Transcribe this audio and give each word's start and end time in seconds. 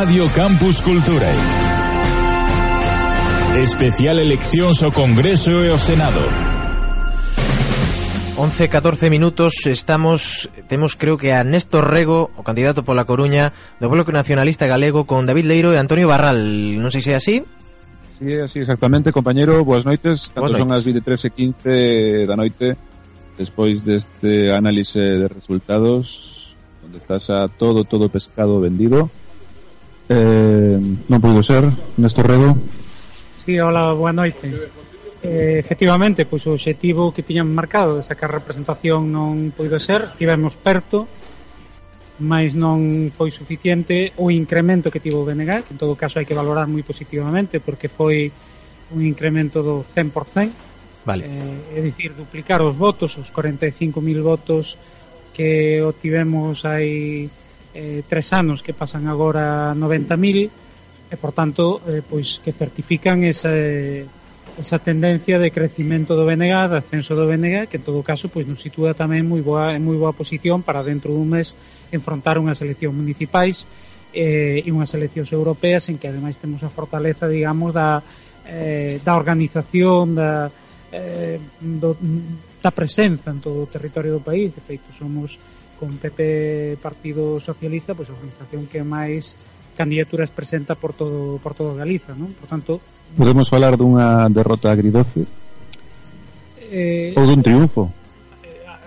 Radio 0.00 0.32
Campus 0.32 0.80
Culturae. 0.80 1.36
Especial 3.60 4.16
eleccións 4.16 4.80
ao 4.80 4.96
Congreso 4.96 5.52
e 5.60 5.68
ao 5.68 5.76
Senado. 5.76 6.24
11, 8.40 8.72
14 8.72 9.12
minutos, 9.12 9.68
estamos, 9.68 10.48
temos 10.72 10.96
creo 10.96 11.20
que 11.20 11.36
a 11.36 11.44
Néstor 11.44 11.92
Rego, 11.92 12.32
o 12.32 12.40
candidato 12.40 12.80
pola 12.80 13.04
Coruña, 13.04 13.52
do 13.76 13.92
Bloque 13.92 14.08
Nacionalista 14.08 14.64
Galego, 14.64 15.04
con 15.04 15.28
David 15.28 15.44
Leiro 15.44 15.76
e 15.76 15.76
Antonio 15.76 16.08
Barral. 16.08 16.40
Non 16.80 16.88
sei 16.88 17.04
se 17.04 17.12
é 17.12 17.20
así? 17.20 17.44
Sí, 18.16 18.32
é 18.32 18.48
así, 18.48 18.64
exactamente, 18.64 19.12
compañero, 19.12 19.60
boas 19.68 19.84
noites. 19.84 20.32
Tanto 20.32 20.48
boas 20.48 20.56
noites. 20.56 20.64
son 20.64 20.72
as 20.72 20.88
23 20.88 21.28
e 21.28 22.24
15 22.24 22.24
da 22.24 22.40
noite, 22.40 22.72
despois 23.36 23.84
deste 23.84 24.48
análise 24.48 24.96
de 24.96 25.28
resultados, 25.28 26.56
onde 26.80 26.96
estás 26.96 27.28
a 27.28 27.52
todo, 27.52 27.84
todo 27.84 28.08
pescado 28.08 28.64
vendido 28.64 29.12
eh, 30.10 30.76
non 31.06 31.22
puido 31.22 31.40
ser. 31.46 31.70
Néstor 31.94 32.26
Redo 32.26 32.58
Si, 33.30 33.54
sí, 33.54 33.62
hola, 33.62 33.94
boa 33.94 34.10
noite 34.10 34.50
eh, 35.22 35.60
efectivamente, 35.60 36.24
pois 36.24 36.48
o 36.48 36.56
obxectivo 36.56 37.12
que 37.12 37.22
tiñan 37.22 37.46
marcado 37.52 38.00
de 38.00 38.02
sacar 38.02 38.32
representación 38.32 39.12
non 39.12 39.52
poido 39.52 39.76
ser, 39.78 40.08
estivemos 40.10 40.56
perto 40.56 41.06
mas 42.20 42.52
non 42.52 43.08
foi 43.08 43.32
suficiente. 43.32 44.12
O 44.20 44.28
incremento 44.28 44.92
que 44.92 45.00
tivo 45.00 45.24
o 45.24 45.26
BNG, 45.26 45.64
que 45.64 45.72
en 45.72 45.80
todo 45.80 45.96
caso 45.96 46.20
hai 46.20 46.28
que 46.28 46.36
valorar 46.36 46.68
moi 46.68 46.84
positivamente 46.84 47.64
porque 47.64 47.88
foi 47.88 48.28
un 48.92 49.00
incremento 49.00 49.64
do 49.64 49.80
100%. 49.80 51.08
Vale. 51.08 51.24
Eh, 51.24 51.78
é 51.78 51.80
dicir, 51.80 52.12
duplicar 52.12 52.60
os 52.60 52.76
votos, 52.76 53.16
os 53.16 53.32
45.000 53.32 54.20
votos 54.20 54.76
que 55.32 55.80
obtivemos 55.80 56.68
hai 56.68 57.32
eh, 57.74 58.02
tres 58.08 58.32
anos 58.32 58.62
que 58.62 58.74
pasan 58.74 59.06
agora 59.06 59.74
90.000 59.74 60.50
e, 61.10 61.16
por 61.18 61.34
tanto, 61.34 61.82
eh, 61.90 62.02
pois 62.06 62.38
que 62.38 62.54
certifican 62.54 63.26
esa, 63.26 63.50
esa 64.58 64.78
tendencia 64.78 65.38
de 65.38 65.50
crecimento 65.50 66.14
do 66.14 66.26
BNG, 66.26 66.70
de 66.70 66.78
ascenso 66.78 67.14
do 67.14 67.26
BNG, 67.26 67.66
que 67.66 67.78
en 67.78 67.84
todo 67.86 68.02
caso 68.02 68.30
pois 68.30 68.46
nos 68.46 68.62
sitúa 68.62 68.94
tamén 68.94 69.26
moi 69.26 69.42
boa, 69.42 69.74
en 69.74 69.82
moi 69.82 69.98
boa 69.98 70.14
posición 70.14 70.62
para 70.62 70.86
dentro 70.86 71.10
dun 71.10 71.30
mes 71.30 71.54
enfrontar 71.90 72.38
unhas 72.38 72.62
eleccións 72.62 72.94
municipais 72.94 73.66
eh, 74.14 74.62
e 74.62 74.68
unhas 74.70 74.94
eleccións 74.94 75.30
europeas 75.30 75.86
en 75.90 75.98
que 75.98 76.10
ademais 76.10 76.38
temos 76.38 76.62
a 76.62 76.70
fortaleza, 76.70 77.26
digamos, 77.26 77.74
da, 77.74 78.02
eh, 78.46 78.98
da 79.02 79.14
organización, 79.14 80.14
da, 80.14 80.50
eh, 80.90 81.38
do, 81.58 81.94
da 82.58 82.70
presenza 82.70 83.30
en 83.30 83.38
todo 83.38 83.66
o 83.66 83.70
territorio 83.70 84.18
do 84.18 84.22
país. 84.22 84.54
De 84.54 84.62
feito, 84.62 84.90
somos 84.94 85.38
con 85.80 85.96
PP 85.96 86.76
Partido 86.84 87.40
Socialista, 87.40 87.96
pois 87.96 88.12
a 88.12 88.14
organización 88.14 88.68
que 88.68 88.84
máis 88.84 89.40
candidaturas 89.72 90.28
presenta 90.28 90.76
por 90.76 90.92
todo 90.92 91.40
por 91.40 91.56
todo 91.56 91.72
Galiza, 91.72 92.12
non? 92.12 92.28
Por 92.36 92.52
tanto, 92.52 92.84
podemos 93.16 93.48
falar 93.48 93.80
dunha 93.80 94.28
derrota 94.28 94.68
agridoce 94.68 95.24
eh, 96.68 97.16
ou 97.16 97.24
dun 97.24 97.40
triunfo. 97.40 97.88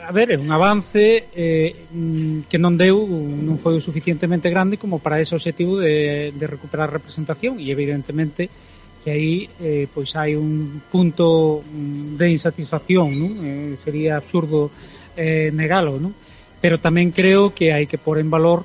A 0.03 0.11
ver, 0.11 0.36
é 0.36 0.38
un 0.38 0.52
avance 0.52 1.31
eh, 1.31 1.88
que 2.52 2.58
non 2.59 2.77
deu, 2.77 3.08
non 3.09 3.58
foi 3.58 3.80
o 3.80 3.81
suficientemente 3.81 4.52
grande 4.53 4.77
como 4.77 5.02
para 5.02 5.17
ese 5.17 5.33
objetivo 5.33 5.80
de, 5.80 6.30
de 6.36 6.45
recuperar 6.45 6.94
representación 6.94 7.58
e 7.58 7.73
evidentemente 7.73 8.52
que 9.03 9.09
aí 9.11 9.49
eh, 9.59 9.88
pois 9.91 10.16
hai 10.16 10.36
un 10.36 10.80
punto 10.88 11.59
de 12.19 12.27
insatisfacción, 12.30 13.11
non? 13.16 13.31
Eh, 13.41 13.73
sería 13.80 14.19
absurdo 14.19 14.69
eh, 15.17 15.49
negalo, 15.52 15.99
non? 15.99 16.14
pero 16.64 16.80
tamén 16.80 17.11
creo 17.11 17.52
que 17.52 17.75
hai 17.75 17.92
que 17.92 18.00
pôr 18.00 18.23
en 18.23 18.31
valor 18.31 18.64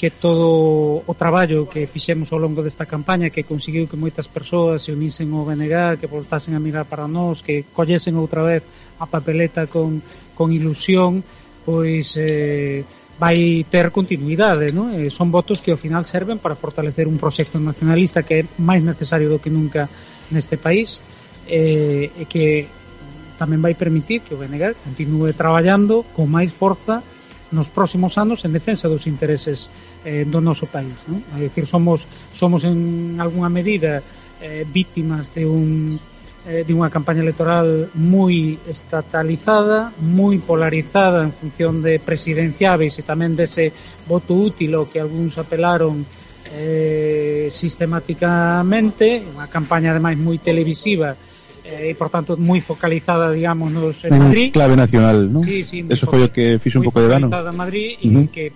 que 0.00 0.08
todo 0.08 1.04
o 1.04 1.12
traballo 1.12 1.68
que 1.68 1.84
fixemos 1.84 2.32
ao 2.32 2.40
longo 2.40 2.64
desta 2.64 2.88
campaña 2.88 3.28
que 3.28 3.44
conseguiu 3.44 3.84
que 3.84 4.00
moitas 4.00 4.32
persoas 4.32 4.80
se 4.80 4.96
unisen 4.96 5.28
ao 5.36 5.44
BNG, 5.44 6.00
que 6.00 6.08
voltasen 6.08 6.56
a 6.56 6.64
mirar 6.64 6.88
para 6.88 7.04
nós, 7.04 7.44
que 7.44 7.68
collesen 7.68 8.16
outra 8.16 8.40
vez 8.40 8.64
a 8.96 9.04
papeleta 9.04 9.68
con, 9.68 10.00
con 10.32 10.56
ilusión, 10.56 11.20
pois 11.68 12.16
eh, 12.16 12.80
vai 13.20 13.60
ter 13.68 13.92
continuidade, 13.92 14.72
non? 14.72 14.96
Eh, 14.96 15.12
son 15.12 15.28
votos 15.28 15.60
que 15.60 15.68
ao 15.68 15.76
final 15.76 16.08
serven 16.08 16.40
para 16.40 16.56
fortalecer 16.56 17.04
un 17.04 17.20
proxecto 17.20 17.60
nacionalista 17.60 18.24
que 18.24 18.40
é 18.40 18.42
máis 18.56 18.80
necesario 18.80 19.28
do 19.28 19.36
que 19.36 19.52
nunca 19.52 19.92
neste 20.32 20.56
país 20.56 21.04
eh, 21.44 22.08
e 22.08 22.24
que 22.24 22.72
tamén 23.36 23.60
vai 23.60 23.76
permitir 23.76 24.24
que 24.24 24.32
o 24.32 24.40
BNG 24.40 24.80
continue 24.80 25.36
traballando 25.36 26.08
con 26.16 26.24
máis 26.32 26.48
forza 26.48 27.04
nos 27.54 27.70
próximos 27.70 28.18
anos 28.18 28.42
en 28.42 28.52
defensa 28.52 28.90
dos 28.90 29.06
intereses 29.06 29.70
eh, 30.02 30.26
do 30.26 30.42
noso 30.42 30.66
país. 30.66 31.06
Non? 31.06 31.22
É 31.38 31.46
dicir, 31.46 31.70
somos, 31.70 32.10
somos 32.34 32.66
en 32.66 33.16
algunha 33.22 33.48
medida 33.48 34.02
eh, 34.42 34.66
vítimas 34.66 35.30
de 35.30 35.46
un 35.46 35.96
eh, 36.44 36.66
de 36.66 36.72
unha 36.76 36.92
campaña 36.92 37.24
electoral 37.24 37.88
moi 37.94 38.58
estatalizada, 38.68 39.94
moi 40.02 40.36
polarizada 40.42 41.24
en 41.24 41.32
función 41.32 41.80
de 41.80 41.96
presidenciáveis 42.02 42.98
e 43.00 43.02
tamén 43.06 43.32
dese 43.32 43.72
voto 44.04 44.36
útil 44.36 44.76
ao 44.76 44.90
que 44.90 45.00
algúns 45.00 45.40
apelaron 45.40 46.04
eh, 46.52 47.48
sistemáticamente, 47.48 49.24
unha 49.24 49.48
campaña 49.48 49.96
ademais 49.96 50.20
moi 50.20 50.36
televisiva 50.36 51.16
eh, 51.64 51.90
e, 51.90 51.94
por 51.96 52.12
tanto, 52.12 52.36
moi 52.36 52.60
focalizada, 52.60 53.32
digamos, 53.32 53.72
nos 53.72 54.04
en 54.04 54.20
Madrid. 54.20 54.52
clave 54.52 54.76
nacional, 54.76 55.32
¿no? 55.32 55.40
Sí, 55.40 55.64
sí, 55.64 55.84
Eso 55.88 56.04
foi 56.06 56.22
o 56.24 56.30
que 56.30 56.60
fixe 56.60 56.76
un 56.78 56.84
pouco 56.84 57.00
de 57.00 57.08
dano. 57.08 57.32
en 57.32 57.56
Madrid 57.56 57.96
e 58.00 58.08
uh 58.08 58.12
-huh. 58.12 58.28
que 58.28 58.52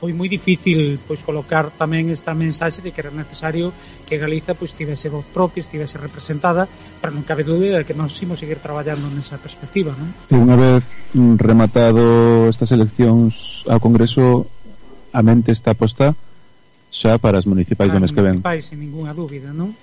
foi 0.00 0.16
moi 0.16 0.32
difícil 0.32 0.96
pois 1.04 1.20
colocar 1.20 1.68
tamén 1.76 2.08
esta 2.08 2.32
mensaxe 2.32 2.80
de 2.80 2.88
que 2.88 3.04
era 3.04 3.12
necesario 3.12 3.68
que 4.08 4.16
Galiza 4.16 4.56
pois 4.56 4.72
tivese 4.72 5.12
voz 5.12 5.28
propia, 5.28 5.60
estivese 5.60 6.00
representada, 6.00 6.64
para 7.04 7.12
non 7.12 7.20
cabe 7.20 7.44
dúbida 7.44 7.76
de 7.76 7.84
que 7.84 7.92
nós 7.92 8.16
imos 8.24 8.40
seguir 8.40 8.64
traballando 8.64 9.12
nesa 9.12 9.36
perspectiva, 9.36 9.92
non? 9.92 10.08
E 10.32 10.40
unha 10.40 10.56
vez 10.56 10.88
rematado 11.36 12.48
estas 12.48 12.72
eleccións 12.72 13.60
ao 13.68 13.76
Congreso, 13.76 14.48
a 15.12 15.20
mente 15.20 15.52
está 15.52 15.76
posta 15.76 16.16
xa 16.88 17.20
para 17.20 17.36
as 17.36 17.44
municipais 17.44 17.92
do 17.92 18.00
mes 18.00 18.16
que 18.16 18.24
ven. 18.24 18.40
Municipais, 18.40 18.72
sin 18.72 18.80
ninguna 18.80 19.12
dúbida, 19.12 19.52
non? 19.52 19.76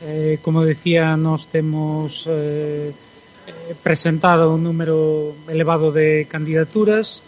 Eh, 0.00 0.38
como 0.42 0.62
decía, 0.62 1.16
nos 1.16 1.48
temos 1.48 2.24
eh, 2.30 2.92
presentado 3.82 4.54
un 4.54 4.62
número 4.62 5.34
elevado 5.48 5.90
de 5.90 6.26
candidaturas. 6.30 7.22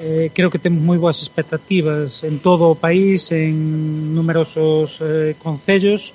Eh, 0.00 0.30
creo 0.34 0.50
que 0.50 0.58
temos 0.58 0.84
moi 0.84 1.00
boas 1.00 1.24
expectativas 1.24 2.20
en 2.24 2.44
todo 2.44 2.68
o 2.68 2.76
país, 2.76 3.32
en 3.32 4.12
numerosos 4.12 5.00
eh, 5.00 5.34
concellos. 5.40 6.12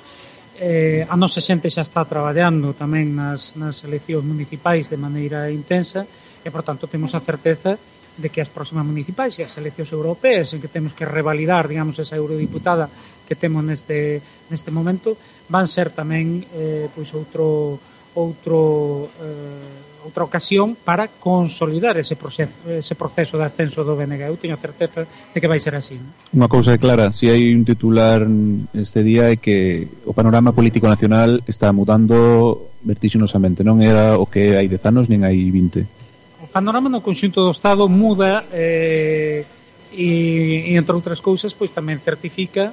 Eh, 0.58 1.06
a 1.06 1.14
nosa 1.18 1.38
xente 1.42 1.70
xa 1.70 1.86
está 1.86 2.02
traballando 2.06 2.74
tamén 2.74 3.14
nas, 3.14 3.54
nas 3.58 3.86
eleccións 3.86 4.26
municipais 4.26 4.90
de 4.90 4.98
maneira 4.98 5.54
intensa 5.54 6.06
e, 6.42 6.50
por 6.50 6.66
tanto, 6.66 6.90
temos 6.90 7.14
a 7.14 7.22
certeza 7.22 7.78
de 8.18 8.34
que 8.34 8.42
as 8.42 8.50
próximas 8.50 8.82
municipais 8.82 9.38
e 9.38 9.46
as 9.46 9.54
eleccións 9.62 9.94
europeas 9.94 10.50
en 10.54 10.60
que 10.60 10.70
temos 10.70 10.98
que 10.98 11.06
revalidar, 11.06 11.70
digamos, 11.70 12.02
esa 12.02 12.18
eurodiputada 12.18 12.90
que 13.30 13.38
temos 13.38 13.62
neste, 13.62 14.26
neste 14.50 14.74
momento, 14.74 15.14
van 15.48 15.68
ser 15.68 15.92
tamén 15.96 16.44
eh, 16.52 16.92
pois 16.92 17.12
outro 17.16 17.80
outro 18.18 19.08
eh, 19.22 19.88
outra 20.08 20.24
ocasión 20.24 20.76
para 20.80 21.08
consolidar 21.08 21.98
ese 21.98 22.16
proceso, 22.16 22.52
ese 22.66 22.96
proceso 22.96 23.38
de 23.38 23.44
ascenso 23.44 23.84
do 23.84 23.96
BNG. 24.00 24.24
Eu 24.32 24.40
teño 24.40 24.56
certeza 24.56 25.04
de 25.04 25.38
que 25.38 25.52
vai 25.52 25.60
ser 25.60 25.76
así. 25.76 26.00
Unha 26.32 26.48
cousa 26.48 26.74
é 26.74 26.80
clara, 26.80 27.12
se 27.12 27.28
si 27.28 27.32
hai 27.32 27.52
un 27.52 27.68
titular 27.68 28.24
este 28.72 29.04
día 29.04 29.30
é 29.30 29.36
que 29.36 29.84
o 30.08 30.16
panorama 30.16 30.56
político 30.56 30.88
nacional 30.88 31.44
está 31.44 31.70
mudando 31.76 32.72
vertixinosamente, 32.88 33.68
non 33.68 33.84
era 33.84 34.16
o 34.16 34.26
que 34.26 34.56
hai 34.56 34.72
10 34.72 34.80
anos 34.88 35.06
nin 35.12 35.28
hai 35.28 35.38
20. 35.52 36.48
O 36.48 36.48
panorama 36.48 36.88
no 36.88 37.04
conxunto 37.04 37.44
do 37.44 37.52
Estado 37.52 37.92
muda 37.92 38.48
eh, 38.56 39.44
e, 39.92 40.72
e 40.72 40.80
entre 40.80 40.96
outras 40.96 41.20
cousas 41.20 41.52
pois 41.52 41.70
tamén 41.76 42.00
certifica 42.00 42.72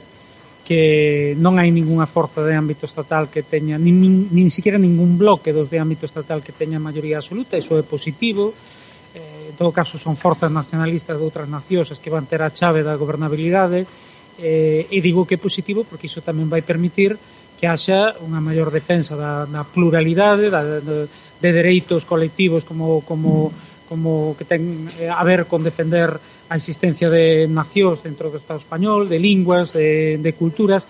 que 0.64 1.36
non 1.36 1.60
hai 1.60 1.68
ningunha 1.68 2.08
forza 2.08 2.40
de 2.40 2.56
ámbito 2.56 2.88
estatal 2.88 3.28
que 3.28 3.44
teña, 3.44 3.76
nin, 3.76 4.00
nin, 4.00 4.14
nin 4.32 4.48
siquiera 4.48 4.80
ningún 4.80 5.20
bloque 5.20 5.52
dos 5.52 5.68
de 5.68 5.76
ámbito 5.76 6.08
estatal 6.08 6.40
que 6.40 6.56
teña 6.56 6.80
maioría 6.80 7.20
absoluta, 7.20 7.60
iso 7.60 7.76
é 7.76 7.84
positivo, 7.84 8.56
eh, 9.12 9.52
en 9.52 9.54
todo 9.60 9.76
caso 9.76 10.00
son 10.00 10.16
forzas 10.16 10.48
nacionalistas 10.48 11.20
de 11.20 11.24
outras 11.24 11.46
nacións 11.52 11.92
as 11.92 12.00
que 12.00 12.08
van 12.08 12.24
ter 12.24 12.40
a 12.40 12.48
chave 12.48 12.80
da 12.80 12.96
gobernabilidade, 12.96 13.84
eh, 14.40 14.88
e 14.88 14.98
digo 15.04 15.28
que 15.28 15.36
é 15.36 15.40
positivo 15.40 15.84
porque 15.84 16.08
iso 16.08 16.24
tamén 16.24 16.48
vai 16.48 16.64
permitir 16.64 17.20
que 17.60 17.68
haxa 17.68 18.16
unha 18.24 18.40
maior 18.40 18.72
defensa 18.72 19.14
da, 19.14 19.44
da 19.44 19.62
pluralidade, 19.68 20.48
da, 20.48 20.80
de, 20.80 21.06
de 21.12 21.50
dereitos 21.52 22.08
colectivos 22.08 22.64
como, 22.64 23.04
como, 23.04 23.52
como 23.84 24.32
que 24.40 24.48
ten 24.48 24.88
eh, 24.96 25.12
a 25.12 25.22
ver 25.28 25.44
con 25.44 25.60
defender 25.60 26.16
a 26.48 26.56
existencia 26.56 27.08
de 27.08 27.48
nacións 27.48 28.04
dentro 28.04 28.28
do 28.28 28.36
Estado 28.36 28.60
español, 28.60 29.08
de 29.08 29.18
linguas, 29.18 29.72
de, 29.72 30.20
de 30.20 30.32
culturas, 30.36 30.86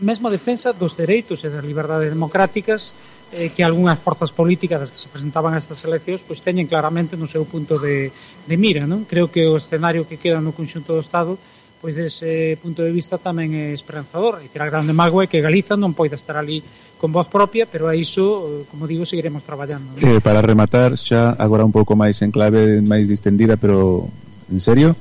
mesmo 0.00 0.28
a 0.28 0.34
defensa 0.34 0.72
dos 0.72 0.96
dereitos 0.96 1.44
e 1.44 1.52
das 1.52 1.64
liberdades 1.64 2.12
democráticas 2.12 2.92
eh, 3.32 3.52
que 3.54 3.62
algunhas 3.62 4.00
forzas 4.00 4.32
políticas 4.32 4.80
das 4.80 4.90
que 4.90 5.00
se 5.00 5.12
presentaban 5.12 5.54
a 5.54 5.60
estas 5.60 5.84
eleccións 5.84 6.24
pois 6.24 6.40
teñen 6.42 6.66
claramente 6.66 7.16
no 7.16 7.30
seu 7.30 7.44
punto 7.46 7.78
de, 7.78 8.12
de 8.12 8.56
mira. 8.56 8.84
Non? 8.88 9.06
Creo 9.06 9.28
que 9.28 9.46
o 9.46 9.56
escenario 9.56 10.08
que 10.08 10.18
queda 10.18 10.40
no 10.42 10.56
conxunto 10.56 10.96
do 10.96 11.04
Estado 11.04 11.38
pois 11.80 11.96
dese 11.96 12.60
punto 12.60 12.84
de 12.84 12.92
vista 12.92 13.16
tamén 13.16 13.56
é 13.56 13.72
esperanzador. 13.72 14.44
E 14.44 14.52
a 14.52 14.68
grande 14.68 14.92
mágoa 14.92 15.24
é 15.24 15.30
que 15.32 15.40
Galiza 15.40 15.80
non 15.80 15.96
poida 15.96 16.12
estar 16.12 16.36
ali 16.36 16.60
con 17.00 17.08
voz 17.08 17.32
propia, 17.32 17.64
pero 17.64 17.88
a 17.88 17.96
iso, 17.96 18.68
como 18.68 18.84
digo, 18.84 19.08
seguiremos 19.08 19.40
traballando. 19.48 19.96
Non? 19.96 20.04
Eh, 20.04 20.20
para 20.20 20.44
rematar, 20.44 21.00
xa 21.00 21.32
agora 21.40 21.64
un 21.64 21.72
pouco 21.72 21.96
máis 21.96 22.20
en 22.20 22.28
clave, 22.28 22.84
máis 22.84 23.08
distendida, 23.08 23.56
pero 23.56 24.12
en 24.50 24.60
serio, 24.60 24.96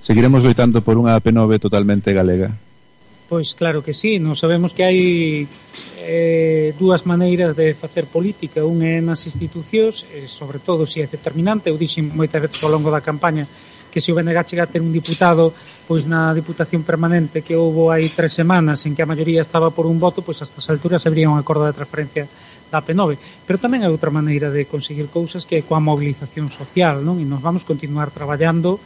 seguiremos 0.00 0.46
loitando 0.46 0.80
por 0.80 0.96
unha 0.96 1.18
P9 1.18 1.58
totalmente 1.58 2.14
galega. 2.14 2.54
Pois 3.28 3.52
claro 3.52 3.84
que 3.84 3.92
sí, 3.92 4.16
non 4.16 4.40
sabemos 4.40 4.72
que 4.72 4.88
hai 4.88 5.44
eh, 6.00 6.72
dúas 6.80 7.04
maneiras 7.04 7.52
de 7.52 7.76
facer 7.76 8.08
política, 8.08 8.64
un 8.64 8.80
é 8.80 9.04
nas 9.04 9.28
institucións, 9.28 10.08
e 10.08 10.24
sobre 10.24 10.56
todo 10.64 10.88
se 10.88 11.04
é 11.04 11.06
determinante, 11.10 11.68
eu 11.68 11.76
dixen 11.76 12.08
moitas 12.08 12.40
veces 12.40 12.64
ao 12.64 12.72
longo 12.72 12.88
da 12.88 13.04
campaña, 13.04 13.44
que 13.90 14.00
se 14.00 14.12
o 14.12 14.16
BNG 14.16 14.38
chega 14.44 14.64
a 14.64 14.70
ter 14.70 14.84
un 14.84 14.92
diputado 14.92 15.52
pois 15.88 16.04
na 16.04 16.32
Diputación 16.36 16.84
Permanente 16.84 17.40
que 17.40 17.56
houbo 17.56 17.88
hai 17.88 18.06
tres 18.12 18.36
semanas 18.36 18.84
en 18.84 18.92
que 18.92 19.02
a 19.02 19.10
maioría 19.10 19.40
estaba 19.40 19.72
por 19.72 19.88
un 19.88 19.96
voto, 19.96 20.20
pois 20.20 20.38
a 20.40 20.46
estas 20.46 20.68
alturas 20.68 21.04
habría 21.08 21.32
un 21.32 21.40
acordo 21.40 21.64
de 21.64 21.76
transferencia 21.76 22.28
da 22.68 22.84
P9. 22.84 23.16
Pero 23.48 23.56
tamén 23.56 23.82
hai 23.82 23.90
outra 23.90 24.12
maneira 24.12 24.52
de 24.52 24.68
conseguir 24.68 25.08
cousas 25.08 25.48
que 25.48 25.60
é 25.60 25.66
coa 25.66 25.80
mobilización 25.80 26.52
social, 26.52 27.00
non? 27.00 27.16
E 27.20 27.24
nos 27.24 27.40
vamos 27.40 27.64
continuar 27.64 28.12
traballando 28.12 28.76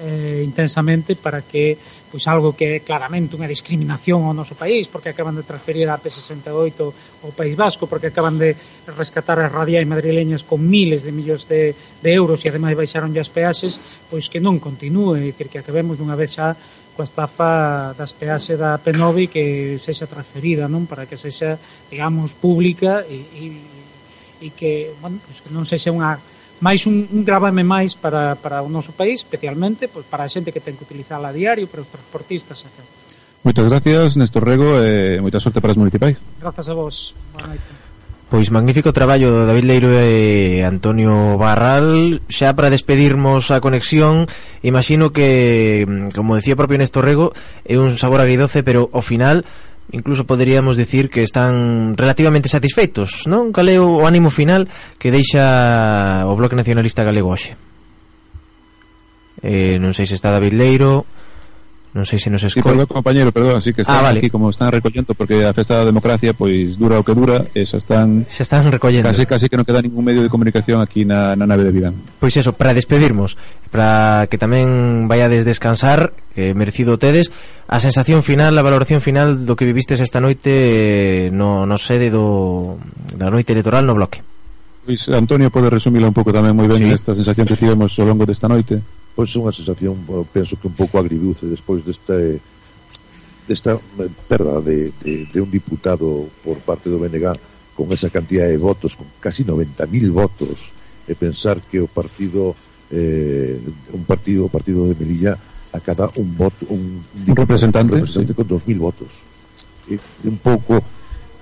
eh, 0.00 0.44
intensamente 0.44 1.16
para 1.16 1.42
que 1.44 1.76
pois 2.10 2.26
algo 2.26 2.58
que 2.58 2.76
é 2.76 2.82
claramente 2.82 3.38
unha 3.38 3.46
discriminación 3.46 4.26
ao 4.26 4.34
noso 4.34 4.58
país, 4.58 4.90
porque 4.90 5.14
acaban 5.14 5.38
de 5.38 5.46
transferir 5.46 5.86
a 5.86 5.96
P68 5.96 6.78
ao 7.22 7.30
País 7.30 7.54
Vasco, 7.54 7.86
porque 7.86 8.10
acaban 8.10 8.34
de 8.34 8.58
rescatar 8.98 9.38
as 9.38 9.48
radiais 9.54 9.86
madrileñas 9.86 10.42
con 10.42 10.58
miles 10.58 11.06
de 11.06 11.14
millóns 11.14 11.46
de, 11.46 11.78
de 12.02 12.10
euros 12.10 12.42
e 12.42 12.50
ademais 12.50 12.74
baixaron 12.74 13.14
as 13.14 13.30
peaxes, 13.30 13.78
pois 14.10 14.26
que 14.26 14.42
non 14.42 14.58
continúe, 14.58 15.16
é 15.16 15.22
dicir, 15.22 15.46
que 15.46 15.62
acabemos 15.62 15.94
dunha 15.96 16.18
vez 16.18 16.34
xa 16.34 16.58
coa 16.98 17.06
estafa 17.06 17.94
das 17.94 18.12
peaxe 18.12 18.58
da 18.58 18.76
P9 18.82 19.30
que 19.30 19.78
sexa 19.78 20.10
transferida, 20.10 20.66
non? 20.66 20.90
Para 20.90 21.06
que 21.06 21.14
sexa, 21.14 21.62
digamos, 21.88 22.34
pública 22.34 23.06
e, 23.06 23.22
e, 23.38 23.44
e 24.42 24.46
que, 24.50 24.90
bueno, 24.98 25.22
pois 25.22 25.38
que 25.40 25.48
non 25.54 25.62
sexa 25.62 25.94
unha 25.94 26.18
máis 26.60 26.84
un, 26.84 27.08
un 27.08 27.22
gravame 27.24 27.64
máis 27.64 27.96
para, 27.96 28.36
para 28.36 28.60
o 28.60 28.68
noso 28.68 28.92
país, 28.92 29.24
especialmente 29.24 29.88
pois, 29.88 30.04
para 30.04 30.24
a 30.24 30.30
xente 30.30 30.52
que 30.52 30.60
ten 30.60 30.76
que 30.76 30.84
utilizala 30.84 31.32
a 31.32 31.36
diario, 31.36 31.66
para 31.66 31.82
os 31.82 31.90
transportistas, 31.90 32.64
etc. 32.68 32.84
Moitas 33.40 33.64
gracias, 33.64 34.20
Néstor 34.20 34.44
Rego, 34.44 34.76
e 34.84 35.16
moita 35.24 35.40
sorte 35.40 35.64
para 35.64 35.72
as 35.72 35.80
municipais. 35.80 36.20
Grazas 36.36 36.68
a 36.68 36.74
vos. 36.76 37.16
Boa 37.40 37.56
noite. 37.56 37.90
Pois 38.30 38.46
magnífico 38.54 38.94
traballo 38.94 39.42
de 39.42 39.46
David 39.50 39.66
Leiro 39.66 39.90
e 39.90 40.62
Antonio 40.62 41.34
Barral 41.34 42.22
Xa 42.30 42.54
para 42.54 42.70
despedirmos 42.70 43.50
a 43.50 43.58
conexión 43.58 44.30
Imagino 44.62 45.10
que, 45.10 45.82
como 46.14 46.38
decía 46.38 46.54
propio 46.54 46.78
Néstor 46.78 47.10
Rego 47.10 47.34
É 47.66 47.74
un 47.74 47.98
sabor 47.98 48.22
agridoce, 48.22 48.62
pero 48.62 48.86
ao 48.94 49.02
final 49.02 49.42
incluso 49.92 50.26
poderíamos 50.26 50.76
dicir 50.76 51.10
que 51.10 51.22
están 51.22 51.96
relativamente 51.96 52.48
satisfeitos, 52.48 53.26
non? 53.26 53.50
Cal 53.50 53.68
é 53.68 53.78
o 53.78 54.06
ánimo 54.06 54.30
final 54.30 54.70
que 54.98 55.10
deixa 55.10 56.24
o 56.26 56.34
Bloque 56.34 56.58
Nacionalista 56.58 57.02
Galego 57.06 57.30
hoxe? 57.30 57.54
Eh, 59.42 59.80
non 59.80 59.96
sei 59.96 60.04
se 60.04 60.14
está 60.14 60.30
David 60.30 60.54
Leiro, 60.54 61.08
Non 61.90 62.06
sei 62.06 62.22
se 62.22 62.30
nos 62.30 62.38
escoita. 62.46 62.62
Sí, 62.62 62.70
perdón, 62.70 62.86
compañero, 62.86 63.34
perdón, 63.34 63.58
así 63.58 63.74
que 63.74 63.82
ah, 63.82 63.86
están 63.90 63.98
ah, 63.98 64.14
vale. 64.14 64.22
aquí 64.22 64.30
como 64.30 64.46
están 64.46 64.70
recollendo 64.70 65.10
porque 65.10 65.42
a 65.42 65.50
festa 65.50 65.82
da 65.82 65.84
democracia 65.90 66.30
pois 66.30 66.78
dura 66.78 67.02
o 67.02 67.02
que 67.02 67.18
dura, 67.18 67.50
e 67.50 67.66
xa 67.66 67.82
están 67.82 68.30
xa 68.30 68.46
están 68.46 68.70
recollendo. 68.70 69.10
Casi 69.10 69.26
casi 69.26 69.50
que 69.50 69.58
non 69.58 69.66
queda 69.66 69.82
ningún 69.82 70.06
medio 70.06 70.22
de 70.22 70.30
comunicación 70.30 70.78
aquí 70.78 71.02
na, 71.02 71.34
na 71.34 71.50
nave 71.50 71.66
de 71.66 71.74
Vidán. 71.74 71.98
Pois 72.22 72.38
eso, 72.38 72.54
para 72.54 72.78
despedirmos, 72.78 73.34
para 73.74 74.30
que 74.30 74.38
tamén 74.38 75.10
vayades 75.10 75.42
descansar, 75.42 76.14
que 76.30 76.54
merecido 76.54 76.94
tedes, 76.94 77.34
a 77.66 77.82
sensación 77.82 78.22
final, 78.22 78.54
a 78.54 78.62
valoración 78.62 79.02
final 79.02 79.42
do 79.42 79.58
que 79.58 79.66
vivistes 79.66 79.98
esta 79.98 80.22
noite 80.22 81.26
eh, 81.26 81.34
no, 81.34 81.66
no 81.66 81.74
sede 81.74 82.06
do, 82.06 82.78
da 83.18 83.26
noite 83.34 83.50
electoral 83.50 83.82
no 83.82 83.98
bloque. 83.98 84.22
Pois 84.86 85.10
Antonio 85.10 85.50
pode 85.50 85.74
resumila 85.74 86.06
un 86.06 86.14
pouco 86.14 86.30
tamén 86.30 86.54
moi 86.54 86.70
ben 86.70 86.86
sí. 86.86 86.88
esta 86.94 87.18
sensación 87.18 87.50
que 87.50 87.58
tivemos 87.58 87.98
ao 87.98 88.06
longo 88.06 88.22
desta 88.22 88.46
noite 88.46 88.78
pois 89.20 89.36
unha 89.36 89.52
sensación 89.52 90.00
penso 90.32 90.56
que 90.56 90.64
un 90.64 90.72
pouco 90.72 90.96
agriduce 90.96 91.44
despois 91.44 91.84
deste 91.84 92.40
desta 93.44 93.76
eh, 93.76 94.08
perda 94.24 94.64
de, 94.64 94.96
de, 94.96 95.28
de 95.28 95.38
un 95.44 95.52
diputado 95.52 96.32
por 96.40 96.56
parte 96.64 96.88
do 96.88 96.96
BNG 96.96 97.36
con 97.76 97.92
esa 97.92 98.08
cantidad 98.08 98.48
de 98.48 98.56
votos, 98.56 98.96
con 98.96 99.04
casi 99.20 99.44
90.000 99.44 100.08
votos, 100.08 100.72
e 101.04 101.12
pensar 101.12 101.60
que 101.60 101.84
o 101.84 101.88
partido 101.88 102.56
eh, 102.88 103.60
un 103.92 104.08
partido, 104.08 104.48
o 104.48 104.52
partido 104.52 104.88
de 104.88 104.96
Melilla 104.96 105.36
acada 105.68 106.08
un 106.16 106.32
voto, 106.32 106.64
un, 106.72 107.04
un, 107.04 107.24
un 107.28 107.36
representante, 107.36 107.92
un 107.92 108.08
representante 108.08 108.32
sí. 108.32 108.38
con 108.40 108.48
2.000 108.48 108.80
votos. 108.80 109.12
E, 109.84 110.00
un 110.24 110.40
pouco 110.40 110.80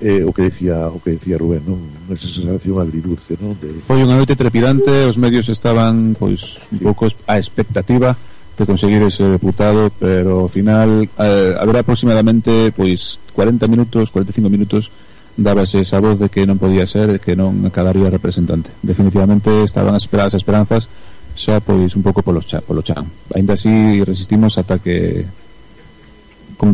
eh, 0.01 0.23
o 0.23 0.33
que 0.33 0.47
decía 0.47 0.89
o 0.89 1.03
que 1.03 1.19
decía 1.19 1.39
Rubén, 1.39 1.67
non? 1.67 1.79
Esa 2.11 2.31
sensación 2.31 2.79
agridulce, 2.79 3.35
non? 3.43 3.59
De... 3.59 3.83
Foi 3.83 3.99
unha 4.03 4.15
noite 4.15 4.39
trepidante, 4.39 5.07
os 5.07 5.19
medios 5.19 5.51
estaban 5.51 6.15
pois 6.15 6.63
un 6.71 6.79
sí. 6.79 6.85
pouco 6.87 7.11
a 7.27 7.35
expectativa 7.37 8.15
de 8.59 8.67
conseguir 8.67 9.03
ese 9.03 9.23
deputado, 9.27 9.91
pero 9.99 10.47
ao 10.47 10.51
final 10.51 11.07
eh, 11.07 11.55
haberá 11.59 11.83
aproximadamente 11.83 12.71
pois 12.75 13.19
40 13.35 13.67
minutos, 13.67 14.11
45 14.11 14.51
minutos 14.51 14.91
dábase 15.39 15.79
esa 15.79 16.03
voz 16.03 16.19
de 16.19 16.29
que 16.31 16.43
non 16.47 16.59
podía 16.59 16.83
ser, 16.87 17.23
que 17.23 17.39
non 17.39 17.63
acabaría 17.63 18.11
representante. 18.11 18.75
Definitivamente 18.83 19.63
estaban 19.63 19.95
esperadas 19.95 20.35
esperanzas 20.35 20.91
xa 21.39 21.63
pois 21.63 21.95
un 21.95 22.03
pouco 22.03 22.27
polo 22.27 22.43
chan, 22.43 22.67
polo 22.67 22.83
chan. 22.83 23.07
Ainda 23.35 23.55
así 23.55 24.03
resistimos 24.03 24.59
ata 24.59 24.83
que 24.83 25.23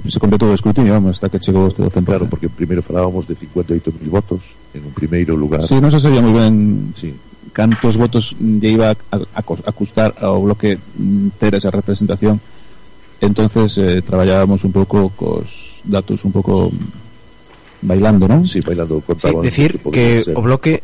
se 0.09 0.19
completou 0.19 0.49
o 0.49 0.57
escrutinio, 0.57 0.97
vamos, 0.97 1.17
hasta 1.17 1.29
que 1.29 1.39
chegou 1.39 1.69
este 1.69 1.85
docente. 1.85 2.09
Claro, 2.09 2.27
porque 2.27 2.49
primeiro 2.49 2.81
falábamos 2.83 3.29
de 3.29 3.37
58.000 3.37 4.09
votos 4.09 4.41
en 4.73 4.85
un 4.85 4.93
primeiro 4.97 5.37
lugar. 5.37 5.63
Sí, 5.69 5.77
non 5.77 5.93
se 5.93 6.01
sabía 6.01 6.25
moi 6.25 6.33
ben 6.33 6.97
sí. 6.97 7.13
cantos 7.53 8.01
votos 8.01 8.33
lle 8.41 8.71
iba 8.75 8.91
a, 8.91 9.17
a, 9.17 9.41
a 9.41 9.73
custar 9.77 10.17
ao 10.19 10.43
bloque 10.43 10.81
mm, 10.81 11.37
ter 11.37 11.53
esa 11.55 11.69
representación. 11.69 12.41
Entonces, 13.21 13.79
eh, 13.79 14.03
traballábamos 14.03 14.65
un 14.65 14.73
pouco 14.73 15.13
cos 15.13 15.81
datos 15.85 16.25
un 16.25 16.33
pouco 16.33 16.73
mm, 16.73 17.85
bailando, 17.85 18.25
non? 18.25 18.49
Sí, 18.49 18.65
bailando 18.65 19.05
Contaban 19.05 19.45
sí, 19.45 19.53
decir 19.53 19.71
que, 19.93 20.25
que 20.25 20.33
o 20.33 20.41
bloque 20.41 20.81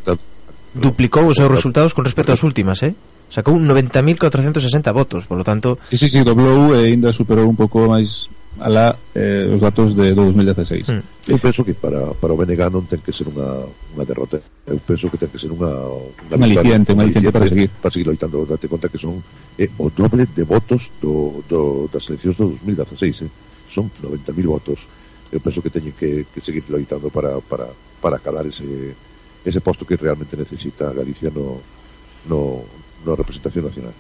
duplicou 0.77 1.25
os 1.33 1.41
seus 1.41 1.51
resultados 1.51 1.97
con 1.97 2.05
respecto 2.05 2.37
ás 2.37 2.45
últimas, 2.45 2.85
eh? 2.85 2.93
Sacou 3.31 3.55
90.460 3.55 4.91
votos, 4.91 5.23
por 5.25 5.39
lo 5.39 5.47
tanto... 5.47 5.79
Sí, 5.87 5.95
sí, 5.95 6.11
sí, 6.11 6.21
doblou 6.27 6.75
e 6.75 6.91
ainda 6.91 7.15
superou 7.15 7.47
un 7.47 7.55
pouco 7.55 7.87
máis 7.87 8.27
ala 8.59 8.99
eh, 9.15 9.47
os 9.47 9.63
datos 9.63 9.95
de 9.95 10.11
2016. 10.13 10.89
Mm. 10.91 11.03
Eu 11.31 11.39
penso 11.39 11.63
que 11.63 11.75
para, 11.75 12.11
para 12.19 12.35
o 12.35 12.37
BNG 12.37 12.67
non 12.67 12.83
ten 12.91 12.99
que 12.99 13.15
ser 13.15 13.31
unha, 13.31 13.71
unha 13.95 14.05
derrota. 14.05 14.43
Eu 14.67 14.83
penso 14.83 15.07
que 15.07 15.21
ten 15.21 15.31
que 15.31 15.39
ser 15.39 15.55
unha... 15.55 15.71
Unha, 15.71 16.35
un 16.35 16.43
aliciente, 16.43 16.91
unha 16.91 17.07
aliciente 17.07 17.31
para 17.31 17.47
seguir. 17.47 17.71
Para 17.71 17.95
seguir 17.95 18.11
loitando. 18.11 18.43
Date 18.43 18.67
conta 18.67 18.91
que 18.91 18.99
son 18.99 19.23
eh, 19.55 19.71
o 19.79 19.87
doble 19.89 20.27
de 20.27 20.43
votos 20.43 20.91
do, 20.99 21.47
do, 21.47 21.87
das 21.87 22.11
eleccións 22.11 22.35
do 22.35 22.51
2016. 22.59 23.23
Eh. 23.23 23.31
Son 23.71 23.87
90.000 24.03 24.35
votos. 24.51 24.91
Eu 25.31 25.39
penso 25.39 25.63
que 25.63 25.71
teñen 25.71 25.95
que, 25.95 26.27
que 26.27 26.43
seguir 26.43 26.67
loitando 26.67 27.07
para, 27.07 27.39
para, 27.39 27.71
para 28.03 28.19
calar 28.19 28.51
ese, 28.51 28.99
ese 29.47 29.61
posto 29.63 29.87
que 29.87 29.95
realmente 29.95 30.35
necesita 30.35 30.91
Galicia 30.91 31.31
no, 31.31 31.63
no, 32.27 32.67
no 33.07 33.11
representación 33.15 33.71
nacional. 33.71 33.95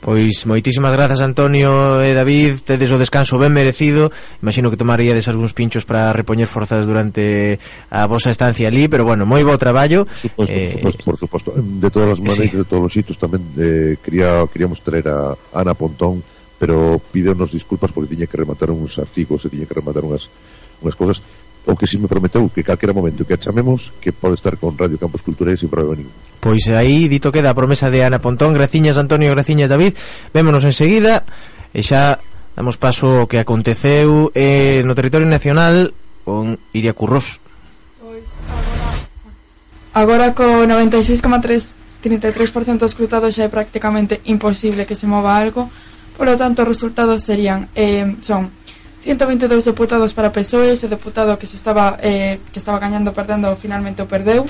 Pois 0.00 0.46
moitísimas 0.46 0.94
grazas 0.94 1.18
Antonio 1.18 1.98
e 2.00 2.14
David. 2.14 2.62
Tedes 2.62 2.94
o 2.94 2.98
descanso 3.02 3.34
ben 3.34 3.50
merecido. 3.50 4.14
Imagino 4.38 4.70
que 4.70 4.78
tomaríades 4.78 5.26
algúns 5.26 5.50
pinchos 5.50 5.82
para 5.82 6.14
repoñer 6.14 6.46
forzas 6.46 6.86
durante 6.86 7.58
a 7.90 8.06
vosa 8.06 8.30
estancia 8.30 8.70
ali 8.70 8.86
Pero 8.86 9.02
bueno, 9.02 9.26
moi 9.26 9.42
bo 9.42 9.58
traballo. 9.58 10.06
Suposto, 10.14 10.54
eh, 10.54 10.78
suposto, 10.78 11.02
Por 11.02 11.16
suposto, 11.18 11.48
de 11.58 11.90
todas 11.90 12.14
as 12.14 12.20
maneiras, 12.22 12.54
sí. 12.54 12.62
de 12.62 12.66
todos 12.66 12.86
os 12.86 12.94
sitios 12.94 13.18
tamén 13.18 13.42
eh, 13.58 13.98
quería, 13.98 14.46
Queríamos 14.46 14.78
traer 14.86 15.10
a 15.10 15.34
Ana 15.50 15.74
Pontón 15.74 16.22
Pero 16.58 17.02
pídenos 17.10 17.50
disculpas 17.54 17.90
porque 17.90 18.14
tiña 18.14 18.30
que 18.30 18.38
rematar 18.38 18.70
uns 18.70 18.98
artigos 19.02 19.46
E 19.46 19.50
tiña 19.50 19.66
que 19.66 19.74
rematar 19.74 20.06
unhas, 20.06 20.30
unhas 20.78 20.94
cosas 20.94 21.18
o 21.68 21.76
que 21.76 21.84
si 21.86 22.00
me 22.00 22.08
prometeu 22.08 22.48
que 22.48 22.64
calquera 22.64 22.96
momento 22.96 23.28
que 23.28 23.36
a 23.36 23.40
chamemos 23.40 23.92
que 24.00 24.08
pode 24.08 24.40
estar 24.40 24.56
con 24.56 24.72
Radio 24.72 24.96
Campus 24.96 25.20
Cultura 25.20 25.52
e 25.52 25.60
sin 25.60 25.68
problema 25.68 26.00
ningún. 26.00 26.16
Pois 26.40 26.64
aí 26.72 27.12
dito 27.12 27.28
queda 27.28 27.52
a 27.52 27.58
promesa 27.58 27.92
de 27.92 28.00
Ana 28.00 28.24
Pontón, 28.24 28.56
graciñas 28.56 28.96
Antonio, 28.96 29.28
graciñas 29.36 29.68
David. 29.68 29.92
Vémonos 30.32 30.64
enseguida 30.64 31.28
e 31.76 31.84
xa 31.84 32.24
damos 32.56 32.80
paso 32.80 33.22
ao 33.22 33.28
que 33.28 33.36
aconteceu 33.36 34.32
eh, 34.32 34.80
no 34.80 34.96
territorio 34.96 35.28
nacional 35.28 35.92
con 36.24 36.56
Iria 36.72 36.96
Currós. 36.96 37.36
Pois 38.00 38.32
agora, 39.92 40.32
agora 40.32 40.36
co 40.36 40.64
96,3 40.64 42.00
33% 42.00 42.88
escrutado 42.88 43.28
xa 43.28 43.44
é 43.44 43.52
prácticamente 43.52 44.24
imposible 44.24 44.88
que 44.88 44.96
se 44.96 45.04
mova 45.04 45.36
algo, 45.36 45.68
Por 46.18 46.26
lo 46.26 46.36
tanto, 46.36 46.62
os 46.62 46.68
resultados 46.68 47.22
serían 47.22 47.70
eh, 47.78 48.16
son 48.26 48.50
122 49.08 49.64
deputados 49.64 50.12
para 50.12 50.30
PSOE, 50.30 50.72
ese 50.76 50.86
deputado 50.86 51.38
que 51.38 51.46
se 51.46 51.56
estaba 51.56 51.96
eh, 52.02 52.40
que 52.52 52.58
estaba 52.58 52.78
gañando 52.78 53.14
perdendo 53.14 53.56
finalmente 53.56 54.04
o 54.04 54.06
perdeu. 54.06 54.44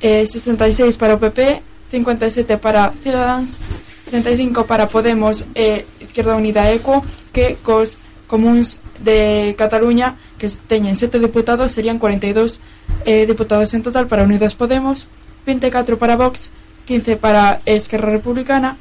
Eh, 0.00 0.24
66 0.24 0.96
para 0.96 1.16
o 1.16 1.20
PP, 1.20 1.60
57 1.92 2.56
para 2.56 2.96
Ciudadans, 2.96 3.60
35 4.08 4.64
para 4.64 4.88
Podemos 4.88 5.44
e 5.52 5.84
eh, 5.84 6.00
Izquierda 6.00 6.32
Unida 6.32 6.72
Eco, 6.72 7.04
que 7.28 7.60
cos 7.60 8.00
comuns 8.24 8.80
de 9.04 9.52
Cataluña 9.60 10.16
que 10.40 10.48
teñen 10.48 10.96
sete 10.96 11.20
deputados 11.20 11.68
serían 11.68 12.00
42 12.00 12.56
eh, 13.04 13.28
deputados 13.28 13.76
en 13.76 13.84
total 13.84 14.08
para 14.08 14.24
Unidas 14.24 14.56
Podemos, 14.56 15.12
24 15.44 16.00
para 16.00 16.16
Vox, 16.16 16.48
15 16.88 17.20
para 17.20 17.60
Esquerra 17.68 18.16
Republicana, 18.16 18.80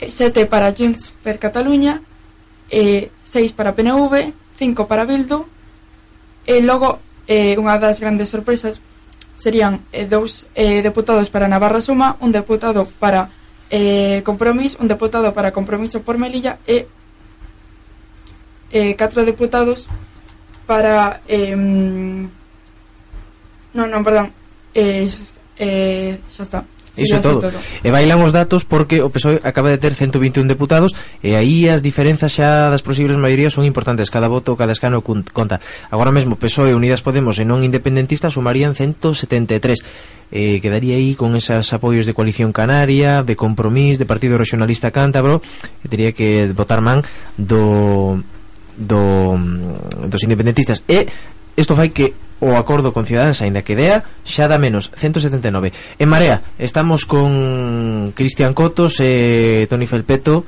7 0.00 0.48
para 0.48 0.72
Junts 0.72 1.12
per 1.20 1.36
Cataluña, 1.36 2.00
eh, 2.72 3.12
6 3.32 3.56
para 3.56 3.72
PNV, 3.72 4.36
5 4.60 4.84
para 4.84 5.08
Bildu 5.08 5.48
e 6.44 6.60
logo 6.60 7.00
eh, 7.24 7.56
unha 7.56 7.80
das 7.80 7.96
grandes 7.96 8.28
sorpresas 8.28 8.84
serían 9.40 9.80
eh, 9.88 10.04
dous 10.04 10.52
eh, 10.52 10.84
deputados 10.84 11.32
para 11.32 11.48
Navarra 11.48 11.80
Suma, 11.80 12.20
un 12.20 12.28
deputado 12.28 12.84
para 13.00 13.32
eh, 13.72 14.20
Compromís, 14.20 14.76
un 14.76 14.84
deputado 14.84 15.32
para 15.32 15.48
Compromiso 15.48 16.04
por 16.04 16.20
Melilla 16.20 16.60
e 16.68 16.84
eh, 18.68 18.92
catro 19.00 19.24
deputados 19.24 19.88
para 20.68 21.24
eh, 21.24 21.56
non, 21.56 22.28
non, 23.88 24.04
perdón 24.04 24.28
eh, 24.76 25.08
xa, 25.08 25.40
eh, 25.56 26.20
xa 26.28 26.44
está. 26.44 26.60
Iso 26.96 27.20
todo. 27.20 27.48
todo. 27.48 27.58
E 27.80 27.88
bailan 27.88 28.20
os 28.20 28.36
datos 28.36 28.68
porque 28.68 29.00
o 29.00 29.08
PSOE 29.08 29.40
acaba 29.40 29.72
de 29.72 29.80
ter 29.80 29.96
121 29.96 30.44
deputados 30.44 30.92
e 31.24 31.32
aí 31.32 31.68
as 31.72 31.80
diferenzas 31.80 32.36
xa 32.36 32.68
das 32.68 32.84
posibles 32.84 33.16
maiorías 33.16 33.56
son 33.56 33.64
importantes. 33.64 34.12
Cada 34.12 34.28
voto, 34.28 34.56
cada 34.60 34.76
escano 34.76 35.00
conta. 35.00 35.56
Agora 35.88 36.12
mesmo 36.12 36.36
PSOE, 36.36 36.76
Unidas 36.76 37.00
Podemos 37.00 37.40
e 37.40 37.48
non 37.48 37.64
independentistas 37.64 38.36
sumarían 38.36 38.76
173 38.76 40.32
eh, 40.32 40.60
quedaría 40.60 40.96
aí 40.96 41.14
con 41.14 41.36
esas 41.36 41.72
apoios 41.72 42.08
de 42.08 42.16
Coalición 42.16 42.52
Canaria, 42.52 43.22
de 43.22 43.36
Compromís, 43.36 44.00
de 44.00 44.08
Partido 44.08 44.40
Regionalista 44.40 44.88
Cántabro, 44.88 45.44
e 45.84 45.86
teria 45.92 46.16
que 46.16 46.48
votar 46.56 46.80
man 46.80 47.04
do, 47.36 48.20
do 48.76 49.36
dos 50.08 50.24
independentistas. 50.24 50.84
E 50.88 51.08
isto 51.56 51.76
fai 51.76 51.92
que 51.92 52.31
o 52.42 52.58
acordo 52.58 52.90
con 52.90 53.06
Ciudadanos, 53.06 53.38
aínda 53.38 53.62
que 53.62 53.78
dea 53.78 54.02
xa 54.26 54.50
da 54.50 54.58
menos 54.58 54.90
179. 54.98 55.70
En 56.02 56.08
Marea, 56.10 56.42
estamos 56.58 57.06
con 57.06 58.10
Cristian 58.18 58.50
Cotos 58.50 58.98
e 58.98 59.70
Toni 59.70 59.86
Felpeto. 59.86 60.42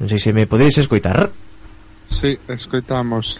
Non 0.00 0.08
sei 0.08 0.16
se 0.16 0.32
me 0.32 0.48
podedes 0.48 0.80
escoitar. 0.80 1.28
Sí, 2.08 2.40
escoitamos. 2.48 3.36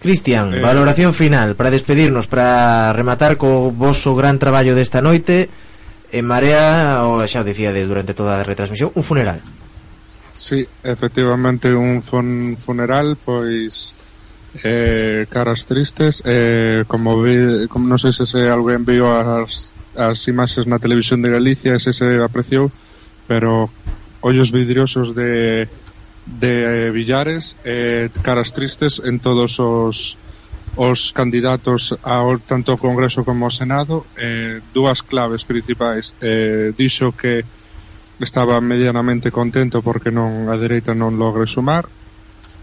Cristian, 0.00 0.56
eh... 0.56 0.64
valoración 0.64 1.12
final 1.12 1.60
para 1.60 1.68
despedirnos, 1.68 2.24
para 2.24 2.88
rematar 2.96 3.36
co 3.36 3.68
vosso 3.68 4.16
gran 4.16 4.40
traballo 4.40 4.72
desta 4.72 5.04
noite. 5.04 5.52
En 6.08 6.24
Marea, 6.24 7.04
o 7.04 7.20
xa 7.28 7.44
o 7.44 7.46
dicíades 7.46 7.84
durante 7.84 8.16
toda 8.16 8.40
a 8.40 8.46
retransmisión, 8.48 8.96
un 8.96 9.04
funeral. 9.04 9.44
Sí, 10.32 10.64
efectivamente 10.80 11.68
un 11.68 12.00
fun 12.00 12.56
funeral, 12.56 13.20
pois 13.20 13.92
eh, 14.64 15.26
caras 15.30 15.66
tristes 15.66 16.22
eh, 16.26 16.84
como, 16.86 17.22
vi, 17.22 17.68
como 17.68 17.86
non 17.86 17.98
sei 17.98 18.10
se, 18.10 18.26
se 18.26 18.50
alguén 18.50 18.82
viu 18.82 19.06
as, 19.06 19.70
as 19.94 20.18
imaxes 20.26 20.66
na 20.66 20.82
televisión 20.82 21.22
de 21.22 21.30
Galicia 21.30 21.78
ese 21.78 21.94
se 21.94 22.18
apreciou 22.18 22.74
pero 23.30 23.70
ollos 24.20 24.50
vidriosos 24.50 25.14
de, 25.14 25.70
de 26.26 26.52
eh, 26.66 26.90
Villares 26.90 27.54
eh, 27.62 28.10
caras 28.26 28.50
tristes 28.50 28.98
en 29.04 29.22
todos 29.22 29.58
os 29.62 30.18
os 30.76 31.10
candidatos 31.12 31.98
ao 32.02 32.38
tanto 32.38 32.70
ao 32.70 32.78
Congreso 32.78 33.26
como 33.26 33.44
ao 33.44 33.50
Senado. 33.50 34.06
Eh, 34.14 34.62
dúas 34.72 35.02
claves 35.02 35.42
principais. 35.42 36.14
Eh, 36.22 36.72
dixo 36.78 37.10
que 37.12 37.42
estaba 38.20 38.60
medianamente 38.60 39.34
contento 39.34 39.82
porque 39.82 40.14
non 40.14 40.46
a 40.46 40.54
dereita 40.54 40.94
non 40.94 41.18
logre 41.18 41.50
sumar 41.50 41.88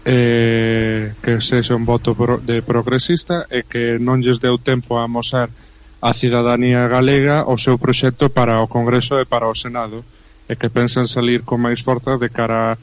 eh, 0.04 1.14
que 1.22 1.40
sexa 1.40 1.74
un 1.74 1.84
voto 1.84 2.14
pro, 2.14 2.38
de 2.38 2.62
progresista 2.62 3.46
e 3.50 3.66
que 3.66 3.98
non 3.98 4.22
lles 4.22 4.38
deu 4.38 4.58
tempo 4.58 4.98
a 4.98 5.06
amosar 5.06 5.50
a 5.98 6.14
cidadanía 6.14 6.86
galega 6.86 7.42
o 7.46 7.58
seu 7.58 7.78
proxecto 7.78 8.30
para 8.30 8.62
o 8.62 8.70
Congreso 8.70 9.18
e 9.18 9.26
para 9.26 9.50
o 9.50 9.58
Senado 9.58 10.06
e 10.48 10.54
que 10.54 10.70
pensan 10.70 11.10
salir 11.10 11.42
con 11.42 11.60
máis 11.60 11.82
forza 11.82 12.16
de 12.16 12.30
cara 12.30 12.78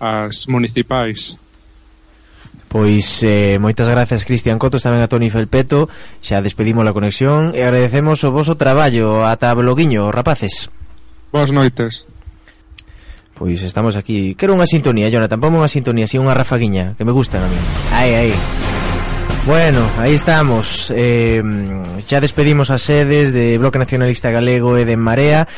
ás 0.00 0.48
municipais. 0.48 1.36
Pois 2.70 3.26
eh, 3.26 3.58
moitas 3.58 3.90
gracias 3.90 4.22
Cristian 4.22 4.62
Cotos 4.62 4.86
tamén 4.86 5.02
a 5.02 5.10
Toni 5.10 5.28
Felpeto. 5.28 5.90
Xa 6.22 6.38
despedimos 6.38 6.86
a 6.86 6.94
conexión 6.94 7.50
e 7.52 7.66
agradecemos 7.66 8.22
o 8.22 8.30
voso 8.30 8.54
traballo 8.54 9.26
Ata 9.26 9.50
bloguiño, 9.52 10.08
rapaces. 10.14 10.70
Boas 11.34 11.50
noites. 11.50 12.09
Pois 13.40 13.62
estamos 13.62 13.96
aquí. 13.96 14.36
Quero 14.36 14.52
unha 14.52 14.68
sintonía, 14.68 15.08
Jonathan, 15.08 15.40
ponme 15.40 15.56
unha 15.56 15.72
sintonía, 15.72 16.04
así 16.04 16.20
unha 16.20 16.36
rafaguiña, 16.36 16.92
que 16.92 17.08
me 17.08 17.16
gustan 17.16 17.40
a 17.40 17.48
mí. 17.48 17.56
Aí, 17.96 18.12
aí. 18.12 18.34
Bueno, 19.48 19.80
aí 19.96 20.12
estamos. 20.12 20.92
Eh, 20.92 21.40
mm, 21.40 22.04
xa 22.04 22.20
despedimos 22.20 22.68
as 22.68 22.84
sedes 22.84 23.32
de 23.32 23.56
Bloque 23.56 23.80
Nacionalista 23.80 24.28
Galego 24.28 24.76
e 24.76 24.84
de 24.84 24.92
Marea. 24.92 25.48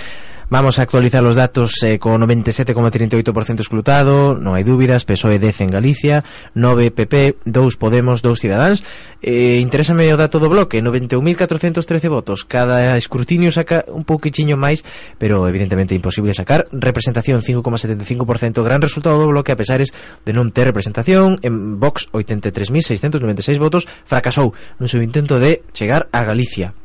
Vamos 0.53 0.79
a 0.79 0.83
actualizar 0.83 1.23
los 1.23 1.37
datos 1.37 1.83
eh, 1.83 1.99
con 1.99 2.21
97,38% 2.21 3.61
escrutado, 3.65 4.37
non 4.37 4.53
hai 4.53 4.69
dúbidas, 4.69 5.09
PSOE 5.09 5.41
10 5.41 5.65
en 5.65 5.71
Galicia, 5.73 6.29
9 6.53 6.93
PP, 6.93 7.41
2 7.49 7.81
Podemos, 7.81 8.21
2 8.21 8.37
Ciudadans. 8.37 8.85
Eh, 9.25 9.65
interésame 9.65 10.13
o 10.13 10.21
dato 10.21 10.45
do 10.45 10.53
bloque, 10.53 10.85
91.413 10.85 12.05
votos. 12.13 12.45
Cada 12.45 13.01
escrutinio 13.01 13.49
saca 13.49 13.89
un 13.89 14.05
pouquichiño 14.05 14.61
máis, 14.61 14.85
pero 15.17 15.49
evidentemente 15.49 15.97
imposible 15.97 16.37
sacar. 16.37 16.69
Representación 16.69 17.41
5,75%, 17.41 18.61
gran 18.61 18.85
resultado 18.85 19.17
do 19.17 19.33
bloque 19.33 19.57
a 19.57 19.57
pesares 19.57 19.97
de 20.21 20.37
non 20.37 20.53
ter 20.53 20.69
representación. 20.69 21.41
En 21.41 21.81
Vox 21.81 22.13
83.696 22.13 23.57
votos, 23.57 23.89
fracasou 24.05 24.53
no 24.77 24.85
seu 24.85 25.01
intento 25.01 25.41
de 25.41 25.65
chegar 25.73 26.13
a 26.13 26.29
Galicia. 26.29 26.77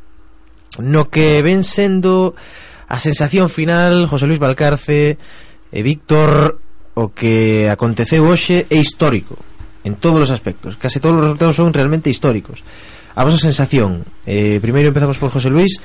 No 0.80 1.12
que 1.12 1.44
ven 1.44 1.60
sendo 1.60 2.32
a 2.88 2.96
sensación 2.98 3.52
final 3.52 4.08
José 4.08 4.26
Luis 4.26 4.40
Valcarce 4.40 5.20
e 5.68 5.80
Víctor 5.84 6.56
o 6.96 7.12
que 7.12 7.68
aconteceu 7.68 8.24
hoxe 8.26 8.64
é 8.66 8.76
histórico 8.80 9.36
en 9.84 9.94
todos 9.94 10.26
os 10.26 10.32
aspectos. 10.34 10.74
Case 10.80 10.98
todos 10.98 11.20
os 11.20 11.24
resultados 11.30 11.54
son 11.54 11.70
realmente 11.70 12.10
históricos. 12.10 12.64
A 13.14 13.22
vosa 13.22 13.38
sensación. 13.38 14.02
Eh, 14.26 14.58
primeiro 14.58 14.90
empezamos 14.90 15.20
por 15.20 15.30
José 15.30 15.52
Luis. 15.52 15.78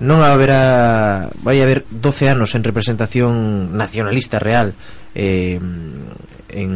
Non 0.00 0.20
haberá 0.20 1.30
vai 1.40 1.60
haber 1.62 1.86
12 1.88 2.32
anos 2.32 2.52
en 2.56 2.64
representación 2.64 3.76
nacionalista 3.76 4.40
real 4.40 4.72
eh, 5.12 5.60
en, 6.52 6.70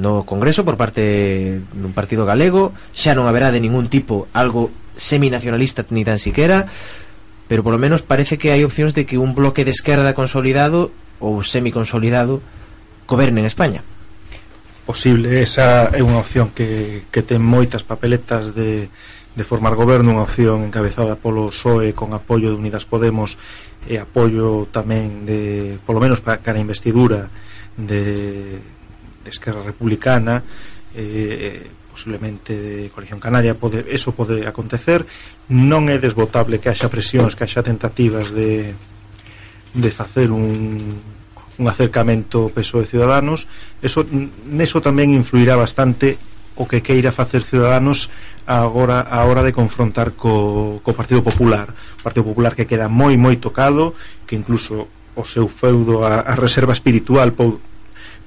no 0.00 0.22
Congreso 0.24 0.64
por 0.64 0.78
parte 0.78 1.60
dun 1.74 1.92
partido 1.92 2.24
galego. 2.24 2.72
Xa 2.94 3.12
non 3.14 3.28
haberá 3.28 3.50
de 3.50 3.62
ningún 3.62 3.90
tipo 3.92 4.26
algo 4.34 4.70
seminacionalista 4.98 5.86
ni 5.90 6.02
tan 6.02 6.18
siquiera 6.18 6.70
pero 7.48 7.64
por 7.64 7.72
lo 7.72 7.80
menos 7.80 8.04
parece 8.04 8.36
que 8.36 8.52
hay 8.52 8.62
opcións 8.62 8.92
de 8.92 9.08
que 9.08 9.16
un 9.16 9.34
bloque 9.34 9.64
de 9.64 9.72
esquerda 9.72 10.12
consolidado 10.12 10.92
ou 11.18 11.40
semiconsolidado 11.42 12.44
goberne 13.08 13.40
en 13.40 13.48
España. 13.48 13.80
Posible, 14.84 15.40
esa 15.40 15.88
é 15.92 16.04
unha 16.04 16.20
opción 16.20 16.52
que, 16.52 17.08
que 17.08 17.24
ten 17.24 17.40
moitas 17.40 17.84
papeletas 17.84 18.52
de, 18.52 18.88
de 18.88 19.44
formar 19.44 19.76
goberno, 19.76 20.12
unha 20.12 20.28
opción 20.28 20.68
encabezada 20.68 21.16
polo 21.16 21.48
PSOE 21.48 21.96
con 21.96 22.12
apoio 22.12 22.52
de 22.52 22.60
Unidas 22.60 22.84
Podemos 22.84 23.40
e 23.88 23.96
apoio 23.96 24.68
tamén 24.68 25.24
de, 25.24 25.76
polo 25.88 26.04
menos 26.04 26.20
para 26.20 26.44
cara 26.44 26.60
investidura 26.60 27.32
de, 27.80 28.60
de 29.24 29.28
Esquerra 29.28 29.64
Republicana 29.64 30.44
eh, 30.92 31.64
posiblemente 31.98 32.54
de 32.54 32.90
coalición 32.94 33.18
canaria 33.18 33.58
pode, 33.58 33.82
eso 33.90 34.14
pode 34.14 34.46
acontecer. 34.46 35.02
Non 35.50 35.90
é 35.90 35.98
desbotable 35.98 36.62
que 36.62 36.70
haxa 36.70 36.86
presións 36.86 37.34
que 37.34 37.42
haxa 37.42 37.66
tentativas 37.66 38.30
de 38.30 38.78
de 39.74 39.90
facer 39.90 40.30
un 40.30 41.18
un 41.58 41.66
acercamento 41.66 42.54
PSOE 42.54 42.86
Ciudadanos. 42.86 43.50
Eso, 43.82 44.06
neso 44.46 44.78
tamén 44.78 45.10
influirá 45.10 45.58
bastante 45.58 46.14
o 46.54 46.70
que 46.70 46.86
queira 46.86 47.10
facer 47.10 47.42
Ciudadanos 47.42 48.14
agora 48.46 49.02
a 49.02 49.26
hora 49.26 49.42
de 49.42 49.50
confrontar 49.50 50.14
co, 50.14 50.78
co 50.86 50.94
Partido 50.94 51.26
Popular. 51.26 51.74
O 51.98 52.02
Partido 52.06 52.30
Popular 52.30 52.54
que 52.54 52.70
queda 52.70 52.86
moi 52.86 53.18
moi 53.18 53.42
tocado 53.42 53.98
que 54.22 54.38
incluso 54.38 54.86
o 55.18 55.26
seu 55.26 55.50
feudo 55.50 56.06
a, 56.06 56.22
a 56.22 56.38
reserva 56.38 56.70
espiritual 56.70 57.34
pou, 57.34 57.58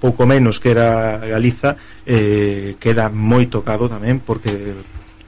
pouco 0.01 0.25
menos 0.25 0.57
que 0.57 0.73
era 0.73 1.21
Galiza 1.21 1.77
eh, 2.09 2.75
queda 2.81 3.13
moi 3.13 3.45
tocado 3.45 3.85
tamén 3.85 4.17
porque 4.17 4.73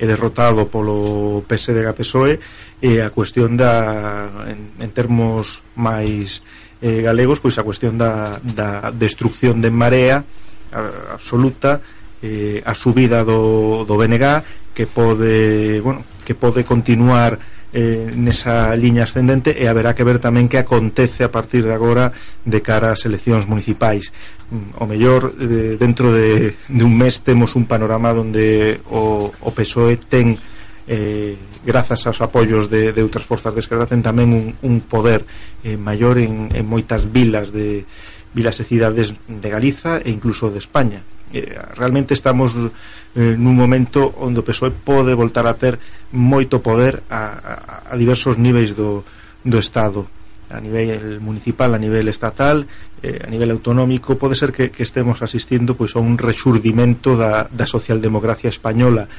é 0.01 0.05
derrotado 0.09 0.65
polo 0.67 1.45
PSD 1.45 1.85
PSOE 1.93 2.41
e 2.81 2.99
a 2.99 3.13
cuestión 3.13 3.53
da 3.53 4.27
en, 4.49 4.73
en 4.81 4.89
termos 4.89 5.61
máis 5.77 6.41
eh, 6.81 7.05
galegos 7.05 7.37
pois 7.37 7.55
a 7.61 7.63
cuestión 7.63 8.01
da, 8.01 8.41
da 8.41 8.89
destrucción 8.89 9.61
de 9.61 9.69
Marea 9.69 10.25
a, 10.73 11.13
absoluta 11.15 11.79
eh, 12.25 12.65
a 12.65 12.73
subida 12.73 13.21
do, 13.21 13.85
do 13.85 13.93
BNG 13.93 14.73
que 14.73 14.89
pode 14.89 15.79
bueno, 15.85 16.01
que 16.25 16.33
pode 16.33 16.65
continuar 16.65 17.37
eh, 17.73 18.13
nesa 18.13 18.71
liña 18.77 19.03
ascendente 19.03 19.57
e 19.57 19.65
haberá 19.65 19.97
que 19.97 20.05
ver 20.05 20.21
tamén 20.21 20.45
que 20.45 20.61
acontece 20.61 21.25
a 21.25 21.33
partir 21.33 21.65
de 21.65 21.73
agora 21.73 22.13
de 22.45 22.61
cara 22.61 22.93
ás 22.93 23.03
eleccións 23.09 23.49
municipais. 23.49 24.13
Mm, 24.53 24.77
o 24.77 24.85
mellor 24.85 25.33
de, 25.33 25.75
dentro 25.81 26.13
de, 26.13 26.53
de 26.69 26.83
un 26.85 26.93
mes 26.93 27.25
temos 27.25 27.57
un 27.57 27.65
panorama 27.65 28.13
onde 28.13 28.77
o, 28.93 29.33
o 29.33 29.49
PSOE 29.49 29.97
ten 29.97 30.37
eh, 30.85 31.35
grazas 31.65 32.05
aos 32.05 32.21
apoios 32.21 32.69
de, 32.69 32.93
de 32.93 33.01
outras 33.01 33.25
forzas 33.25 33.57
de 33.57 33.65
esquerda 33.65 33.89
ten 33.89 34.05
tamén 34.05 34.29
un, 34.29 34.45
un 34.61 34.75
poder 34.85 35.25
eh, 35.65 35.73
maior 35.73 36.21
en, 36.21 36.53
en 36.53 36.65
moitas 36.69 37.09
vilas 37.09 37.49
de 37.49 37.89
vilas 38.33 38.57
e 38.61 38.65
cidades 38.65 39.13
de 39.29 39.49
Galiza 39.49 40.01
e 40.01 40.09
incluso 40.13 40.49
de 40.49 40.61
España 40.61 41.01
eh, 41.33 41.57
realmente 41.75 42.13
estamos 42.13 42.53
eh, 42.53 43.35
nun 43.35 43.57
momento 43.57 44.13
onde 44.21 44.39
o 44.39 44.45
PSOE 44.45 44.69
pode 44.71 45.17
voltar 45.17 45.49
a 45.49 45.57
ter 45.57 45.81
moito 46.13 46.61
poder 46.61 47.01
a, 47.09 47.33
a, 47.33 47.53
a 47.89 47.93
diversos 47.97 48.37
niveis 48.37 48.77
do, 48.77 49.01
do 49.41 49.57
Estado 49.57 50.05
a 50.53 50.61
nivel 50.61 51.19
municipal, 51.19 51.73
a 51.73 51.81
nivel 51.81 52.07
estatal, 52.07 52.65
eh, 53.01 53.19
a 53.25 53.29
nivel 53.29 53.51
autonómico, 53.51 54.15
pode 54.21 54.37
ser 54.37 54.53
que, 54.53 54.69
que 54.69 54.85
estemos 54.85 55.25
asistindo 55.25 55.73
pois 55.73 55.97
a 55.97 55.99
un 55.99 56.15
rexurdimento 56.21 57.17
da, 57.17 57.49
da 57.49 57.65
socialdemocracia 57.65 58.53
española. 58.53 59.09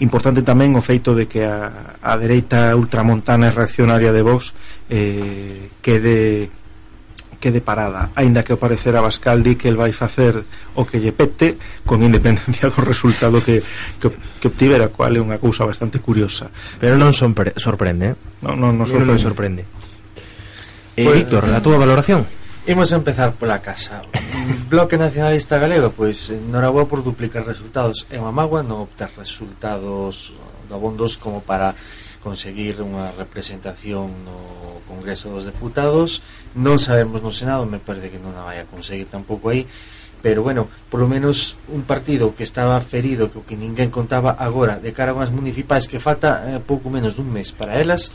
Importante 0.00 0.40
tamén 0.40 0.72
o 0.72 0.80
feito 0.80 1.12
de 1.12 1.28
que 1.28 1.44
a, 1.44 2.00
a 2.00 2.12
dereita 2.16 2.72
ultramontana 2.72 3.52
e 3.52 3.54
reaccionaria 3.54 4.16
de 4.16 4.24
Vox 4.24 4.56
eh, 4.88 5.68
quede 5.84 6.48
quede 7.42 7.58
parada 7.58 8.14
aínda 8.14 8.46
que 8.46 8.54
ao 8.54 8.62
parecer 8.62 8.94
Bascal 8.94 9.42
di 9.42 9.58
que 9.58 9.66
el 9.66 9.74
vai 9.74 9.90
facer 9.90 10.38
o 10.78 10.86
que 10.86 11.02
lle 11.02 11.10
pete 11.10 11.58
con 11.82 11.98
independencia 12.06 12.70
do 12.70 12.78
resultado 12.86 13.42
que, 13.42 13.58
que, 13.98 14.06
que 14.38 14.46
obtivera 14.46 14.94
cual 14.94 15.18
é 15.18 15.20
unha 15.20 15.42
cousa 15.42 15.66
bastante 15.66 15.98
curiosa. 15.98 16.54
Pero 16.78 16.94
non 16.94 17.10
sorpre 17.10 17.50
sorprende 17.58 18.14
eh? 18.14 18.16
non, 18.46 18.62
non, 18.62 18.78
non 18.78 18.86
sorprende, 18.86 19.10
non 19.10 19.18
sorprende. 19.18 19.62
Eh, 20.94 21.02
pues, 21.02 21.26
Víctor, 21.26 21.50
a 21.50 21.58
túa 21.58 21.82
valoración. 21.82 22.22
Imos 22.62 22.94
a 22.94 23.02
empezar 23.02 23.34
pola 23.34 23.58
casa. 23.58 24.06
Bloque 24.70 24.94
Nacionalista 24.94 25.58
Galego 25.58 25.90
Pois 25.90 26.30
enhorabuá 26.30 26.86
por 26.86 27.02
duplicar 27.02 27.42
resultados. 27.42 28.06
É 28.06 28.22
unha 28.22 28.30
magua 28.30 28.62
non 28.62 28.86
obter 28.86 29.10
resultados 29.18 30.30
eh, 30.30 30.70
Dabondos 30.70 31.18
como 31.18 31.42
para 31.42 31.74
conseguir 32.22 32.78
unha 32.80 33.10
representación 33.18 34.22
no 34.22 34.80
Congreso 34.86 35.28
dos 35.28 35.44
Deputados. 35.44 36.22
Non 36.54 36.78
sabemos 36.78 37.20
no 37.20 37.34
Senado 37.34 37.66
me 37.66 37.82
parece 37.82 38.14
que 38.14 38.22
non 38.22 38.38
a 38.38 38.46
vai 38.46 38.62
a 38.62 38.70
conseguir 38.70 39.10
tampouco 39.10 39.50
aí 39.50 39.66
pero 40.22 40.42
bueno, 40.42 40.68
por 40.88 41.00
lo 41.00 41.08
menos 41.08 41.56
un 41.66 41.82
partido 41.82 42.36
que 42.36 42.44
estaba 42.44 42.80
ferido, 42.80 43.28
que 43.28 43.42
o 43.42 43.44
que 43.44 43.58
ninguén 43.58 43.90
contaba 43.90 44.30
agora 44.38 44.78
de 44.78 44.94
cara 44.94 45.10
a 45.10 45.18
unhas 45.18 45.34
municipais 45.34 45.90
que 45.90 45.98
falta 45.98 46.46
eh, 46.46 46.62
pouco 46.62 46.88
menos 46.94 47.18
dun 47.18 47.26
mes 47.26 47.50
para 47.50 47.82
elas 47.82 48.14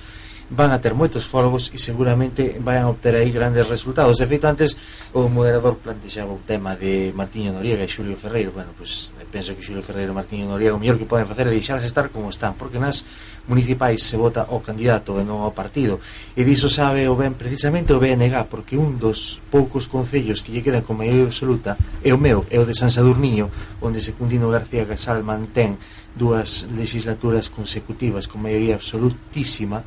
van 0.49 0.71
a 0.71 0.79
ter 0.79 0.95
moitos 0.95 1.27
folgos 1.27 1.75
e 1.75 1.77
seguramente 1.77 2.55
van 2.63 2.87
a 2.87 2.87
obter 2.87 3.19
aí 3.19 3.35
grandes 3.35 3.67
resultados. 3.67 4.15
De 4.15 4.27
feito, 4.27 4.47
antes 4.47 4.79
o 5.11 5.27
moderador 5.27 5.75
plantexaba 5.83 6.31
o 6.31 6.39
tema 6.47 6.79
de 6.79 7.11
Martiño 7.11 7.51
Noriega 7.51 7.83
e 7.83 7.91
Xulio 7.91 8.15
Ferreiro. 8.15 8.55
Bueno, 8.55 8.71
pois 8.71 9.11
pues, 9.11 9.27
penso 9.27 9.51
que 9.51 9.65
Xulio 9.65 9.83
Ferreiro 9.83 10.15
e 10.15 10.19
Martiño 10.19 10.47
Noriega 10.47 10.75
o 10.75 10.79
mellor 10.79 10.95
que 10.95 11.03
poden 11.03 11.27
facer 11.27 11.51
é 11.51 11.51
deixarse 11.51 11.83
estar 11.83 12.07
como 12.15 12.31
están, 12.31 12.55
porque 12.55 12.79
nas 12.79 13.03
municipais 13.43 13.99
se 13.99 14.15
vota 14.15 14.47
o 14.47 14.63
candidato 14.63 15.19
e 15.19 15.27
non 15.27 15.43
o 15.43 15.51
partido. 15.51 15.99
E 16.31 16.47
diso 16.47 16.71
sabe 16.71 17.03
o 17.11 17.19
ben 17.19 17.35
precisamente 17.35 17.91
o 17.91 17.99
BNG, 17.99 18.47
porque 18.47 18.79
un 18.79 18.95
dos 18.95 19.43
poucos 19.51 19.91
concellos 19.91 20.39
que 20.39 20.55
lle 20.55 20.63
quedan 20.63 20.87
con 20.87 20.95
maioría 20.95 21.27
absoluta 21.27 21.75
é 21.99 22.15
o 22.15 22.19
meu, 22.19 22.47
é 22.47 22.55
o 22.55 22.63
de 22.63 22.71
San 22.71 22.87
Sadurniño, 22.87 23.51
onde 23.83 23.99
Secundino 23.99 24.47
García 24.47 24.87
Casal 24.87 25.27
mantén 25.27 25.75
dúas 26.15 26.65
legislaturas 26.71 27.51
consecutivas 27.51 28.31
con 28.31 28.41
maioría 28.41 28.79
absolutísima 28.79 29.83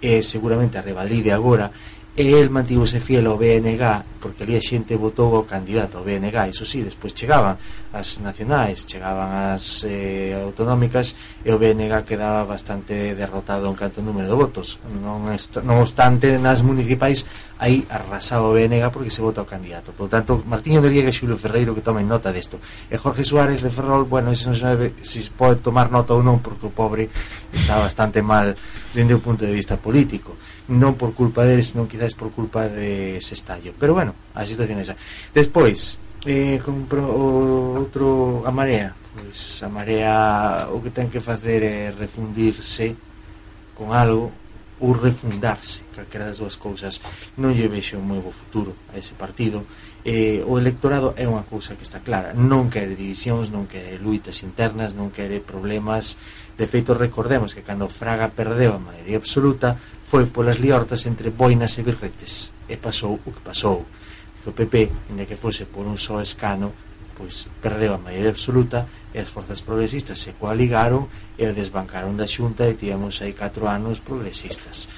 e 0.00 0.22
seguramente 0.22 0.78
a 0.78 0.80
revalide 0.80 1.32
agora 1.32 1.70
e 2.18 2.34
el 2.34 2.50
mantivose 2.50 2.98
fiel 2.98 3.30
ao 3.30 3.38
BNG 3.38 4.18
porque 4.18 4.42
ali 4.42 4.58
a 4.58 4.60
xente 4.60 4.98
votou 4.98 5.38
ao 5.38 5.46
candidato 5.46 5.98
ao 5.98 6.04
BNG, 6.04 6.50
iso 6.50 6.66
sí, 6.66 6.82
despois 6.82 7.14
chegaban 7.14 7.54
as 7.94 8.18
nacionais, 8.18 8.82
chegaban 8.82 9.54
as 9.54 9.86
eh, 9.86 10.34
autonómicas 10.34 11.14
e 11.46 11.54
o 11.54 11.62
BNG 11.62 12.02
quedaba 12.02 12.42
bastante 12.42 13.14
derrotado 13.14 13.70
en 13.70 13.78
canto 13.78 14.02
número 14.02 14.26
de 14.26 14.34
votos. 14.34 14.82
Non, 14.98 15.30
esto, 15.30 15.62
non 15.62 15.78
obstante 15.78 16.34
nas 16.42 16.66
municipais 16.66 17.22
aí 17.62 17.86
arrasaba 17.86 18.50
o 18.50 18.54
BNG 18.58 18.90
porque 18.90 19.14
se 19.14 19.22
vota 19.22 19.40
ao 19.40 19.46
candidato. 19.46 19.94
Por 19.94 20.10
tanto, 20.10 20.42
Martiño 20.42 20.82
de 20.82 20.90
Riega 20.90 21.08
e 21.08 21.16
Xulio 21.16 21.38
Ferreiro 21.38 21.70
que 21.70 21.86
tomen 21.86 22.10
nota 22.10 22.34
desto. 22.34 22.58
E 22.90 22.98
Jorge 22.98 23.22
Suárez 23.22 23.62
de 23.62 23.70
Ferrol, 23.70 24.10
bueno, 24.10 24.34
ese 24.34 24.50
non 24.50 24.58
sabe 24.58 24.98
se 25.06 25.22
pode 25.30 25.62
tomar 25.62 25.94
nota 25.94 26.18
ou 26.18 26.26
non 26.26 26.42
porque 26.42 26.66
o 26.66 26.74
pobre 26.74 27.06
está 27.54 27.78
bastante 27.78 28.18
mal 28.26 28.58
dende 28.90 29.14
o 29.14 29.22
punto 29.22 29.46
de 29.46 29.54
vista 29.54 29.78
político 29.78 30.34
non 30.68 31.00
por 31.00 31.16
culpa 31.16 31.48
deles, 31.48 31.72
non 31.72 31.88
quizás 31.88 32.12
por 32.12 32.28
culpa 32.28 32.68
de 32.68 33.16
estallo, 33.16 33.72
Pero 33.80 33.96
bueno, 33.96 34.12
a 34.36 34.44
situación 34.44 34.78
é 34.80 34.84
esa. 34.84 34.96
Despois, 35.32 35.96
eh, 36.28 36.60
compro 36.60 37.08
outro 37.08 38.44
a 38.44 38.52
marea. 38.52 38.92
Pois 39.16 39.64
a 39.64 39.68
marea 39.72 40.68
o 40.68 40.84
que 40.84 40.92
ten 40.92 41.08
que 41.08 41.24
facer 41.24 41.64
é 41.64 41.90
refundirse 41.90 42.92
con 43.72 43.96
algo 43.96 44.28
ou 44.78 44.94
refundarse, 44.94 45.82
calquera 45.94 46.30
das 46.30 46.38
dúas 46.38 46.54
cousas. 46.54 47.02
Non 47.34 47.50
lle 47.50 47.66
vexo 47.66 47.98
moi 47.98 48.22
bo 48.22 48.30
futuro 48.30 48.78
a 48.94 48.98
ese 48.98 49.14
partido. 49.18 49.66
Eh, 50.06 50.44
o 50.46 50.54
electorado 50.54 51.18
é 51.18 51.26
unha 51.26 51.42
cousa 51.42 51.74
que 51.74 51.82
está 51.82 51.98
clara. 51.98 52.30
Non 52.30 52.70
quere 52.70 52.94
divisións, 52.94 53.50
non 53.50 53.66
quere 53.66 53.98
luitas 53.98 54.46
internas, 54.46 54.94
non 54.94 55.10
quere 55.10 55.42
problemas. 55.42 56.14
De 56.54 56.70
feito, 56.70 56.94
recordemos 56.94 57.58
que 57.58 57.66
cando 57.66 57.90
Fraga 57.90 58.30
perdeu 58.30 58.78
a 58.78 58.82
maioría 58.82 59.18
absoluta, 59.18 59.74
foi 60.08 60.24
polas 60.32 60.56
liortas 60.56 61.04
entre 61.04 61.28
boinas 61.28 61.76
e 61.76 61.84
birretes 61.84 62.56
e 62.64 62.80
pasou 62.80 63.20
o 63.20 63.28
que 63.28 63.44
pasou. 63.44 63.84
Que 64.40 64.48
o 64.48 64.56
PP, 64.56 65.12
inda 65.12 65.28
que 65.28 65.36
fose 65.36 65.68
por 65.68 65.84
un 65.84 66.00
só 66.00 66.24
escano 66.24 66.72
pois 67.18 67.50
perdeu 67.60 67.92
a 67.92 68.00
maioría 68.00 68.30
absoluta 68.30 68.86
e 69.12 69.18
as 69.18 69.28
forzas 69.28 69.60
progresistas 69.60 70.22
se 70.22 70.38
coaligaron 70.38 71.10
e 71.36 71.44
o 71.44 71.52
desbancaron 71.52 72.14
da 72.14 72.30
xunta 72.30 72.64
e 72.70 72.78
tivemos 72.78 73.20
aí 73.20 73.34
4 73.34 73.66
anos 73.66 73.98
progresistas. 74.00 74.88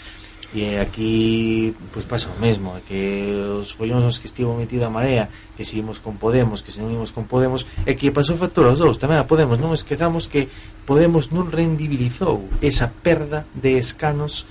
E 0.52 0.76
aquí 0.76 1.72
pois 1.94 2.04
pasa 2.04 2.28
o 2.28 2.36
mesmo 2.38 2.76
que 2.84 3.32
os 3.56 3.72
follóns 3.72 4.04
nos 4.04 4.18
que 4.20 4.28
estivo 4.28 4.52
metido 4.58 4.84
a 4.84 4.92
marea 4.92 5.32
que 5.56 5.64
seguimos 5.64 6.02
con 6.02 6.20
Podemos, 6.20 6.60
que 6.60 6.70
se 6.74 6.84
non 6.84 6.92
con 7.10 7.24
Podemos 7.24 7.64
e 7.88 7.96
que 7.96 8.12
pasou 8.12 8.36
factura 8.36 8.68
aos 8.68 8.82
dous 8.82 9.00
tamén 9.00 9.18
a 9.18 9.26
Podemos. 9.26 9.56
Non 9.56 9.72
esquezamos 9.72 10.28
que 10.28 10.52
Podemos 10.84 11.32
non 11.32 11.48
rendibilizou 11.48 12.46
esa 12.60 12.90
perda 12.90 13.48
de 13.56 13.80
escanos 13.80 14.44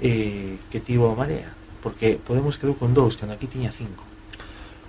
eh, 0.00 0.56
que 0.70 0.80
tivo 0.80 1.10
a 1.10 1.14
Marea 1.14 1.56
porque 1.86 2.18
Podemos 2.18 2.58
quedou 2.58 2.74
con 2.74 2.90
dous 2.90 3.14
cando 3.14 3.38
aquí 3.38 3.46
tiña 3.46 3.70
cinco. 3.70 4.02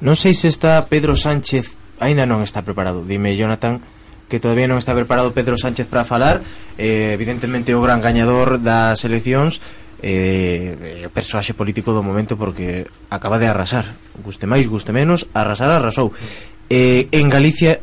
Non 0.01 0.17
sei 0.17 0.33
se 0.33 0.49
está 0.49 0.81
Pedro 0.89 1.13
Sánchez 1.13 1.77
aínda 2.01 2.25
non 2.25 2.41
está 2.41 2.65
preparado. 2.65 3.05
Dime 3.05 3.37
Jonathan 3.37 3.77
que 4.25 4.41
todavía 4.41 4.65
non 4.65 4.81
está 4.81 4.97
preparado 4.97 5.29
Pedro 5.29 5.61
Sánchez 5.61 5.85
para 5.85 6.09
falar. 6.09 6.41
Eh, 6.81 7.13
evidentemente 7.13 7.77
o 7.77 7.85
gran 7.85 8.01
gañador 8.01 8.57
das 8.65 9.05
eleccións 9.05 9.61
eh, 10.01 11.05
eh 11.05 11.09
persoaxe 11.13 11.53
político 11.53 11.93
do 11.93 12.01
momento 12.01 12.33
porque 12.33 12.89
acaba 13.13 13.37
de 13.37 13.45
arrasar. 13.45 13.93
Guste 14.25 14.49
máis, 14.49 14.65
guste 14.65 14.89
menos, 14.89 15.29
arrasar, 15.37 15.69
arrasou. 15.69 16.17
Eh, 16.65 17.13
en 17.13 17.29
Galicia 17.29 17.77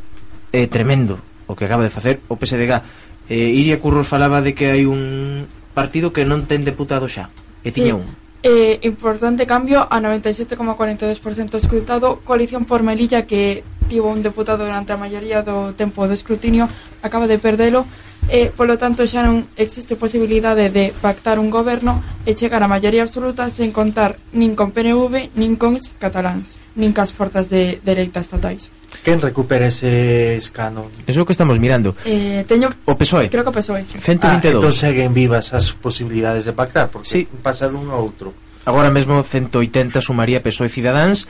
é 0.50 0.66
eh, 0.66 0.66
tremendo 0.66 1.22
o 1.46 1.54
que 1.54 1.70
acaba 1.70 1.87
de 1.87 1.94
facer 1.94 2.18
o 2.26 2.34
PSDG 2.34 2.82
eh, 3.28 3.56
Iria 3.56 3.80
Curros 3.80 4.10
falaba 4.10 4.42
de 4.42 4.52
que 4.52 4.74
hai 4.74 4.84
un, 4.84 5.46
partido 5.74 6.14
que 6.14 6.22
non 6.24 6.46
ten 6.46 6.62
deputado 6.62 7.10
xa, 7.10 7.28
e 7.66 7.74
tiña 7.74 7.98
un. 7.98 8.06
Eh, 8.44 8.78
importante 8.84 9.48
cambio 9.48 9.88
a 9.88 9.96
97,42% 10.04 11.56
escrutado 11.56 12.20
Coalición 12.28 12.68
por 12.68 12.84
Melilla 12.84 13.24
que 13.24 13.64
tivo 13.88 14.12
un 14.12 14.22
deputado 14.22 14.64
durante 14.64 14.92
a 14.92 15.00
maioría 15.00 15.40
do 15.40 15.72
tempo 15.72 16.04
do 16.08 16.12
escrutinio 16.12 16.68
acaba 17.00 17.26
de 17.26 17.40
perdelo 17.40 17.84
e, 18.28 18.48
polo 18.50 18.80
tanto, 18.80 19.04
xa 19.04 19.24
non 19.24 19.44
existe 19.56 19.94
posibilidade 20.00 20.72
de 20.72 20.96
pactar 20.96 21.37
un 21.37 21.52
goberno 21.52 22.00
e 22.24 22.32
chegar 22.32 22.64
á 22.64 22.68
maioría 22.68 23.04
absoluta 23.04 23.52
sen 23.52 23.70
contar 23.70 24.16
nin 24.32 24.56
con 24.56 24.72
PNV, 24.72 25.37
nin 25.37 25.60
con 25.60 25.76
cataláns, 26.00 26.56
nin 26.76 26.96
cas 26.96 27.12
forzas 27.12 27.52
de 27.52 27.80
dereita 27.84 28.24
estatais. 28.24 28.72
Quen 29.02 29.20
recupera 29.20 29.68
ese 29.68 30.37
escano? 30.37 30.88
Eso 31.04 31.20
é 31.20 31.22
o 31.22 31.26
que 31.26 31.34
estamos 31.37 31.60
mirando. 31.60 31.92
Eh, 32.06 32.46
teño 32.48 32.72
o 32.87 32.94
PSOE. 32.96 33.28
Creo 33.28 33.44
que 33.44 33.52
o 33.52 33.56
PSOE, 33.56 33.84
sí. 33.84 33.98
122. 34.00 34.24
Ah, 34.24 34.48
entón 34.48 34.72
seguen 34.72 35.12
vivas 35.12 35.52
as 35.52 35.74
posibilidades 35.76 36.48
de 36.48 36.56
pactar, 36.56 36.88
porque 36.88 37.08
sí. 37.08 37.20
pasa 37.42 37.68
dun 37.68 37.92
a 37.92 37.98
outro. 37.98 38.32
Agora 38.64 38.88
mesmo 38.88 39.20
180 39.20 40.00
sumaría 40.00 40.40
PSOE 40.40 40.72
Cidadáns, 40.72 41.28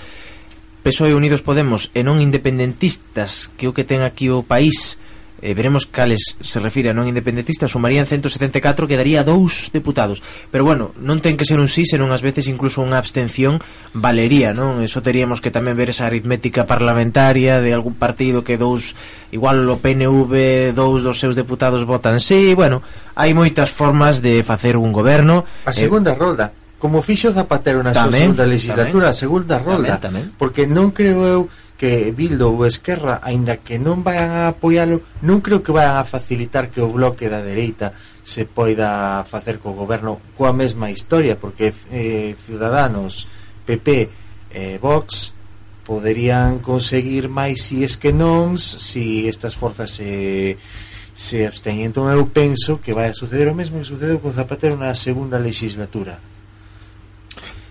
PSOE 0.86 1.16
Unidos 1.16 1.42
Podemos 1.42 1.90
e 1.96 2.04
non 2.06 2.22
independentistas, 2.22 3.50
que 3.58 3.66
o 3.66 3.74
que 3.74 3.82
ten 3.82 4.06
aquí 4.06 4.30
o 4.30 4.44
país 4.46 5.02
eh, 5.44 5.52
veremos 5.52 5.84
cales 5.84 6.40
se 6.40 6.58
refire 6.58 6.88
a 6.88 6.96
non 6.96 7.04
independentistas, 7.04 7.76
sumarían 7.76 8.08
174 8.08 8.88
que 8.88 8.96
daría 8.96 9.28
dous 9.28 9.68
deputados. 9.76 10.24
Pero 10.48 10.64
bueno, 10.64 10.96
non 10.96 11.20
ten 11.20 11.36
que 11.36 11.44
ser 11.44 11.60
un 11.60 11.68
sí, 11.68 11.84
senón 11.84 12.16
ás 12.16 12.24
veces 12.24 12.48
incluso 12.48 12.80
unha 12.80 12.96
abstención 12.96 13.60
valería, 13.92 14.56
non? 14.56 14.80
Eso 14.80 15.04
teríamos 15.04 15.44
que 15.44 15.52
tamén 15.52 15.76
ver 15.76 15.92
esa 15.92 16.08
aritmética 16.08 16.64
parlamentaria 16.64 17.60
de 17.60 17.76
algún 17.76 17.92
partido 17.92 18.40
que 18.40 18.56
dous, 18.56 18.96
igual 19.36 19.68
o 19.68 19.76
PNV, 19.76 20.72
dous 20.72 21.04
dos 21.04 21.20
seus 21.20 21.36
deputados 21.36 21.84
votan 21.84 22.24
sí, 22.24 22.56
bueno, 22.56 22.80
hai 23.12 23.36
moitas 23.36 23.68
formas 23.68 24.24
de 24.24 24.40
facer 24.40 24.80
un 24.80 24.96
goberno. 24.96 25.44
A 25.68 25.72
eh, 25.72 25.76
segunda 25.76 26.16
eh, 26.16 26.18
rolda, 26.18 26.56
como 26.80 27.04
fixo 27.04 27.36
Zapatero 27.36 27.84
na 27.84 27.92
súa 27.92 28.08
segunda 28.08 28.48
legislatura, 28.48 29.12
tamén, 29.12 29.12
a 29.12 29.20
segunda 29.20 29.56
rolda, 29.60 30.00
tamén, 30.00 30.32
tamén. 30.32 30.40
porque 30.40 30.64
non 30.64 30.88
creo 30.96 31.20
eu 31.28 31.40
que 31.84 32.16
Bildo 32.16 32.48
ou 32.48 32.64
Esquerra, 32.64 33.20
aínda 33.20 33.60
que 33.60 33.76
non 33.76 34.00
vayan 34.00 34.32
a 34.32 34.56
apoialo, 34.56 35.04
non 35.20 35.44
creo 35.44 35.60
que 35.60 35.68
vayan 35.68 36.00
a 36.00 36.08
facilitar 36.08 36.72
que 36.72 36.80
o 36.80 36.88
bloque 36.88 37.28
da 37.28 37.44
dereita 37.44 37.92
se 38.24 38.48
poida 38.48 39.20
facer 39.28 39.60
co 39.60 39.76
goberno 39.76 40.16
coa 40.32 40.56
mesma 40.56 40.88
historia, 40.88 41.36
porque 41.36 41.76
eh, 41.92 42.32
Ciudadanos, 42.40 43.28
PP 43.68 43.88
e 43.92 44.08
eh, 44.56 44.76
Vox 44.80 45.36
poderían 45.84 46.64
conseguir 46.64 47.28
máis 47.28 47.68
si 47.68 47.84
es 47.84 48.00
que 48.00 48.16
non, 48.16 48.56
si 48.56 49.28
estas 49.28 49.52
forzas 49.52 50.00
se... 50.00 50.08
Eh, 50.08 50.92
se 51.14 51.46
absteñen. 51.46 51.94
Entón 51.94 52.10
eu 52.10 52.26
penso 52.26 52.82
que 52.82 52.90
vai 52.90 53.06
a 53.06 53.14
suceder 53.14 53.46
o 53.46 53.54
mesmo 53.54 53.78
que 53.78 53.86
sucedeu 53.86 54.18
con 54.18 54.34
Zapatero 54.34 54.74
na 54.74 54.98
segunda 54.98 55.38
legislatura. 55.38 56.18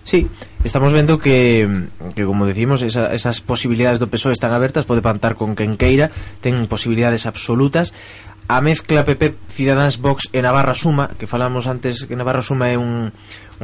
Sí, 0.04 0.28
estamos 0.62 0.92
vendo 0.92 1.18
que, 1.18 1.88
que 2.14 2.24
como 2.24 2.46
decimos, 2.46 2.82
esa, 2.82 3.14
esas 3.14 3.40
posibilidades 3.40 3.98
do 3.98 4.06
PSOE 4.06 4.36
están 4.36 4.52
abertas, 4.52 4.84
pode 4.84 5.00
pantar 5.00 5.32
con 5.32 5.56
quen 5.56 5.80
queira, 5.80 6.12
ten 6.44 6.68
posibilidades 6.68 7.24
absolutas. 7.24 7.96
A 8.44 8.60
mezcla 8.60 9.08
PP 9.08 9.48
Ciudadans, 9.48 9.96
Vox 9.96 10.28
e 10.28 10.44
Navarra 10.44 10.76
Suma, 10.76 11.08
que 11.16 11.24
falamos 11.24 11.64
antes 11.64 12.04
que 12.04 12.12
Navarra 12.12 12.44
Suma 12.44 12.68
é 12.68 12.76
un, 12.76 13.08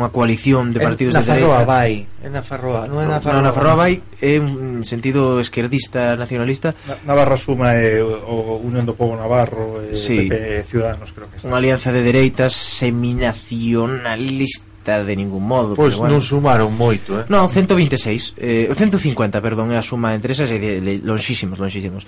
unha 0.01 0.09
coalición 0.09 0.73
de 0.73 0.81
partidos 0.81 1.13
en, 1.13 1.21
de 1.21 1.29
dereita. 1.29 1.69
vai, 1.69 2.09
en 2.25 2.33
Nafarroa, 2.33 2.89
non 2.89 3.05
é 3.05 3.05
Nafarroa. 3.05 3.45
No, 3.45 3.45
Nafarroa 3.45 3.77
vai 3.77 4.01
é 4.25 4.41
un 4.41 4.81
sentido 4.89 5.45
esquerdista 5.45 6.17
nacionalista. 6.17 6.73
Na, 6.89 7.13
Navarra 7.13 7.37
Suma 7.37 7.77
é 7.77 8.01
o, 8.01 8.57
o 8.57 8.65
Unión 8.65 8.89
do 8.89 8.97
Pobo 8.97 9.13
Navarro, 9.13 9.85
é 9.85 9.93
sí. 9.93 10.25
PP 10.25 10.65
Ciudadanos, 10.65 11.13
creo 11.13 11.29
que 11.29 11.37
está. 11.37 11.53
Unha 11.53 11.61
alianza 11.61 11.93
de 11.93 12.01
dereitas 12.01 12.57
seminacionalista 12.57 14.70
afectada 14.91 15.05
de 15.05 15.17
ningún 15.17 15.47
modo. 15.47 15.75
Pois 15.75 15.95
pues 15.95 15.99
bueno. 15.99 16.19
non 16.19 16.23
sumaron 16.23 16.75
moito, 16.75 17.23
eh? 17.23 17.25
Non, 17.31 17.47
126, 17.47 18.35
eh, 18.39 18.75
150, 18.75 19.39
perdón, 19.39 19.71
é 19.71 19.79
a 19.79 19.85
suma 19.87 20.15
entre 20.15 20.35
esas 20.35 20.51
e 20.51 20.59
lonxísimos, 21.07 21.59
lonxísimos. 21.63 22.07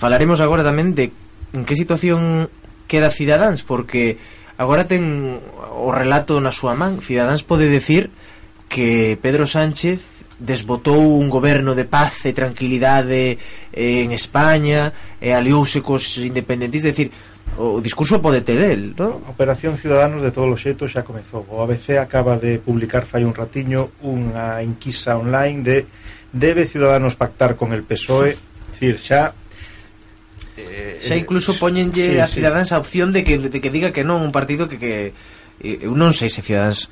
Falaremos 0.00 0.40
agora 0.40 0.64
tamén 0.64 0.96
de 0.96 1.12
en 1.52 1.62
que 1.64 1.76
situación 1.76 2.48
queda 2.88 3.12
Cidadáns, 3.12 3.64
porque 3.64 4.16
agora 4.56 4.88
ten 4.88 5.36
o 5.76 5.92
relato 5.92 6.40
na 6.40 6.52
súa 6.52 6.72
man. 6.72 7.00
Cidadáns 7.04 7.44
pode 7.44 7.68
decir 7.68 8.08
que 8.68 9.16
Pedro 9.20 9.44
Sánchez 9.44 10.24
desbotou 10.38 11.02
un 11.18 11.26
goberno 11.26 11.74
de 11.74 11.82
paz 11.82 12.22
e 12.22 12.32
tranquilidade 12.32 13.36
eh, 13.74 14.06
en 14.06 14.14
España 14.14 14.94
e 15.18 15.34
aliouse 15.34 15.82
cos 15.82 16.14
independentistas, 16.22 16.94
decir, 16.94 17.10
o 17.56 17.80
discurso 17.80 18.20
pode 18.20 18.44
ter 18.44 18.60
el, 18.60 18.92
non? 18.92 19.24
A 19.24 19.32
Operación 19.32 19.80
Ciudadanos 19.80 20.20
de 20.20 20.30
todos 20.30 20.52
os 20.52 20.60
xeitos 20.60 20.92
xa 20.92 21.02
comezou. 21.02 21.48
O 21.48 21.64
ABC 21.64 21.96
acaba 21.96 22.36
de 22.36 22.60
publicar 22.60 23.08
fai 23.08 23.24
un 23.24 23.32
ratiño 23.32 23.96
unha 24.04 24.60
enquisa 24.60 25.16
online 25.16 25.64
de 25.64 25.76
debe 26.30 26.68
Ciudadanos 26.68 27.16
pactar 27.16 27.56
con 27.56 27.72
el 27.72 27.82
PSOE, 27.82 28.36
dicir, 28.76 29.00
xa 29.00 29.32
eh, 30.58 30.98
xa 31.00 31.14
incluso 31.16 31.52
eh, 31.52 31.58
poñenlle 31.58 32.06
sí, 32.14 32.18
a 32.18 32.26
Ciudadanos 32.26 32.68
sí. 32.68 32.74
a 32.74 32.78
opción 32.78 33.12
de 33.12 33.24
que, 33.24 33.38
de 33.38 33.58
que 33.60 33.70
diga 33.70 33.90
que 33.90 34.04
non 34.04 34.22
un 34.22 34.34
partido 34.34 34.68
que, 34.68 34.78
que 34.78 35.14
eh, 35.62 35.86
eu 35.86 35.94
non 35.94 36.12
sei 36.14 36.30
se 36.30 36.42
Ciudadanos 36.42 36.90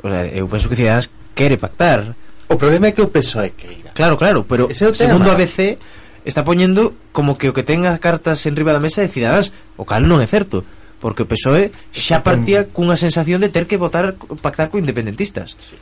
o 0.00 0.08
sea, 0.08 0.26
eu 0.26 0.46
penso 0.48 0.70
que 0.70 0.78
Ciudadanos 0.78 1.10
quere 1.34 1.58
pactar 1.58 2.14
o 2.50 2.58
problema 2.58 2.90
é 2.90 2.92
que 2.94 3.02
o 3.02 3.10
PSOE 3.10 3.54
queira 3.54 3.90
claro, 3.94 4.14
claro, 4.18 4.46
pero 4.46 4.70
segundo 4.74 5.30
ABC 5.30 5.78
está 6.24 6.44
poñendo 6.44 6.94
como 7.12 7.38
que 7.38 7.48
o 7.48 7.56
que 7.56 7.64
ten 7.64 7.84
cartas 7.98 8.44
en 8.44 8.56
riba 8.56 8.76
da 8.76 8.82
mesa 8.82 9.00
de 9.00 9.12
Cidadás, 9.12 9.52
o 9.80 9.84
cal 9.88 10.04
non 10.04 10.20
é 10.20 10.28
certo 10.28 10.64
porque 11.00 11.24
o 11.24 11.30
PSOE 11.30 11.72
xa 11.96 12.20
partía 12.20 12.68
cunha 12.68 12.94
sensación 12.94 13.40
de 13.40 13.48
ter 13.48 13.64
que 13.64 13.80
votar 13.80 14.14
pactar 14.44 14.68
co 14.68 14.76
independentistas. 14.76 15.56
Sí. 15.56 15.76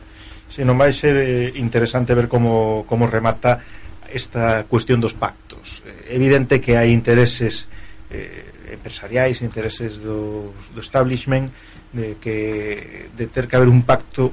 Se 0.48 0.62
non 0.64 0.78
vai 0.78 0.94
ser 0.94 1.18
eh, 1.18 1.52
interesante 1.60 2.16
ver 2.16 2.30
como, 2.30 2.86
como 2.88 3.04
remata 3.04 3.60
esta 4.08 4.64
cuestión 4.64 5.02
dos 5.02 5.12
pactos. 5.12 5.84
Eh, 5.84 6.16
evidente 6.16 6.62
que 6.62 6.78
hai 6.78 6.94
intereses 6.94 7.68
eh, 8.08 8.72
empresariais, 8.72 9.42
intereses 9.42 10.00
do, 10.00 10.54
do 10.72 10.80
establishment 10.80 11.52
de 11.92 12.16
que 12.22 13.10
de 13.12 13.26
ter 13.26 13.50
que 13.50 13.58
haber 13.58 13.68
un 13.68 13.82
pacto 13.82 14.32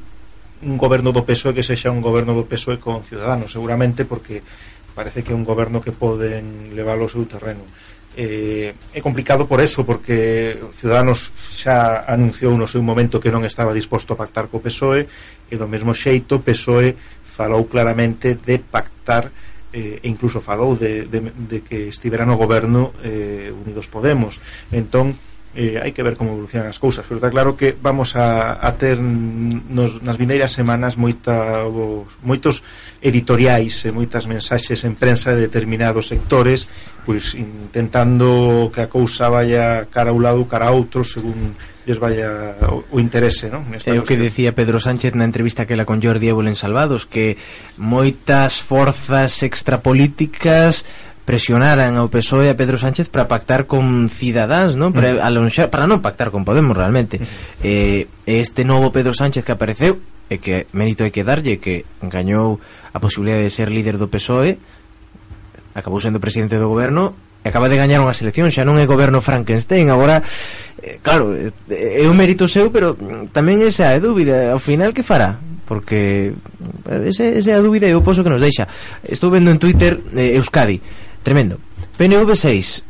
un 0.63 0.77
goberno 0.79 1.11
do 1.11 1.27
PSOE 1.27 1.51
que 1.51 1.65
sexa 1.65 1.91
un 1.91 1.99
goberno 1.99 2.31
do 2.31 2.47
PSOE 2.47 2.79
con 2.79 3.03
Ciudadanos, 3.03 3.51
seguramente 3.51 4.07
porque 4.07 4.39
parece 4.95 5.21
que 5.21 5.35
é 5.35 5.37
un 5.37 5.43
goberno 5.43 5.83
que 5.83 5.91
poden 5.91 6.71
levar 6.71 6.97
ao 6.97 7.11
seu 7.11 7.27
terreno. 7.27 7.67
Eh, 8.15 8.71
é 8.95 9.01
complicado 9.03 9.43
por 9.43 9.59
eso 9.59 9.83
porque 9.83 10.55
Ciudadanos 10.71 11.35
xa 11.35 12.07
anunciou 12.07 12.55
no 12.55 12.63
seu 12.63 12.79
momento 12.79 13.19
que 13.19 13.27
non 13.27 13.43
estaba 13.43 13.75
disposto 13.75 14.15
a 14.15 14.19
pactar 14.19 14.47
co 14.47 14.63
PSOE 14.63 15.03
e 15.51 15.55
do 15.59 15.67
mesmo 15.67 15.91
xeito 15.91 16.39
PSOE 16.39 16.95
falou 17.27 17.67
claramente 17.67 18.39
de 18.39 18.55
pactar 18.63 19.35
eh, 19.75 19.99
e 19.99 20.07
incluso 20.07 20.39
falou 20.39 20.79
de, 20.79 21.11
de, 21.11 21.19
de 21.27 21.59
que 21.59 21.91
estivera 21.91 22.23
no 22.23 22.39
goberno 22.39 22.95
eh, 23.03 23.51
Unidos 23.51 23.91
Podemos. 23.91 24.39
Entón 24.71 25.19
eh, 25.55 25.79
hai 25.79 25.95
que 25.95 26.03
ver 26.03 26.19
como 26.19 26.35
evolucionan 26.35 26.67
as 26.67 26.77
cousas 26.77 27.07
pero 27.07 27.17
está 27.17 27.31
claro 27.31 27.55
que 27.55 27.71
vamos 27.71 28.19
a, 28.19 28.59
a 28.59 28.69
ter 28.75 28.99
nos, 28.99 30.03
nas 30.03 30.19
vindeiras 30.19 30.51
semanas 30.51 30.99
moita, 30.99 31.63
moitos 32.21 32.61
editoriais 32.99 33.87
e 33.87 33.95
moitas 33.95 34.27
mensaxes 34.27 34.83
en 34.83 34.99
prensa 34.99 35.31
de 35.31 35.47
determinados 35.47 36.11
sectores 36.11 36.67
pois 37.07 37.33
intentando 37.39 38.67
que 38.75 38.83
a 38.83 38.91
cousa 38.91 39.31
vaya 39.31 39.87
cara 39.87 40.11
a 40.11 40.15
un 40.15 40.23
lado 40.27 40.43
cara 40.45 40.69
a 40.69 40.75
outro 40.75 41.07
según 41.07 41.55
lles 41.87 41.99
vaya 42.01 42.59
o, 42.67 42.83
o 42.91 42.97
interese 42.99 43.47
non? 43.47 43.63
Nesta 43.71 43.93
é 43.93 44.01
o 44.01 44.03
que 44.03 44.19
decía 44.19 44.57
Pedro 44.57 44.83
Sánchez 44.83 45.15
na 45.15 45.23
entrevista 45.23 45.63
que 45.63 45.79
la 45.79 45.87
con 45.87 46.03
Jordi 46.03 46.27
Évole 46.27 46.51
en 46.51 46.59
Salvados 46.59 47.07
que 47.07 47.39
moitas 47.79 48.59
forzas 48.59 49.39
extrapolíticas 49.45 50.83
presionaran 51.25 51.97
ao 51.97 52.07
PSOE 52.07 52.47
e 52.47 52.53
a 52.53 52.57
Pedro 52.57 52.77
Sánchez 52.77 53.09
para 53.09 53.25
pactar 53.25 53.65
con 53.65 54.07
Cidadáns, 54.13 54.77
non? 54.77 54.93
Para 54.93 55.17
mm. 55.17 55.25
alonxar, 55.25 55.73
para 55.73 55.89
non 55.89 55.99
pactar 55.99 56.29
con 56.29 56.45
Podemos 56.45 56.77
realmente. 56.77 57.17
Mm. 57.17 57.25
Eh, 57.65 58.01
este 58.29 58.61
novo 58.61 58.93
Pedro 58.93 59.17
Sánchez 59.17 59.41
que 59.41 59.51
apareceu 59.51 59.97
e 60.29 60.37
que 60.37 60.69
mérito 60.73 61.01
hai 61.01 61.09
que 61.09 61.25
darlle 61.25 61.57
que 61.57 61.85
engañou 62.01 62.61
a 62.93 63.01
posibilidade 63.01 63.49
de 63.49 63.53
ser 63.53 63.73
líder 63.73 63.97
do 63.97 64.09
PSOE, 64.09 64.61
acabou 65.73 65.97
sendo 65.97 66.21
presidente 66.21 66.61
do 66.61 66.69
goberno 66.69 67.17
e 67.41 67.49
acaba 67.49 67.69
de 67.69 67.77
gañar 67.77 68.01
unha 68.01 68.13
selección, 68.13 68.49
xa 68.53 68.61
non 68.61 68.77
é 68.77 68.85
goberno 68.85 69.17
Frankenstein, 69.21 69.89
agora 69.89 70.21
eh, 70.81 71.01
claro, 71.01 71.33
eh, 71.33 71.53
é 71.73 72.05
un 72.05 72.17
mérito 72.17 72.45
seu, 72.45 72.69
pero 72.69 72.93
tamén 73.33 73.65
esa 73.65 73.93
é 73.93 74.01
dúbida, 74.01 74.53
ao 74.53 74.61
final 74.61 74.93
que 74.93 75.05
fará? 75.05 75.41
Porque 75.65 76.33
eh, 76.85 77.09
ese, 77.09 77.41
esa 77.41 77.49
é 77.53 77.55
a 77.57 77.65
dúbida 77.65 77.89
e 77.89 77.93
o 77.93 78.05
poso 78.05 78.21
que 78.21 78.33
nos 78.33 78.41
deixa. 78.41 78.69
Estou 79.05 79.29
vendo 79.29 79.49
en 79.49 79.61
Twitter 79.61 79.97
eh, 80.13 80.37
Euskadi 80.37 81.04
Tremendo. 81.25 81.57
PNV 81.97 82.37
6, 82.37 82.85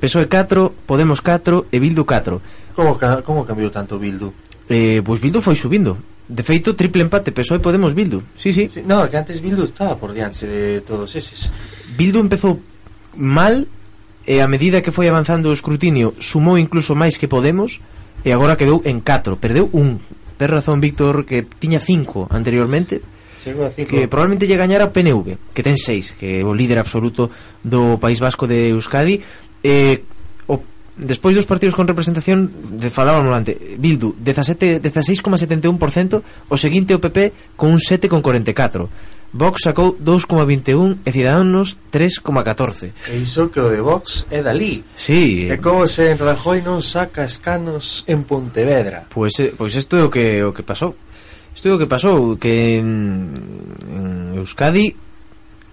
PSOE 0.00 0.32
4, 0.32 0.72
Podemos 0.88 1.20
4 1.20 1.68
e 1.68 1.76
Bildu 1.76 2.08
4. 2.08 2.40
Como, 2.72 2.96
como 2.96 3.44
cambiou 3.44 3.68
tanto 3.68 4.00
Bildu? 4.00 4.32
Eh, 4.64 5.04
pois 5.04 5.20
Bildu 5.20 5.44
foi 5.44 5.60
subindo. 5.60 6.00
De 6.24 6.40
feito, 6.40 6.72
triple 6.72 7.04
empate 7.04 7.36
PSOE 7.36 7.60
Podemos 7.60 7.92
Bildu. 7.92 8.24
Sí, 8.40 8.56
sí. 8.56 8.72
sí 8.72 8.80
no, 8.80 9.04
que 9.12 9.20
antes 9.20 9.44
Bildu 9.44 9.68
estaba 9.68 10.00
por 10.00 10.16
diante 10.16 10.48
de 10.48 10.80
todos 10.88 11.12
eses. 11.20 11.52
Bildu 12.00 12.16
empezou 12.24 12.64
mal 13.12 13.68
e 14.24 14.40
a 14.40 14.48
medida 14.48 14.80
que 14.80 14.88
foi 14.88 15.12
avanzando 15.12 15.52
o 15.52 15.56
escrutinio 15.56 16.16
sumou 16.16 16.56
incluso 16.56 16.96
máis 16.96 17.20
que 17.20 17.28
Podemos 17.28 17.84
e 18.24 18.32
agora 18.32 18.56
quedou 18.56 18.80
en 18.88 19.04
4, 19.04 19.36
perdeu 19.36 19.68
un. 19.76 20.00
Ten 20.40 20.48
razón 20.48 20.80
Víctor 20.80 21.28
que 21.28 21.44
tiña 21.44 21.76
5 21.76 22.32
anteriormente, 22.32 23.04
que 23.86 24.08
probablemente 24.08 24.46
lle 24.46 24.58
gañara 24.58 24.90
PNV, 24.90 25.54
que 25.54 25.62
ten 25.62 25.78
seis, 25.78 26.14
que 26.18 26.40
é 26.40 26.46
o 26.46 26.50
líder 26.50 26.82
absoluto 26.82 27.30
do 27.62 28.00
País 28.02 28.18
Vasco 28.18 28.50
de 28.50 28.74
Euskadi. 28.74 29.22
Eh, 29.62 30.02
o, 30.50 30.58
despois 30.98 31.36
dos 31.36 31.46
partidos 31.46 31.78
con 31.78 31.86
representación, 31.86 32.50
de 32.74 32.90
falábamos 32.90 33.30
antes, 33.30 33.54
Bildu, 33.78 34.18
17 34.18 34.82
16,71%, 34.82 36.22
o 36.50 36.56
seguinte 36.58 36.96
o 36.96 37.00
PP 37.00 37.54
con 37.54 37.70
un 37.70 37.80
7,44%. 37.80 39.14
Vox 39.32 39.62
sacou 39.64 39.96
2,21 39.98 41.04
e 41.04 41.12
Ciudadanos 41.12 41.76
3,14 41.92 42.92
E 43.10 43.16
iso 43.18 43.50
que 43.50 43.60
o 43.60 43.68
de 43.68 43.82
Vox 43.82 44.26
é 44.30 44.40
dali 44.40 44.84
sí. 44.96 45.50
E 45.50 45.58
como 45.58 45.84
se 45.86 46.14
en 46.14 46.18
Rajoy 46.18 46.62
non 46.62 46.80
saca 46.80 47.26
escanos 47.26 48.06
en 48.06 48.22
Pontevedra 48.24 49.10
Pois 49.10 49.34
pues, 49.36 49.52
pois 49.58 49.74
pues 49.74 49.82
isto 49.82 49.98
é 49.98 50.02
o 50.06 50.10
que, 50.10 50.40
o 50.46 50.54
que 50.54 50.62
pasou 50.64 50.94
Isto 51.56 51.68
é 51.68 51.72
o 51.72 51.80
que 51.80 51.88
pasou 51.88 52.36
Que 52.36 52.76
en 52.76 54.36
Euskadi 54.36 54.92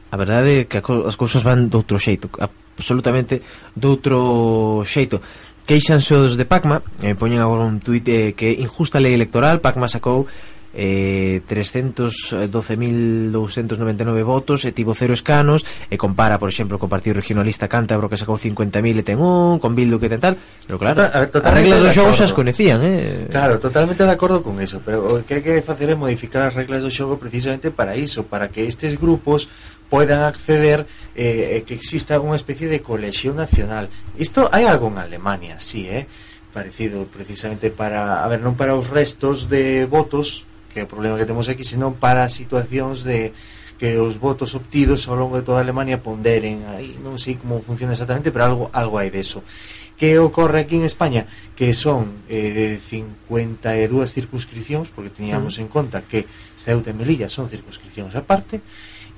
A 0.09 0.15
verdade 0.15 0.63
é 0.63 0.65
que 0.65 0.79
as 0.79 1.19
cousas 1.19 1.43
van 1.43 1.67
doutro 1.67 1.99
xeito 1.99 2.31
Absolutamente 2.39 3.43
doutro 3.75 4.81
xeito. 4.87 5.21
Queixanse 5.67 6.15
os 6.15 6.39
de 6.39 6.47
Pacma 6.47 6.81
eh, 7.03 7.13
Poñen 7.19 7.43
agora 7.43 7.67
un 7.67 7.83
tuit 7.83 8.07
eh, 8.07 8.31
que 8.31 8.55
injusta 8.55 9.03
lei 9.03 9.11
electoral 9.11 9.59
Pacma 9.59 9.91
sacou 9.91 10.25
eh, 10.73 11.45
312.299 11.47 14.23
votos 14.25 14.65
e 14.65 14.73
tivo 14.73 14.97
cero 14.97 15.13
escanos 15.13 15.61
e 15.93 16.01
compara, 16.01 16.41
por 16.41 16.49
exemplo, 16.49 16.81
co 16.81 16.89
Partido 16.89 17.21
Regionalista 17.21 17.69
Cántabro 17.69 18.09
que 18.09 18.17
sacou 18.17 18.41
50.000 18.41 18.97
e 18.97 19.05
ten 19.05 19.21
un 19.21 19.61
con 19.61 19.77
Bildu 19.77 20.01
que 20.01 20.09
ten 20.09 20.17
tal, 20.17 20.33
pero 20.65 20.81
claro 20.81 20.97
tota-, 20.97 21.29
Total, 21.29 21.53
ver, 21.53 21.55
as 21.61 21.61
reglas 21.61 21.85
dos 21.85 21.93
xa 21.93 22.09
as 22.25 22.33
conecían 22.33 22.81
eh? 22.81 23.29
Claro, 23.29 23.61
totalmente 23.61 24.01
de 24.01 24.09
acordo 24.09 24.41
con 24.41 24.57
eso 24.59 24.81
pero 24.81 25.05
o 25.05 25.21
que 25.21 25.37
hai 25.37 25.45
que 25.45 25.61
facer 25.61 25.93
é 25.93 25.95
modificar 25.95 26.41
as 26.49 26.57
reglas 26.57 26.81
do 26.81 26.89
xogo 26.89 27.21
precisamente 27.21 27.69
para 27.69 27.93
iso, 27.93 28.25
para 28.25 28.49
que 28.49 28.65
estes 28.65 28.97
grupos 28.97 29.53
poidan 29.93 30.25
acceder 30.25 30.89
eh, 31.13 31.61
que 31.61 31.77
exista 31.77 32.17
unha 32.17 32.33
especie 32.33 32.65
de 32.65 32.81
colexión 32.81 33.37
nacional 33.37 33.93
isto 34.17 34.49
hai 34.49 34.65
algo 34.65 34.89
en 34.89 34.97
Alemania, 34.97 35.61
sí, 35.61 35.85
eh? 35.85 36.09
parecido 36.53 37.05
precisamente 37.09 37.69
para, 37.69 38.21
a 38.21 38.27
ver, 38.29 38.41
non 38.41 38.53
para 38.53 38.77
os 38.77 38.89
restos 38.89 39.49
de 39.49 39.89
votos 39.89 40.45
que 40.73 40.81
é 40.81 40.83
o 40.83 40.89
problema 40.89 41.15
que 41.21 41.29
temos 41.29 41.45
aquí, 41.47 41.61
senón 41.61 41.95
para 42.01 42.25
situacións 42.25 43.05
de 43.05 43.31
que 43.77 43.97
os 43.99 44.17
votos 44.17 44.55
obtidos 44.55 45.05
ao 45.07 45.17
longo 45.17 45.37
de 45.37 45.45
toda 45.45 45.61
a 45.61 45.65
Alemania 45.65 46.01
ponderen 46.01 46.65
aí, 46.73 46.97
non 47.05 47.21
sei 47.21 47.37
como 47.37 47.61
funciona 47.61 47.93
exactamente, 47.93 48.33
pero 48.33 48.49
algo 48.49 48.65
algo 48.73 48.97
hai 48.97 49.13
deso. 49.13 49.45
Que 49.93 50.17
ocorre 50.17 50.65
aquí 50.65 50.75
en 50.79 50.89
España? 50.89 51.29
Que 51.53 51.77
son 51.77 52.25
eh, 52.25 52.81
52 52.81 54.09
circunscripcións, 54.09 54.89
porque 54.89 55.13
teníamos 55.13 55.59
mm. 55.59 55.61
en 55.61 55.67
conta 55.69 56.01
que 56.01 56.25
Ceuta 56.57 56.89
e 56.89 56.97
Melilla 56.97 57.29
son 57.29 57.45
circunscripcións 57.45 58.17
aparte, 58.17 58.63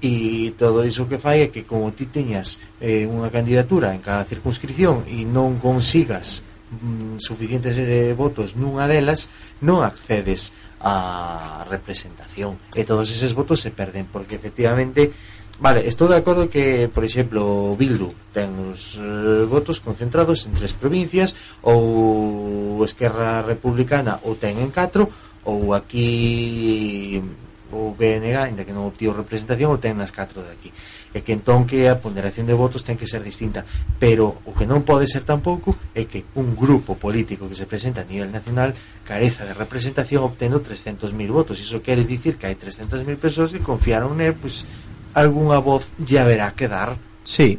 e 0.04 0.52
todo 0.60 0.84
iso 0.84 1.08
que 1.08 1.22
fai 1.22 1.48
é 1.48 1.52
que 1.54 1.64
como 1.64 1.96
ti 1.96 2.10
teñas 2.10 2.60
eh, 2.84 3.08
unha 3.08 3.32
candidatura 3.32 3.96
en 3.96 4.04
cada 4.04 4.28
circunscripción 4.28 5.08
e 5.08 5.24
non 5.24 5.62
consigas 5.62 6.44
mm, 6.74 7.24
suficientes 7.24 7.80
eh, 7.80 8.12
votos 8.12 8.60
nunha 8.60 8.90
delas, 8.92 9.32
non 9.64 9.82
accedes 9.82 10.52
a 10.86 11.66
representación 11.66 12.62
e 12.78 12.86
todos 12.86 13.10
eses 13.10 13.34
votos 13.34 13.66
se 13.66 13.74
perden 13.74 14.06
porque 14.06 14.38
efectivamente 14.38 15.10
Vale, 15.56 15.88
estou 15.88 16.12
de 16.12 16.20
acordo 16.20 16.52
que, 16.52 16.92
por 16.92 17.08
exemplo, 17.08 17.80
Bildu 17.80 18.12
ten 18.36 18.52
os 18.76 19.00
eh, 19.00 19.48
votos 19.48 19.80
concentrados 19.80 20.44
en 20.44 20.52
tres 20.52 20.76
provincias 20.76 21.32
ou 21.64 22.84
Esquerra 22.84 23.40
Republicana 23.40 24.20
o 24.28 24.36
ten 24.36 24.60
en 24.60 24.68
catro 24.68 25.08
ou 25.48 25.72
aquí 25.72 27.24
o 27.72 27.96
BNG, 27.96 28.36
ainda 28.36 28.68
que 28.68 28.76
non 28.76 28.84
obtivo 28.84 29.16
representación, 29.16 29.72
o 29.72 29.80
ten 29.80 29.96
nas 29.96 30.12
catro 30.12 30.44
de 30.44 30.52
aquí 30.52 30.76
e 31.16 31.24
que 31.24 31.32
entón 31.32 31.64
que 31.64 31.88
a 31.88 31.96
ponderación 31.96 32.44
de 32.44 32.52
votos 32.52 32.84
ten 32.84 33.00
que 33.00 33.08
ser 33.08 33.24
distinta. 33.24 33.64
Pero 33.96 34.44
o 34.44 34.52
que 34.52 34.68
non 34.68 34.84
pode 34.84 35.08
ser 35.08 35.24
tampouco 35.24 35.72
é 35.96 36.04
que 36.04 36.28
un 36.36 36.60
grupo 36.60 37.00
político 37.00 37.48
que 37.48 37.56
se 37.56 37.64
presenta 37.64 38.04
a 38.04 38.10
nivel 38.10 38.36
nacional 38.36 38.76
careza 39.08 39.48
de 39.48 39.56
representación 39.56 40.28
obtendo 40.28 40.60
300.000 40.60 41.16
votos. 41.32 41.64
Iso 41.64 41.80
quere 41.80 42.04
dicir 42.04 42.36
que 42.36 42.52
hai 42.52 42.60
300.000 42.60 43.16
persoas 43.16 43.56
que 43.56 43.64
confiaron 43.64 44.20
nel 44.20 44.36
pois, 44.36 44.68
algunha 45.16 45.64
voz 45.64 45.96
ya 46.04 46.28
verá 46.28 46.52
que 46.52 46.68
dar 46.68 47.00
Sí, 47.26 47.58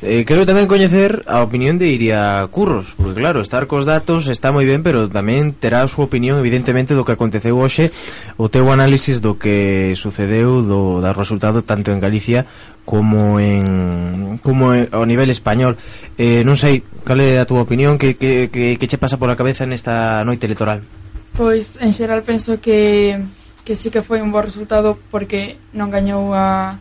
Eh, 0.00 0.22
quero 0.22 0.46
tamén 0.46 0.70
coñecer 0.70 1.26
a 1.26 1.42
opinión 1.42 1.74
de 1.74 1.90
Iria 1.90 2.46
Curros, 2.54 2.94
porque 2.94 3.18
claro, 3.18 3.42
estar 3.42 3.66
cos 3.66 3.82
datos 3.82 4.30
está 4.30 4.54
moi 4.54 4.62
ben, 4.62 4.86
pero 4.86 5.10
tamén 5.10 5.50
terá 5.50 5.82
a 5.82 5.90
súa 5.90 6.06
opinión 6.06 6.38
evidentemente 6.38 6.94
do 6.94 7.02
que 7.02 7.18
aconteceu 7.18 7.58
hoxe, 7.58 7.90
o 8.38 8.46
teu 8.46 8.70
análisis 8.70 9.18
do 9.18 9.42
que 9.42 9.98
sucedeu 9.98 10.62
do 10.62 11.02
do 11.02 11.10
resultado 11.18 11.66
tanto 11.66 11.90
en 11.90 11.98
Galicia 11.98 12.46
como 12.86 13.42
en 13.42 14.38
como 14.38 14.70
en, 14.70 14.86
ao 14.94 15.02
nivel 15.02 15.34
español. 15.34 15.74
Eh, 16.14 16.46
non 16.46 16.54
sei, 16.54 16.86
cal 17.02 17.18
é 17.18 17.42
a 17.42 17.48
túa 17.50 17.66
opinión 17.66 17.98
que 17.98 18.14
que 18.14 18.54
que 18.54 18.78
que 18.78 18.86
che 18.86 19.02
pasa 19.02 19.18
pola 19.18 19.34
cabeza 19.34 19.66
nesta 19.66 20.22
noite 20.22 20.46
electoral? 20.46 20.86
Pois 21.34 21.74
en 21.82 21.90
xeral 21.90 22.22
penso 22.22 22.62
que 22.62 23.18
que 23.66 23.74
sí 23.74 23.90
que 23.90 24.06
foi 24.06 24.22
un 24.22 24.30
bo 24.30 24.46
resultado 24.46 24.94
porque 25.10 25.58
non 25.74 25.90
gañou 25.90 26.30
a 26.38 26.78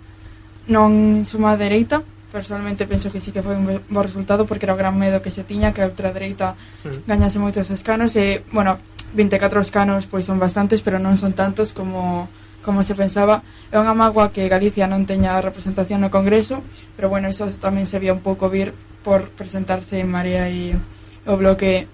non 0.70 1.26
suma 1.26 1.58
dereita 1.58 2.06
personalmente 2.38 2.86
penso 2.86 3.10
que 3.10 3.18
sí 3.18 3.34
que 3.34 3.42
foi 3.42 3.58
un 3.58 3.66
bo 3.66 4.06
resultado 4.06 4.46
porque 4.46 4.70
era 4.70 4.78
o 4.78 4.82
gran 4.82 4.94
medo 4.94 5.26
que 5.26 5.34
se 5.34 5.42
tiña 5.42 5.74
que 5.74 5.82
a 5.82 5.90
ultradereita 5.90 6.54
mm. 6.86 7.10
gañase 7.10 7.42
moitos 7.42 7.74
escanos 7.74 8.14
e, 8.14 8.46
bueno, 8.54 8.78
24 9.18 9.58
escanos 9.66 10.06
pois 10.06 10.30
son 10.30 10.38
bastantes, 10.38 10.86
pero 10.86 11.02
non 11.02 11.18
son 11.18 11.34
tantos 11.34 11.74
como 11.74 12.30
como 12.62 12.84
se 12.84 13.00
pensaba. 13.00 13.42
É 13.72 13.80
unha 13.80 13.98
magua 13.98 14.30
que 14.30 14.46
Galicia 14.52 14.86
non 14.86 15.10
teña 15.10 15.40
representación 15.42 16.04
no 16.04 16.14
Congreso, 16.14 16.62
pero 16.94 17.10
bueno, 17.10 17.26
eso 17.26 17.50
tamén 17.58 17.90
se 17.90 17.98
vía 17.98 18.14
un 18.14 18.22
pouco 18.22 18.54
vir 18.54 18.76
por 19.02 19.34
presentarse 19.34 19.98
en 19.98 20.12
Marea 20.12 20.46
e 20.52 20.78
o 21.26 21.34
bloque 21.40 21.90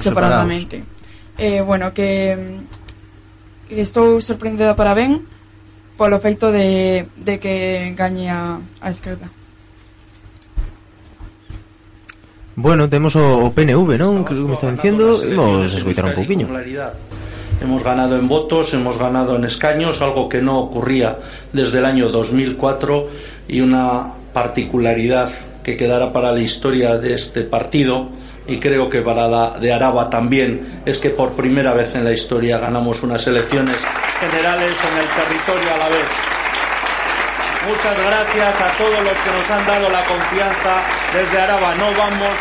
separadamente. 0.00 0.80
Eh, 1.36 1.60
bueno, 1.60 1.92
que, 1.92 2.62
que 3.68 3.82
estou 3.84 4.22
sorprendida 4.24 4.72
para 4.72 4.96
ben 4.96 5.26
polo 5.98 6.22
feito 6.22 6.54
de, 6.54 7.10
de 7.18 7.42
que 7.42 7.92
gañe 7.98 8.30
a, 8.30 8.62
a 8.80 8.88
esquerda. 8.94 9.26
Bueno, 12.58 12.88
temos 12.88 13.14
o, 13.14 13.46
o 13.46 13.54
PNV, 13.54 13.94
non? 13.94 14.26
Que 14.26 14.34
me 14.34 14.58
está 14.58 14.66
dicindo, 14.66 15.14
vamos 15.22 15.70
a 15.70 15.78
escoitar 15.78 16.10
un 16.10 16.18
pouquiño. 16.18 16.50
Hemos 17.62 17.86
ganado 17.86 18.18
en 18.18 18.26
votos, 18.26 18.74
hemos 18.74 18.98
ganado 18.98 19.38
en 19.38 19.46
escaños, 19.46 20.02
algo 20.02 20.26
que 20.26 20.42
no 20.42 20.58
ocurría 20.58 21.22
desde 21.54 21.78
el 21.78 21.86
año 21.86 22.10
2004 22.10 23.46
y 23.46 23.62
una 23.62 24.10
particularidad 24.34 25.30
que 25.62 25.76
quedará 25.76 26.12
para 26.12 26.32
la 26.32 26.40
historia 26.40 26.98
de 26.98 27.14
este 27.14 27.46
partido 27.46 28.10
y 28.48 28.58
creo 28.58 28.90
que 28.90 29.02
para 29.02 29.28
la 29.28 29.58
de 29.60 29.72
Araba 29.72 30.10
también 30.10 30.82
es 30.84 30.98
que 30.98 31.10
por 31.10 31.38
primera 31.38 31.74
vez 31.74 31.94
en 31.94 32.02
la 32.02 32.12
historia 32.12 32.58
ganamos 32.58 33.04
unas 33.04 33.24
elecciones 33.28 33.76
generales 34.18 34.74
en 34.82 34.98
el 34.98 35.08
territorio 35.14 35.74
a 35.74 35.78
la 35.78 35.88
vez. 35.90 36.37
Muchas 37.68 37.98
gracias 38.00 38.60
a 38.62 38.68
todos 38.78 39.00
los 39.04 39.12
que 39.12 39.30
nos 39.30 39.50
han 39.50 39.66
dado 39.66 39.90
la 39.90 40.02
confianza 40.06 40.80
desde 41.12 41.38
Araba. 41.38 41.74
No 41.74 41.92
vamos, 41.92 42.32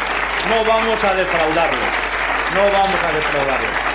no 0.49 0.63
vamos 0.65 1.03
a 1.03 1.13
defraudarlos. 1.15 1.89
No 2.55 2.61
vamos 2.71 3.03
a 3.03 3.11
defraudarlos. 3.13 3.87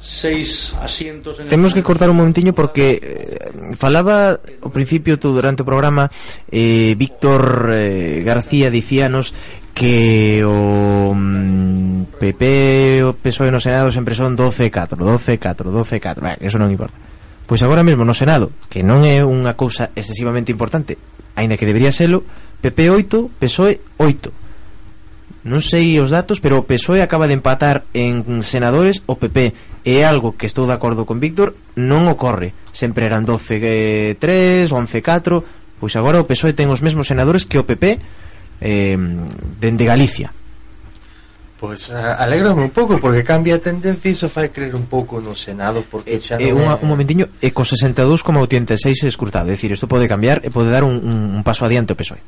seis 0.00 0.74
asientos 0.80 1.40
en 1.40 1.48
Temos 1.48 1.74
que 1.74 1.82
cortar 1.82 2.08
un 2.08 2.16
momentiño 2.16 2.54
porque 2.54 3.00
eh, 3.02 3.76
falaba 3.76 4.40
ao 4.64 4.72
principio 4.72 5.20
tú 5.20 5.36
durante 5.36 5.60
o 5.60 5.68
programa 5.68 6.08
eh, 6.48 6.96
Víctor 6.96 7.72
eh, 7.76 8.24
García 8.24 8.72
dicíanos 8.72 9.36
que 9.74 10.40
o 10.46 11.12
mm, 11.12 12.16
PP 12.16 13.02
o 13.04 13.12
PSOE 13.18 13.50
no 13.50 13.58
Senado 13.58 13.90
sempre 13.90 14.14
son 14.14 14.38
12-4, 14.38 14.94
12-4, 14.94 15.66
12-4, 15.66 16.38
eso 16.40 16.56
non 16.62 16.70
importa. 16.70 16.94
Pois 17.44 17.60
agora 17.60 17.84
mesmo 17.84 18.06
no 18.06 18.16
Senado, 18.16 18.54
que 18.72 18.86
non 18.86 19.04
é 19.04 19.20
unha 19.20 19.52
cousa 19.58 19.92
excesivamente 19.92 20.54
importante, 20.54 20.96
aínda 21.36 21.58
que 21.58 21.68
debería 21.68 21.92
selo, 21.92 22.24
PP 22.64 22.88
8, 22.88 23.36
PSOE 23.36 23.82
8. 24.00 24.32
Non 25.44 25.60
sei 25.60 26.00
os 26.00 26.08
datos, 26.08 26.40
pero 26.40 26.56
o 26.56 26.64
PSOE 26.64 27.04
acaba 27.04 27.28
de 27.28 27.36
empatar 27.36 27.84
en 27.92 28.40
senadores 28.40 29.04
o 29.04 29.20
PP. 29.20 29.52
É 29.84 30.08
algo 30.08 30.40
que 30.40 30.48
estou 30.48 30.64
de 30.64 30.72
acordo 30.72 31.04
con 31.04 31.20
Víctor, 31.20 31.52
non 31.76 32.08
ocorre. 32.08 32.56
Sempre 32.72 33.04
eran 33.04 33.28
12-3, 33.28 34.16
11-4, 34.72 35.76
pois 35.76 35.92
agora 36.00 36.24
o 36.24 36.24
PSOE 36.24 36.56
ten 36.56 36.72
os 36.72 36.80
mesmos 36.80 37.12
senadores 37.12 37.44
que 37.44 37.60
o 37.60 37.68
PP, 37.68 38.00
eh, 38.60 38.98
dende 39.60 39.84
Galicia. 39.84 40.32
Pois 41.58 41.88
alégrame 41.90 42.60
un 42.60 42.74
pouco 42.74 43.00
porque 43.00 43.24
cambia 43.24 43.56
a 43.56 43.62
tendencia 43.62 44.10
e 44.10 44.12
iso 44.12 44.28
fai 44.28 44.52
creer 44.52 44.76
un 44.76 44.84
pouco 44.84 45.22
no 45.22 45.32
Senado 45.32 45.80
porque 45.86 46.12
eh, 46.12 46.20
xa 46.20 46.36
eh, 46.36 46.52
non 46.52 46.60
eh, 46.60 46.76
un, 46.76 46.84
un 46.84 46.88
momentiño, 46.92 47.30
e 47.40 47.56
co 47.56 47.64
62,86 47.64 49.08
escrutado, 49.08 49.48
é 49.48 49.56
dicir, 49.56 49.72
isto 49.72 49.88
pode 49.88 50.04
cambiar 50.04 50.44
e 50.44 50.52
pode 50.52 50.68
dar 50.68 50.84
un, 50.84 51.00
un 51.00 51.42
paso 51.46 51.64
adiante 51.64 51.94
o 51.94 51.98
PSOE 51.98 52.20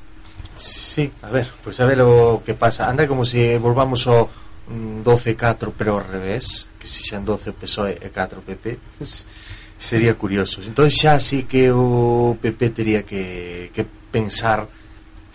Sí, 0.57 1.13
a 1.21 1.29
ver, 1.29 1.45
pois 1.61 1.77
pues 1.77 1.81
a 1.81 1.85
ver 1.85 2.01
o 2.01 2.41
que 2.41 2.55
pasa. 2.55 2.89
Anda 2.89 3.05
como 3.05 3.29
se 3.29 3.53
si 3.53 3.59
volvamos 3.61 4.09
ao 4.09 4.33
mm, 4.73 5.05
12-4 5.05 5.69
pero 5.77 5.93
ao 5.93 6.01
revés 6.01 6.73
que 6.81 6.89
se 6.89 7.05
xan 7.05 7.21
12 7.21 7.53
PSOE 7.53 8.01
e 8.01 8.09
4 8.09 8.41
PP 8.41 8.97
pues, 8.97 9.29
sería 9.77 10.17
curioso. 10.17 10.65
Entón 10.65 10.89
xa 10.89 11.21
sí 11.21 11.45
que 11.45 11.69
o 11.69 12.41
PP 12.41 12.73
teria 12.73 13.05
que, 13.05 13.69
que 13.77 13.85
pensar 13.85 14.65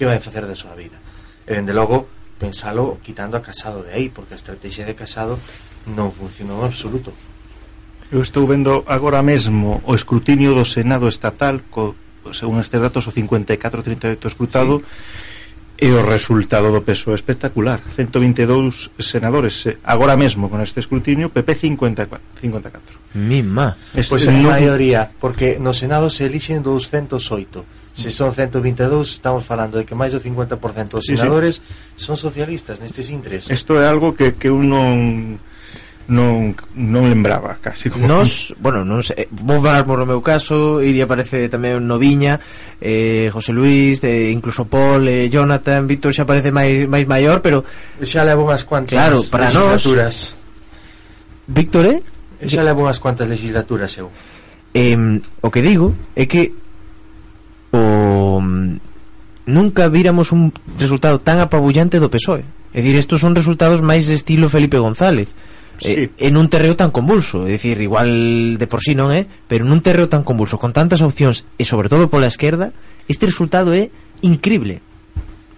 que 0.01 0.09
vai 0.09 0.17
facer 0.17 0.49
da 0.49 0.57
súa 0.57 0.73
vida. 0.73 0.97
E 1.45 1.53
dende 1.53 1.77
logo 1.77 2.09
pensalo 2.41 2.97
quitando 3.05 3.37
a 3.37 3.45
Casado 3.45 3.85
de 3.85 3.93
aí 3.93 4.09
porque 4.09 4.33
a 4.33 4.41
estrategia 4.41 4.81
de 4.81 4.97
Casado 4.97 5.37
non 5.93 6.09
funcionou 6.09 6.65
en 6.65 6.73
absoluto. 6.73 7.13
Eu 8.09 8.25
estou 8.25 8.49
vendo 8.49 8.81
agora 8.89 9.21
mesmo 9.21 9.77
o 9.85 9.93
escrutinio 9.93 10.57
do 10.57 10.65
Senado 10.65 11.05
Estatal 11.05 11.61
co, 11.69 11.93
según 12.33 12.57
estes 12.57 12.81
datos 12.81 13.05
o 13.05 13.13
54-38 13.13 14.25
escrutado 14.25 14.81
sí. 14.81 15.29
E 15.81 15.89
o 15.89 16.05
resultado 16.05 16.69
do 16.69 16.85
PSOE 16.85 17.17
espectacular. 17.17 17.81
122 17.81 18.93
senadores 19.01 19.65
eh, 19.65 19.81
Agora 19.81 20.13
mesmo 20.13 20.45
con 20.45 20.61
este 20.61 20.77
escrutinio 20.77 21.33
PP 21.33 21.73
54, 21.73 22.37
54. 22.37 23.17
Mima 23.17 23.73
Pois 23.89 24.05
pues, 24.05 24.29
a 24.29 24.31
maioría 24.31 25.09
Porque 25.17 25.57
no 25.57 25.73
Senado 25.73 26.13
se 26.13 26.29
elixen 26.29 26.61
208 26.61 27.81
Se 27.93 28.10
son 28.10 28.34
122, 28.34 29.19
estamos 29.19 29.43
falando 29.43 29.77
de 29.77 29.84
que 29.84 29.91
máis 29.91 30.15
do 30.15 30.23
50% 30.23 30.56
dos 30.95 31.06
senadores 31.06 31.60
sí, 31.60 31.63
sí. 31.67 32.08
son 32.08 32.15
socialistas 32.15 32.80
nestes 32.80 33.12
intres. 33.12 33.51
Isto 33.51 33.75
é 33.75 33.84
algo 33.84 34.15
que, 34.15 34.39
que 34.39 34.47
un 34.47 34.71
non 34.71 34.95
non 36.12 36.51
non 36.75 37.08
lembraba 37.08 37.56
casi 37.62 37.88
como 37.88 38.08
Nos, 38.08 38.51
bueno, 38.60 38.84
non 38.84 38.99
sei, 39.06 39.25
eh, 39.25 39.27
vou 39.32 39.63
falar 39.63 39.88
por 39.88 40.01
o 40.01 40.08
meu 40.08 40.19
caso, 40.19 40.84
Iria 40.84 41.08
aparece 41.08 41.47
tamén 41.47 41.84
Noviña, 41.88 42.41
eh 42.84 43.32
José 43.32 43.56
Luis, 43.56 44.04
eh, 44.04 44.34
incluso 44.34 44.67
Paul, 44.67 45.08
eh, 45.08 45.32
Jonathan, 45.32 45.88
Víctor 45.88 46.12
xa 46.12 46.27
aparece 46.27 46.51
máis 46.51 46.89
máis 46.89 47.08
maior, 47.08 47.39
pero 47.39 47.63
xa 48.04 48.27
levo 48.27 48.43
unhas 48.43 48.67
cuantas. 48.67 48.97
Claro, 48.97 49.19
para 49.32 49.47
nós. 49.54 49.84
Víctor, 51.47 51.84
eh? 51.88 51.99
Xa 52.43 52.63
levo 52.65 52.84
unhas 52.84 52.99
cuantas 52.99 53.30
legislaturas 53.32 53.95
eu. 53.95 54.12
Eh, 54.75 54.95
o 55.43 55.47
que 55.51 55.62
digo 55.63 55.95
é 56.15 56.27
que 56.27 56.61
o 57.71 58.39
mm, 58.39 58.79
nunca 59.47 59.89
víramos 59.89 60.31
un 60.31 60.53
resultado 60.79 61.19
tan 61.19 61.39
apabullante 61.39 61.99
do 61.99 62.12
PSOE. 62.12 62.43
É 62.71 62.79
dicir, 62.79 62.95
estos 62.95 63.19
son 63.19 63.36
resultados 63.36 63.84
máis 63.84 64.07
de 64.07 64.15
estilo 64.15 64.47
Felipe 64.47 64.79
González. 64.79 65.36
Eh, 65.81 65.84
sí. 65.84 65.91
Eh, 65.91 66.27
en 66.29 66.38
un 66.38 66.47
terreo 66.47 66.79
tan 66.79 66.91
convulso, 66.91 67.47
é 67.47 67.57
dicir, 67.57 67.81
igual 67.81 68.55
de 68.55 68.67
por 68.67 68.79
sí 68.79 68.95
non 68.95 69.12
é, 69.12 69.27
pero 69.49 69.67
nun 69.67 69.84
terreo 69.84 70.07
tan 70.07 70.23
convulso, 70.23 70.55
con 70.55 70.71
tantas 70.71 71.03
opcións, 71.03 71.43
e 71.60 71.67
sobre 71.67 71.91
todo 71.91 72.07
pola 72.07 72.31
esquerda, 72.31 72.71
este 73.12 73.27
resultado 73.27 73.75
é 73.75 73.91
increíble. 74.23 74.79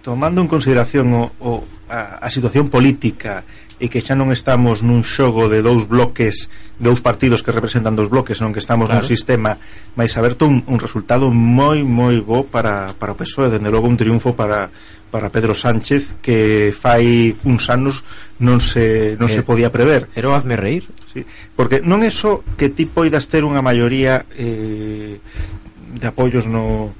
Tomando 0.02 0.42
en 0.42 0.48
consideración 0.48 1.12
o, 1.14 1.30
o 1.38 1.62
a, 1.88 2.18
a 2.24 2.28
situación 2.32 2.68
política 2.72 3.44
e 3.84 3.92
que 3.92 4.00
xa 4.00 4.16
non 4.16 4.32
estamos 4.32 4.80
nun 4.80 5.04
xogo 5.04 5.52
de 5.52 5.60
dous 5.60 5.84
bloques, 5.84 6.48
dous 6.80 7.04
partidos 7.04 7.44
que 7.44 7.52
representan 7.52 7.92
dous 7.92 8.08
bloques, 8.08 8.40
non 8.40 8.56
que 8.56 8.64
estamos 8.64 8.88
claro. 8.88 9.04
nun 9.04 9.12
sistema 9.12 9.60
máis 9.92 10.16
aberto, 10.16 10.48
un, 10.48 10.64
un 10.64 10.80
resultado 10.80 11.28
moi 11.28 11.84
moi 11.84 12.16
bo 12.24 12.48
para, 12.48 12.96
para 12.96 13.12
o 13.12 13.18
PSOE, 13.20 13.52
dende 13.52 13.68
logo 13.68 13.84
un 13.84 14.00
triunfo 14.00 14.32
para 14.32 14.72
para 15.12 15.28
Pedro 15.28 15.52
Sánchez 15.52 16.16
que 16.24 16.72
fai 16.72 17.36
uns 17.44 17.68
anos 17.68 18.08
non 18.40 18.58
se 18.64 19.20
non 19.20 19.28
eh, 19.28 19.36
se 19.36 19.44
podía 19.44 19.68
prever. 19.68 20.08
Pero 20.16 20.32
hazme 20.32 20.56
reír. 20.56 20.88
Sí, 21.12 21.20
porque 21.52 21.84
non 21.84 22.00
é 22.00 22.10
só 22.10 22.40
que 22.56 22.72
ti 22.72 22.88
poidas 22.88 23.28
ter 23.28 23.44
unha 23.44 23.60
maioría 23.60 24.24
eh, 24.32 25.20
de 25.20 26.06
apoios 26.08 26.48
no 26.48 26.96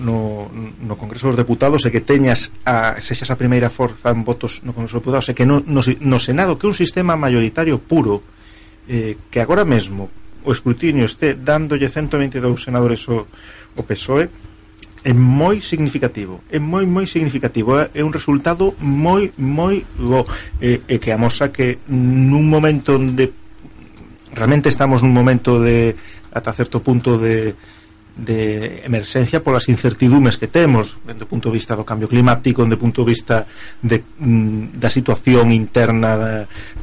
no, 0.00 0.48
no 0.80 0.96
Congreso 0.96 1.28
dos 1.28 1.36
Deputados 1.36 1.84
e 1.84 1.92
que 1.92 2.00
teñas 2.00 2.50
a, 2.64 2.98
sexas 3.04 3.28
a 3.28 3.36
primeira 3.36 3.68
forza 3.68 4.10
en 4.10 4.24
votos 4.24 4.64
no 4.64 4.72
Congreso 4.72 4.98
dos 4.98 5.02
Deputados 5.04 5.28
e 5.28 5.36
que 5.36 5.44
no, 5.44 5.60
no, 5.60 5.84
no 5.84 6.18
Senado 6.18 6.56
que 6.56 6.64
é 6.64 6.72
un 6.72 6.78
sistema 6.78 7.14
mayoritario 7.14 7.78
puro 7.78 8.24
eh, 8.88 9.20
que 9.28 9.38
agora 9.44 9.68
mesmo 9.68 10.08
o 10.44 10.50
escrutinio 10.50 11.04
este 11.04 11.36
dándolle 11.36 11.92
122 11.92 12.40
senadores 12.56 13.04
o, 13.12 13.28
o 13.76 13.82
PSOE 13.84 14.50
é 15.04 15.12
moi 15.12 15.60
significativo 15.60 16.44
é 16.48 16.60
moi 16.60 16.84
moi 16.84 17.08
significativo 17.08 17.76
é, 17.76 17.88
é 17.92 18.02
un 18.04 18.12
resultado 18.12 18.76
moi 18.80 19.32
moi 19.36 19.84
bo 19.96 20.24
e, 20.60 20.80
e 20.84 20.96
que 21.00 21.12
amosa 21.12 21.48
que 21.52 21.80
nun 21.88 22.48
momento 22.48 22.96
onde 22.96 23.32
realmente 24.32 24.68
estamos 24.68 25.00
nun 25.00 25.12
momento 25.12 25.60
de 25.60 25.96
ata 26.32 26.52
certo 26.52 26.84
punto 26.84 27.16
de 27.16 27.56
de 28.20 28.84
emerxencia 28.84 29.40
polas 29.40 29.72
incertidumes 29.72 30.36
que 30.36 30.46
temos 30.46 31.00
dende 31.08 31.24
o 31.24 31.30
punto 31.30 31.48
de 31.48 31.56
vista 31.56 31.72
do 31.72 31.88
cambio 31.88 32.04
climático 32.06 32.60
dende 32.60 32.76
o 32.76 32.82
punto 32.82 33.00
de 33.02 33.08
vista 33.16 33.48
de, 33.80 34.04
mm, 34.04 34.76
da 34.76 34.92
situación 34.92 35.48
interna 35.56 36.20
da, 36.20 36.32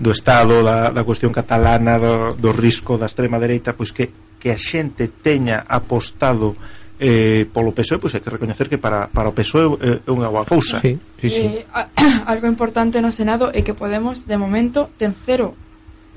do 0.01 0.09
Estado, 0.09 0.65
da, 0.65 0.89
da 0.89 1.05
cuestión 1.05 1.29
catalana 1.29 2.01
do, 2.01 2.33
do 2.33 2.49
risco 2.49 2.97
da 2.97 3.05
extrema 3.05 3.37
dereita 3.37 3.77
pois 3.77 3.93
que, 3.93 4.09
que 4.41 4.49
a 4.49 4.57
xente 4.57 5.13
teña 5.21 5.61
apostado 5.69 6.57
eh, 6.97 7.45
polo 7.45 7.77
PSOE 7.77 8.01
pois 8.01 8.17
hai 8.17 8.21
que 8.25 8.33
recoñecer 8.33 8.65
que 8.65 8.81
para, 8.81 9.05
para 9.05 9.29
o 9.29 9.35
PSOE 9.37 9.77
eh, 9.77 10.01
é 10.01 10.11
unha 10.11 10.33
boa 10.33 10.49
cousa 10.49 10.81
sí, 10.81 10.97
sí, 11.21 11.29
sí. 11.29 11.45
Eh, 11.45 11.69
a, 11.69 11.85
algo 12.33 12.49
importante 12.49 12.97
no 12.97 13.13
Senado 13.13 13.53
é 13.53 13.61
que 13.61 13.77
Podemos 13.77 14.25
de 14.25 14.41
momento 14.41 14.89
ten 14.97 15.13
cero 15.13 15.53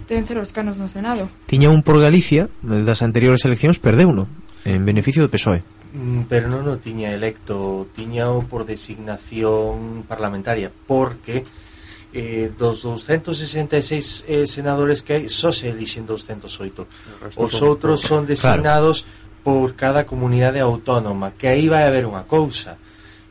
ten 0.08 0.26
cero 0.26 0.42
escanos 0.42 0.74
no 0.74 0.90
Senado. 0.90 1.30
Tiña 1.46 1.70
un 1.70 1.86
por 1.86 2.02
Galicia, 2.02 2.50
das 2.66 2.98
anteriores 2.98 3.46
eleccións 3.46 3.78
perdeu 3.78 4.10
uno 4.10 4.26
en 4.64 4.84
beneficio 4.84 5.24
do 5.24 5.32
PSOE. 5.32 5.62
Mm, 5.90 6.30
pero 6.30 6.46
non 6.46 6.68
o 6.70 6.78
tiña 6.78 7.10
electo, 7.10 7.88
tiña 7.90 8.30
o 8.30 8.46
por 8.46 8.62
designación 8.62 10.06
parlamentaria, 10.06 10.70
porque 10.70 11.42
eh, 12.12 12.50
dos 12.54 12.82
266 12.82 14.26
eh, 14.28 14.46
senadores 14.46 15.02
que 15.02 15.18
hai, 15.18 15.24
só 15.26 15.50
se 15.50 15.70
elixen 15.70 16.06
208. 16.06 16.86
Os 17.38 17.54
outros 17.62 18.02
son 18.02 18.26
designados 18.26 19.02
claro. 19.02 19.42
por 19.42 19.66
cada 19.74 20.06
comunidade 20.06 20.62
autónoma, 20.62 21.34
que 21.34 21.50
aí 21.50 21.66
vai 21.66 21.86
haber 21.86 22.06
unha 22.06 22.22
cousa 22.26 22.78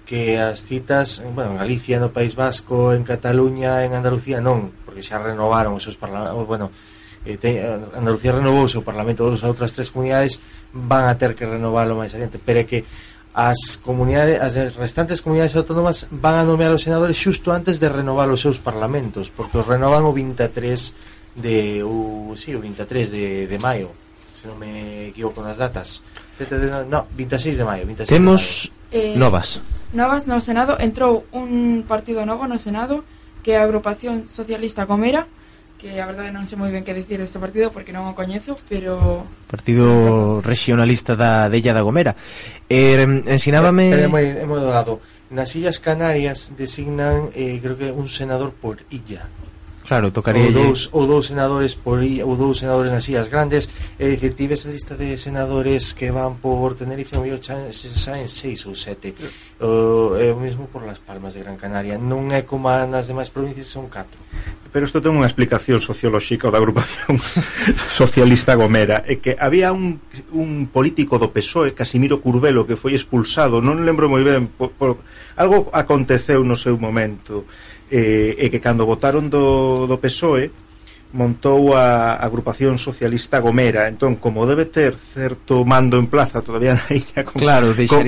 que 0.09 0.41
as 0.41 0.65
citas, 0.65 1.21
bueno, 1.21 1.53
en 1.53 1.61
Galicia, 1.61 2.01
no 2.01 2.09
País 2.09 2.33
Vasco, 2.33 2.97
en 2.97 3.05
Cataluña, 3.05 3.85
en 3.85 3.93
Andalucía, 3.93 4.41
non, 4.41 4.73
porque 4.81 5.05
xa 5.05 5.21
renovaron 5.21 5.77
os 5.77 5.85
seus 5.85 6.01
parlamentos, 6.01 6.49
bueno, 6.49 6.73
eh, 7.25 7.37
te, 7.37 7.59
eh, 7.59 7.79
Andalucía 7.95 8.31
renovou 8.31 8.63
o 8.63 8.81
Parlamento 8.85 9.27
dos 9.27 9.43
outras 9.43 9.75
tres 9.75 9.91
comunidades 9.91 10.39
van 10.71 11.09
a 11.09 11.17
ter 11.19 11.35
que 11.35 11.43
renovarlo 11.43 11.99
máis 11.99 12.15
adiante 12.15 12.39
pero 12.39 12.63
é 12.63 12.65
que 12.65 12.85
as 13.33 13.77
comunidades 13.77 14.41
as 14.41 14.75
restantes 14.75 15.21
comunidades 15.21 15.55
autónomas 15.55 16.07
van 16.09 16.39
a 16.39 16.43
nomear 16.47 16.73
os 16.73 16.81
senadores 16.81 17.19
xusto 17.19 17.51
antes 17.53 17.77
de 17.77 17.87
renovar 17.91 18.31
os 18.31 18.41
seus 18.41 18.57
parlamentos 18.57 19.29
porque 19.29 19.59
os 19.59 19.67
renovan 19.67 20.07
o 20.07 20.13
23 20.15 21.37
de 21.37 21.83
o, 21.85 22.33
sí, 22.33 22.55
o 22.55 22.59
23 22.59 23.11
de, 23.11 23.47
de 23.47 23.57
maio 23.59 23.91
se 24.33 24.47
non 24.47 24.57
me 24.57 25.11
equivoco 25.11 25.43
nas 25.43 25.59
datas 25.59 26.01
no, 26.87 27.05
26 27.13 27.59
de 27.59 27.65
maio 27.67 27.83
26 27.85 28.09
temos 28.09 28.71
de 28.89 28.97
maio. 28.97 29.13
Eh, 29.13 29.13
novas 29.19 29.61
novas 29.93 30.25
no 30.25 30.41
Senado 30.41 30.79
entrou 30.81 31.29
un 31.29 31.85
partido 31.85 32.25
novo 32.25 32.49
no 32.49 32.57
Senado 32.57 33.05
que 33.45 33.53
é 33.53 33.61
a 33.61 33.67
agrupación 33.67 34.25
socialista 34.25 34.89
Comera 34.89 35.29
que 35.79 36.03
a 36.03 36.05
verdade 36.05 36.35
non 36.35 36.43
sei 36.43 36.59
moi 36.59 36.67
ben 36.75 36.83
que 36.83 36.91
decir 36.91 37.23
deste 37.23 37.39
partido 37.39 37.71
porque 37.71 37.95
non 37.95 38.11
o 38.11 38.13
coñezo, 38.13 38.59
pero 38.67 39.23
Partido 39.47 40.43
regionalista 40.43 41.15
da 41.15 41.47
Della 41.47 41.71
da 41.71 41.81
Gomera. 41.81 42.19
Eh, 42.67 42.99
ensinábame 43.31 43.87
É, 43.95 44.03
é 44.03 44.11
moi 44.11 44.27
é 44.27 44.43
moi 44.43 44.59
dado. 44.59 44.99
Nas 45.31 45.55
Illas 45.55 45.79
Canarias 45.79 46.51
designan 46.59 47.31
eh, 47.31 47.57
creo 47.63 47.79
que 47.79 47.89
un 47.95 48.11
senador 48.11 48.51
por 48.51 48.83
illa. 48.91 49.31
Claro, 49.89 50.13
tocaría 50.13 50.45
ou 50.45 50.53
dous, 50.53 50.79
ou 50.93 51.09
dous 51.09 51.33
senadores 51.33 51.73
por 51.73 51.97
ou 51.97 52.33
dous 52.37 52.61
senadores 52.61 52.93
nas 52.93 53.09
Illas 53.09 53.25
Grandes, 53.25 53.65
é 53.97 54.05
dicir, 54.05 54.37
tives 54.37 54.61
a 54.61 54.69
lista 54.69 54.93
de 54.93 55.17
senadores 55.17 55.97
que 55.97 56.13
van 56.13 56.37
por 56.37 56.77
Tenerife, 56.77 57.17
o 57.17 57.25
mellor 57.25 57.41
saen 57.41 58.29
seis 58.29 58.69
ou 58.69 58.77
sete. 58.77 59.17
O, 59.57 60.13
é 60.13 60.29
o 60.29 60.37
mesmo 60.37 60.69
por 60.69 60.85
Las 60.85 61.01
Palmas 61.01 61.33
de 61.33 61.41
Gran 61.41 61.57
Canaria, 61.57 61.97
non 61.97 62.29
é 62.29 62.45
como 62.45 62.69
nas 62.69 63.09
demais 63.09 63.33
provincias 63.33 63.65
son 63.65 63.89
catro. 63.89 64.21
Pero 64.69 64.85
isto 64.85 65.01
ten 65.01 65.09
unha 65.09 65.25
explicación 65.25 65.81
sociolóxica 65.81 66.53
da 66.53 66.61
agrupación 66.61 67.17
socialista 67.89 68.53
Gomera, 68.53 69.01
é 69.09 69.17
que 69.17 69.41
había 69.41 69.73
un, 69.73 69.97
un 70.37 70.69
político 70.69 71.17
do 71.17 71.33
PSOE, 71.33 71.73
Casimiro 71.73 72.21
Curvelo, 72.21 72.69
que 72.69 72.77
foi 72.77 72.93
expulsado, 72.93 73.57
non 73.57 73.81
lembro 73.81 74.05
moi 74.05 74.21
ben, 74.21 74.53
por, 74.53 74.69
por, 74.77 75.01
algo 75.33 75.73
aconteceu 75.73 76.45
no 76.45 76.53
seu 76.53 76.77
momento 76.77 77.49
eh, 77.89 78.37
e 78.37 78.45
que 78.53 78.61
cando 78.61 78.85
votaron 78.85 79.27
do, 79.27 79.89
do 79.89 79.97
PSOE 79.97 80.69
montou 81.09 81.73
a 81.73 82.21
agrupación 82.21 82.77
socialista 82.77 83.41
Gomera. 83.41 83.89
Entón 83.89 84.21
como 84.21 84.45
debe 84.45 84.69
ter 84.69 84.93
certo 84.93 85.65
mando 85.65 85.97
en 85.97 86.05
plaza 86.05 86.45
todavía 86.45 86.77
na 86.77 86.85
illa 86.93 87.25
con, 87.25 87.41
claro, 87.41 87.73
con, 87.73 88.05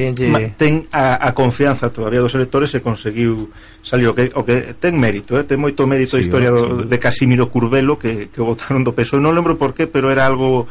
ten 0.53 0.85
a, 0.93 1.17
a 1.17 1.33
confianza 1.33 1.89
todavía 1.89 2.21
dos 2.21 2.37
electores 2.37 2.69
e 2.77 2.79
conseguiu 2.85 3.49
salir. 3.81 4.05
O 4.09 4.13
que, 4.13 4.29
o 4.37 4.45
que 4.45 4.77
ten 4.77 5.01
mérito 5.01 5.33
eh? 5.33 5.45
ten 5.49 5.57
moito 5.57 5.89
mérito 5.89 6.13
sí, 6.13 6.21
a 6.21 6.25
historia 6.29 6.53
do, 6.53 6.85
de 6.85 6.97
Casimiro 7.01 7.49
Curvelo 7.49 7.97
que, 7.97 8.29
que 8.29 8.41
votaron 8.41 8.85
do 8.85 8.93
PSOE 8.93 9.17
non 9.17 9.33
lembro 9.33 9.57
por 9.57 9.73
qué 9.73 9.89
pero 9.89 10.13
era 10.13 10.29
algo 10.29 10.69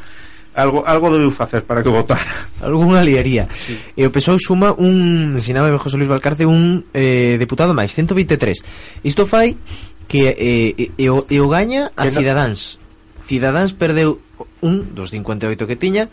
algo 0.55 0.83
algo 0.87 1.13
debeu 1.13 1.31
facer 1.31 1.63
para 1.65 1.83
que 1.83 1.89
votara. 1.89 2.51
Algúna 2.63 3.03
liaría. 3.03 3.49
Sí. 3.55 3.79
E 3.97 4.03
o 4.07 4.11
PSOE 4.11 4.39
suma 4.43 4.75
un, 4.75 5.35
ensinaba 5.35 5.71
José 5.79 5.97
Luis 5.97 6.11
Valcarce, 6.11 6.47
un 6.47 6.85
eh, 6.95 7.37
deputado 7.39 7.75
máis, 7.75 7.95
123. 7.95 9.07
Isto 9.07 9.25
fai 9.27 9.55
que 10.11 10.35
eh, 10.35 10.75
e, 10.75 10.85
e, 10.99 11.07
o, 11.07 11.23
e 11.31 11.39
o 11.39 11.47
gaña 11.47 11.95
a 11.95 12.07
que 12.07 12.19
Cidadáns. 12.19 12.77
No... 12.77 13.27
Cidadáns 13.31 13.71
perdeu 13.71 14.19
un 14.59 14.91
dos 14.91 15.15
58 15.15 15.55
que 15.71 15.79
tiña, 15.79 16.11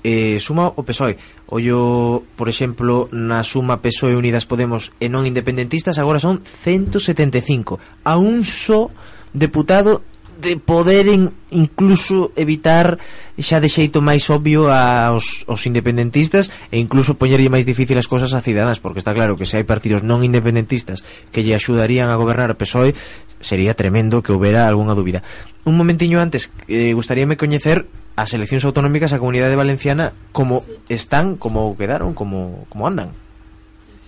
eh, 0.00 0.40
suma 0.40 0.72
o 0.72 0.80
PSOE. 0.84 1.16
Ollo, 1.52 2.24
por 2.36 2.48
exemplo, 2.48 3.08
na 3.12 3.44
suma 3.44 3.84
PSOE 3.84 4.16
Unidas 4.16 4.48
Podemos 4.48 4.92
e 4.96 5.12
non 5.12 5.28
independentistas 5.28 6.00
agora 6.00 6.20
son 6.20 6.40
175. 6.40 7.80
A 8.04 8.16
un 8.16 8.48
só 8.48 8.88
deputado 9.36 10.00
de 10.44 10.60
poderen 10.60 11.32
incluso 11.50 12.30
evitar 12.36 13.00
xa 13.40 13.58
de 13.58 13.72
xeito 13.72 14.04
máis 14.04 14.28
obvio 14.28 14.68
aos, 14.68 15.48
aos 15.48 15.64
independentistas 15.64 16.52
e 16.68 16.76
incluso 16.78 17.16
poñerlle 17.16 17.48
máis 17.48 17.64
difícil 17.64 17.96
as 17.96 18.06
cousas 18.06 18.36
a 18.36 18.44
cidadás 18.44 18.78
porque 18.78 19.00
está 19.00 19.16
claro 19.16 19.34
que 19.34 19.48
se 19.48 19.56
hai 19.56 19.64
partidos 19.64 20.04
non 20.04 20.22
independentistas 20.22 21.02
que 21.32 21.40
lle 21.40 21.56
axudarían 21.56 22.12
a 22.12 22.20
gobernar 22.20 22.52
o 22.52 22.60
PSOE 22.60 22.92
sería 23.40 23.72
tremendo 23.72 24.20
que 24.20 24.36
houbera 24.36 24.68
algunha 24.68 24.92
dúbida 24.92 25.24
un 25.64 25.74
momentiño 25.80 26.20
antes 26.20 26.52
eh, 26.68 26.92
gustaríame 26.92 27.40
coñecer 27.40 27.88
as 28.14 28.30
eleccións 28.36 28.62
autonómicas 28.68 29.10
a 29.10 29.18
Comunidade 29.18 29.58
Valenciana 29.58 30.14
como 30.30 30.62
están, 30.86 31.34
como 31.34 31.74
quedaron, 31.74 32.14
como, 32.14 32.68
como 32.70 32.86
andan 32.86 33.10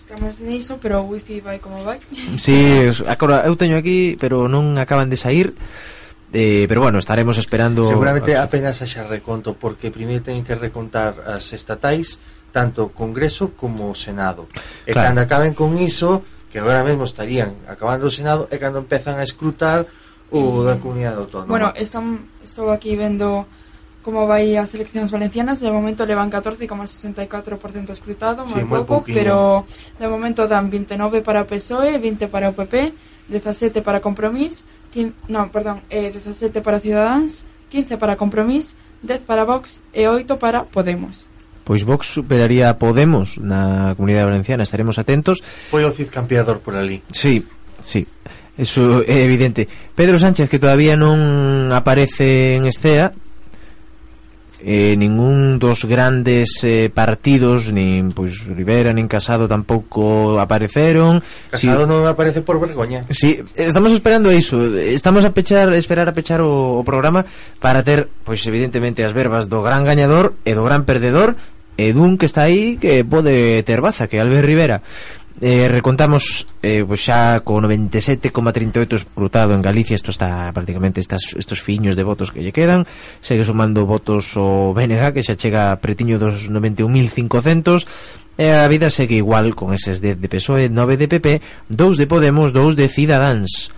estamos 0.07 0.39
niso, 0.39 0.78
pero 0.78 1.03
o 1.03 1.11
wifi 1.11 1.43
vai 1.43 1.59
como 1.59 1.82
vai. 1.82 1.99
Si, 2.39 2.55
sí, 2.95 3.03
agora 3.11 3.43
eu 3.43 3.59
teño 3.59 3.74
aquí, 3.74 4.14
pero 4.22 4.47
non 4.47 4.78
acaban 4.78 5.11
de 5.11 5.18
sair. 5.18 5.51
Eh, 6.33 6.66
pero 6.68 6.83
bueno, 6.83 6.99
estaremos 6.99 7.39
esperando 7.39 7.85
Seguramente 7.85 8.37
apenas 8.37 8.83
haxa 8.83 9.07
reconto 9.07 9.55
Porque 9.55 9.95
primeiro 9.95 10.27
teñen 10.27 10.43
que 10.43 10.59
recontar 10.59 11.22
as 11.22 11.55
estatais 11.55 12.18
Tanto 12.51 12.91
Congreso 12.91 13.55
como 13.55 13.95
Senado. 13.95 14.51
E 14.85 14.91
claro. 14.91 15.14
cando 15.14 15.20
acaben 15.22 15.55
con 15.55 15.79
iso 15.79 16.27
Que 16.51 16.59
agora 16.59 16.83
mesmo 16.83 17.07
estarían 17.07 17.55
acabando 17.70 18.11
o 18.11 18.12
Senado 18.12 18.51
E 18.51 18.59
cando 18.59 18.83
empezan 18.83 19.22
a 19.22 19.24
escrutar 19.24 19.87
O 20.31 20.62
mm. 20.62 20.66
da 20.66 20.74
comunidade 20.83 21.22
autónoma. 21.22 21.51
Bueno, 21.55 21.68
están, 21.79 22.27
estou 22.43 22.74
aquí 22.74 22.99
vendo 22.99 23.47
como 24.07 24.22
vai 24.31 24.55
as 24.55 24.70
eleccións 24.74 25.11
valencianas. 25.11 25.59
De 25.59 25.66
momento 25.70 26.07
levan 26.07 26.31
14,64% 26.31 27.91
escrutado 27.91 28.47
Moi 28.47 28.62
sí, 28.62 28.66
pouco, 28.66 29.03
pero 29.03 29.66
de 29.99 30.07
momento 30.07 30.47
dan 30.47 30.70
29 30.70 31.27
para 31.27 31.43
PSOE 31.43 31.99
20 31.99 32.31
para 32.31 32.51
o 32.51 32.55
PP 32.55 32.95
17 33.27 33.83
para 33.83 33.99
Compromís 33.99 34.62
15, 34.97 35.28
non, 35.28 35.53
perdón, 35.53 35.84
eh, 35.92 36.09
17 36.09 36.64
para 36.64 36.80
Ciudadanos, 36.80 37.44
15 37.68 38.01
para 38.01 38.16
Compromís, 38.16 38.72
10 39.05 39.28
para 39.28 39.44
Vox 39.44 39.84
e 39.92 40.09
8 40.09 40.40
para 40.40 40.64
Podemos. 40.64 41.28
Pois 41.68 41.84
Vox 41.84 42.09
superaría 42.09 42.72
a 42.72 42.80
Podemos 42.80 43.36
na 43.36 43.92
Comunidade 44.01 44.32
Valenciana, 44.32 44.64
estaremos 44.64 44.97
atentos. 44.97 45.44
Foi 45.68 45.84
o 45.84 45.92
Cid 45.92 46.09
campeador 46.09 46.64
por 46.64 46.80
ali. 46.80 47.05
Sí, 47.12 47.44
sí. 47.84 48.09
Eso 48.57 49.05
é 49.05 49.20
evidente. 49.20 49.68
Pedro 49.92 50.16
Sánchez 50.16 50.49
que 50.49 50.57
todavía 50.57 50.97
non 50.97 51.68
aparece 51.76 52.57
en 52.57 52.64
Estea, 52.64 53.12
eh, 54.61 54.96
ningún 54.96 55.59
dos 55.59 55.84
grandes 55.84 56.64
eh, 56.64 56.90
partidos, 56.92 57.72
nin 57.72 58.12
pois 58.12 58.40
pues, 58.40 58.57
Rivera 58.57 58.92
nin 58.92 59.09
Casado 59.09 59.48
tampouco 59.48 60.40
apareceron. 60.40 61.20
Casado 61.50 61.84
si, 61.84 61.90
non 61.90 62.09
aparece 62.09 62.40
por 62.40 62.57
vergoña. 62.57 63.04
Si, 63.12 63.40
estamos 63.57 63.92
esperando 63.92 64.32
iso, 64.32 64.64
estamos 64.76 65.24
a 65.28 65.34
pechar 65.36 65.72
esperar 65.76 66.09
a 66.09 66.16
pechar 66.16 66.40
o, 66.40 66.80
o 66.80 66.82
programa 66.84 67.26
para 67.61 67.84
ter 67.84 68.09
pois 68.24 68.40
pues, 68.40 68.48
evidentemente 68.48 69.04
as 69.04 69.12
verbas 69.12 69.48
do 69.52 69.61
gran 69.61 69.84
gañador 69.84 70.36
e 70.48 70.57
do 70.57 70.64
gran 70.64 70.88
perdedor 70.88 71.36
e 71.76 71.92
dun 71.92 72.16
que 72.16 72.24
está 72.24 72.48
aí 72.48 72.80
que 72.80 73.04
pode 73.04 73.61
ter 73.68 73.84
baza, 73.84 74.09
que 74.09 74.16
Albert 74.16 74.48
Rivera. 74.48 74.80
Eh, 75.39 75.68
recontamos 75.68 76.49
eh, 76.64 76.80
pois 76.89 77.05
xa 77.05 77.45
co 77.45 77.61
97,38 77.61 79.05
escrutado 79.05 79.53
en 79.53 79.61
Galicia 79.61 79.93
isto 79.93 80.09
está 80.09 80.49
prácticamente 80.57 80.97
estas, 80.97 81.37
estos 81.37 81.61
fiños 81.61 81.93
de 81.93 82.09
votos 82.09 82.32
que 82.32 82.41
lle 82.41 82.57
quedan 82.57 82.89
segue 83.20 83.45
sumando 83.45 83.84
votos 83.84 84.32
o 84.41 84.72
BNG 84.72 85.12
que 85.12 85.20
xa 85.20 85.37
chega 85.37 85.76
pretiño 85.76 86.16
dos 86.16 86.49
91.500 86.49 87.84
E 88.37 88.49
a 88.53 88.64
vida 88.68 88.89
segue 88.89 89.20
igual 89.20 89.53
con 89.57 89.72
eses 89.72 90.01
10 90.05 90.20
de 90.20 90.28
PSOE, 90.28 90.68
9 90.68 91.01
de 91.01 91.09
PP, 91.09 91.28
2 91.72 91.97
de 91.97 92.05
Podemos, 92.05 92.53
2 92.53 92.76
de 92.76 92.89
Ciudadans 92.89 93.72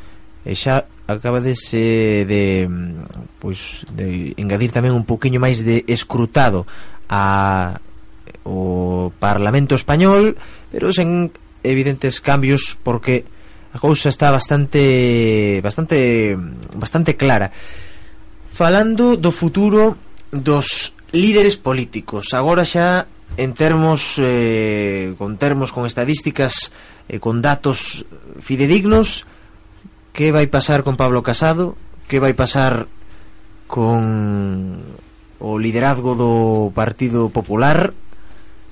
E 0.47 0.55
xa 0.55 0.87
acaba 1.11 1.43
de 1.43 1.59
se 1.59 2.23
de 2.23 2.71
pois 3.43 3.83
de 3.91 4.31
engadir 4.39 4.71
tamén 4.71 4.95
un 4.95 5.03
pouquiño 5.03 5.43
máis 5.43 5.67
de 5.67 5.83
escrutado 5.91 6.71
a 7.11 7.83
o 8.49 9.13
Parlamento 9.19 9.75
español, 9.75 10.37
pero 10.73 10.89
sen 10.95 11.29
evidentes 11.63 12.21
cambios 12.21 12.77
porque 12.83 13.25
a 13.73 13.79
cousa 13.79 14.09
está 14.09 14.31
bastante 14.31 15.61
bastante 15.63 16.37
bastante 16.77 17.17
clara. 17.17 17.53
Falando 18.53 19.17
do 19.17 19.31
futuro 19.31 19.97
dos 20.33 20.95
líderes 21.13 21.57
políticos, 21.57 22.35
agora 22.35 22.65
xa 22.65 23.07
en 23.37 23.55
termos 23.55 24.17
eh, 24.19 25.15
con 25.19 25.37
termos 25.37 25.71
con 25.73 25.87
estadísticas 25.87 26.73
eh, 27.09 27.21
con 27.21 27.43
datos 27.45 28.07
fidedignos 28.41 29.29
que 30.17 30.33
vai 30.33 30.49
pasar 30.49 30.83
con 30.83 30.97
Pablo 30.97 31.23
Casado 31.23 31.77
que 32.09 32.19
vai 32.19 32.33
pasar 32.33 32.89
con 33.69 34.81
o 35.39 35.55
liderazgo 35.61 36.19
do 36.19 36.73
Partido 36.75 37.31
Popular 37.31 37.95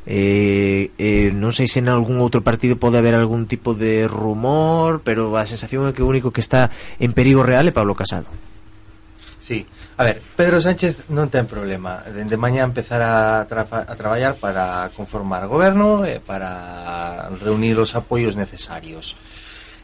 Eh, 0.06 0.94
eh, 1.02 1.34
non 1.34 1.50
sei 1.50 1.66
se 1.66 1.82
en 1.82 1.90
algún 1.90 2.22
outro 2.22 2.46
partido 2.46 2.78
pode 2.78 3.02
haber 3.02 3.18
algún 3.18 3.50
tipo 3.50 3.74
de 3.74 4.06
rumor, 4.06 5.02
pero 5.02 5.34
a 5.34 5.42
sensación 5.50 5.90
é 5.90 5.92
que 5.92 6.06
o 6.06 6.10
único 6.10 6.30
que 6.30 6.40
está 6.40 6.70
en 7.02 7.10
perigo 7.10 7.42
real 7.42 7.66
é 7.66 7.74
Pablo 7.74 7.98
Casado. 7.98 8.30
Sí, 9.42 9.66
a 9.98 10.04
ver, 10.04 10.22
Pedro 10.34 10.62
Sánchez 10.62 11.10
non 11.10 11.26
ten 11.26 11.50
problema. 11.50 12.02
Dende 12.06 12.38
mañá 12.38 12.62
empezar 12.62 13.02
a, 13.02 13.42
tra 13.50 13.66
a 13.66 13.94
traballar 13.98 14.38
para 14.38 14.90
conformar 14.94 15.50
goberno 15.50 16.06
e 16.06 16.22
para 16.22 17.26
reunir 17.42 17.74
os 17.78 17.98
apoios 17.98 18.38
necesarios. 18.38 19.18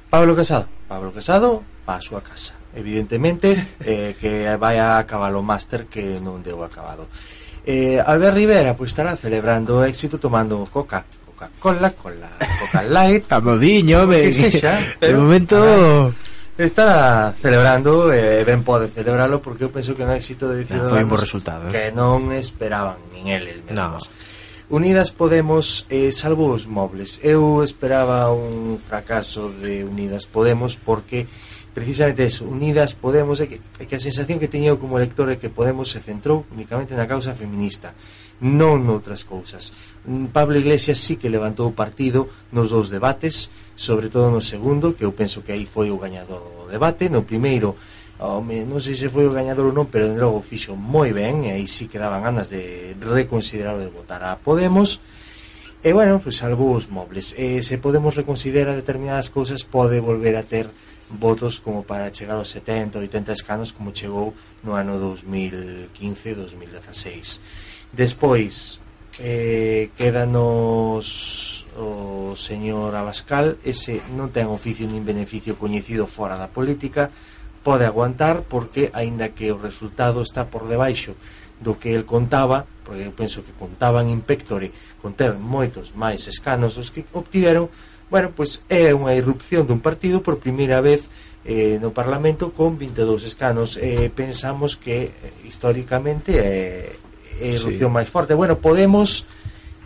Pablo 0.06 0.36
Casado, 0.36 0.68
Pablo 0.86 1.10
Casado 1.10 1.66
pa 1.82 1.98
a 1.98 2.04
súa 2.04 2.22
casa. 2.22 2.54
Evidentemente 2.76 3.78
eh, 3.82 4.14
que 4.20 4.46
vai 4.54 4.78
a 4.78 5.02
acabar 5.02 5.34
o 5.34 5.42
máster 5.42 5.90
que 5.90 6.22
non 6.22 6.44
deu 6.44 6.62
acabado. 6.62 7.10
Eh, 7.64 8.02
Albert 8.02 8.34
Rivera 8.34 8.76
pues 8.76 8.90
estará 8.90 9.16
celebrando 9.16 9.78
o 9.78 9.84
éxito 9.84 10.18
tomando 10.18 10.66
coca. 10.70 11.04
Coca-Cola, 11.26 11.90
cola, 11.90 12.30
Coca 12.38 12.82
Light, 12.82 13.26
Camodiño, 13.26 14.06
ben. 14.06 14.30
Que 14.30 14.32
sexa, 14.32 14.78
pero, 15.00 15.18
de 15.18 15.22
momento 15.22 16.14
Está 16.52 16.64
estará 16.84 17.32
celebrando 17.32 18.12
e 18.12 18.44
eh, 18.44 18.44
ben 18.44 18.60
pode 18.60 18.92
celebralo 18.92 19.40
porque 19.40 19.64
eu 19.64 19.72
penso 19.72 19.96
que 19.96 20.04
un 20.04 20.12
éxito 20.12 20.52
de 20.52 20.60
dicido 20.60 20.84
foi 20.92 21.00
un 21.00 21.08
bo 21.08 21.16
resultado, 21.16 21.66
eh? 21.66 21.72
que 21.72 21.84
non 21.96 22.28
esperaban 22.36 23.00
nin 23.08 23.32
eles 23.32 23.64
mesmos. 23.64 24.04
No. 24.04 24.76
Unidas 24.76 25.16
Podemos 25.16 25.88
eh, 25.88 26.12
salvo 26.12 26.52
os 26.52 26.68
mobles. 26.68 27.24
Eu 27.24 27.64
esperaba 27.64 28.28
un 28.36 28.76
fracaso 28.76 29.48
de 29.48 29.80
Unidas 29.80 30.28
Podemos 30.28 30.76
porque 30.76 31.24
precisamente 31.72 32.24
eso, 32.24 32.44
unidas 32.44 32.94
Podemos 32.94 33.40
é 33.40 33.48
que, 33.48 33.58
é 33.80 33.84
que 33.88 33.96
a 33.96 34.00
sensación 34.00 34.36
que 34.38 34.48
teño 34.48 34.76
como 34.76 35.00
lector 35.00 35.32
é 35.32 35.40
que 35.40 35.48
Podemos 35.48 35.88
se 35.88 36.04
centrou 36.04 36.44
únicamente 36.52 36.92
na 36.92 37.08
causa 37.08 37.32
feminista 37.34 37.96
non 38.42 38.84
noutras 38.84 39.24
cousas 39.24 39.72
mm, 40.04 40.34
Pablo 40.34 40.60
Iglesias 40.60 41.00
sí 41.00 41.16
que 41.16 41.32
levantou 41.32 41.70
o 41.70 41.76
partido 41.76 42.28
nos 42.52 42.74
dous 42.74 42.92
debates 42.92 43.48
sobre 43.76 44.08
todo 44.12 44.30
no 44.30 44.44
segundo, 44.44 44.94
que 44.94 45.02
eu 45.02 45.12
penso 45.16 45.42
que 45.42 45.52
aí 45.52 45.66
foi 45.66 45.90
oh, 45.90 45.96
o 45.96 46.02
gañador 46.02 46.38
do 46.38 46.70
debate, 46.70 47.08
no 47.08 47.24
primeiro 47.24 47.74
home, 48.22 48.62
non 48.62 48.78
sei 48.78 48.94
se 48.94 49.10
foi 49.10 49.26
o 49.26 49.34
gañador 49.34 49.72
ou 49.72 49.74
non, 49.74 49.90
pero 49.90 50.06
de 50.06 50.18
logo 50.20 50.38
fixo 50.44 50.78
moi 50.78 51.10
ben, 51.10 51.42
e 51.48 51.58
aí 51.58 51.66
sí 51.66 51.90
que 51.90 51.98
daban 51.98 52.22
ganas 52.22 52.46
de 52.46 52.94
reconsiderar 53.02 53.74
de 53.80 53.90
votar 53.90 54.22
a 54.22 54.38
Podemos. 54.38 55.02
E 55.82 55.90
bueno, 55.90 56.22
pues 56.22 56.38
salvo 56.38 56.70
os 56.70 56.86
mobles. 56.86 57.34
E 57.34 57.58
se 57.66 57.82
Podemos 57.82 58.14
reconsidera 58.14 58.78
determinadas 58.78 59.34
cousas, 59.34 59.66
pode 59.66 59.98
volver 59.98 60.38
a 60.38 60.46
ter 60.46 60.70
votos 61.18 61.60
como 61.60 61.84
para 61.84 62.12
chegar 62.12 62.36
aos 62.36 62.48
70, 62.48 62.98
80 62.98 63.32
escanos 63.32 63.72
como 63.72 63.92
chegou 63.92 64.32
no 64.64 64.74
ano 64.74 64.96
2015, 64.98 65.92
2016. 66.34 67.92
Despois, 67.92 68.80
eh, 69.20 69.90
quedanos 69.96 71.66
o 71.76 72.34
señor 72.36 72.96
Abascal 72.96 73.60
ese 73.64 74.00
non 74.16 74.32
ten 74.32 74.48
oficio 74.48 74.88
nin 74.88 75.04
beneficio 75.04 75.60
coñecido 75.60 76.08
fora 76.08 76.40
da 76.40 76.48
política 76.48 77.12
pode 77.60 77.84
aguantar 77.84 78.44
porque 78.48 78.88
aínda 78.96 79.36
que 79.36 79.52
o 79.52 79.60
resultado 79.60 80.24
está 80.24 80.48
por 80.48 80.64
debaixo 80.64 81.16
do 81.60 81.76
que 81.76 81.92
el 81.92 82.08
contaba 82.08 82.64
porque 82.82 83.04
eu 83.04 83.12
penso 83.12 83.44
que 83.44 83.54
contaban 83.54 84.08
in 84.08 84.24
pectore 84.24 84.72
con 85.00 85.12
ter 85.12 85.36
moitos 85.36 85.92
máis 85.92 86.24
escanos 86.26 86.80
dos 86.80 86.88
que 86.88 87.04
obtiveron 87.12 87.68
Bueno, 88.12 88.28
pois 88.36 88.60
é 88.68 88.92
unha 88.92 89.16
irrupción 89.16 89.64
dun 89.64 89.80
partido 89.80 90.20
por 90.20 90.36
primeira 90.36 90.84
vez 90.84 91.08
eh, 91.48 91.80
no 91.80 91.96
Parlamento 91.96 92.52
con 92.52 92.76
22 92.76 93.24
escanos 93.24 93.80
eh, 93.80 94.12
pensamos 94.12 94.76
que 94.76 95.16
eh, 95.16 95.48
históricamente 95.48 96.36
eh, 96.36 96.92
é 97.40 97.48
eh, 97.48 97.56
a 97.56 97.56
irrupción 97.56 97.88
sí. 97.88 97.96
máis 97.96 98.12
forte 98.12 98.36
bueno, 98.36 98.60
Podemos 98.60 99.24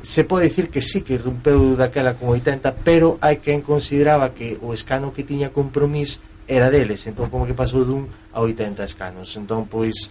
se 0.03 0.27
pode 0.27 0.51
dicir 0.51 0.75
que 0.75 0.83
sí 0.83 1.07
que 1.07 1.15
irrumpeu 1.15 1.79
daquela 1.79 2.19
con 2.19 2.35
80 2.35 2.67
pero 2.83 3.15
hai 3.23 3.39
quen 3.39 3.63
consideraba 3.63 4.35
que 4.35 4.59
o 4.59 4.75
escano 4.75 5.15
que 5.15 5.23
tiña 5.23 5.55
compromís 5.55 6.19
era 6.51 6.67
deles 6.67 7.07
entón 7.07 7.31
como 7.31 7.47
que 7.47 7.55
pasou 7.55 7.87
dun 7.87 8.11
a 8.35 8.43
80 8.43 8.83
escanos 8.83 9.31
entón 9.39 9.71
pois 9.71 10.11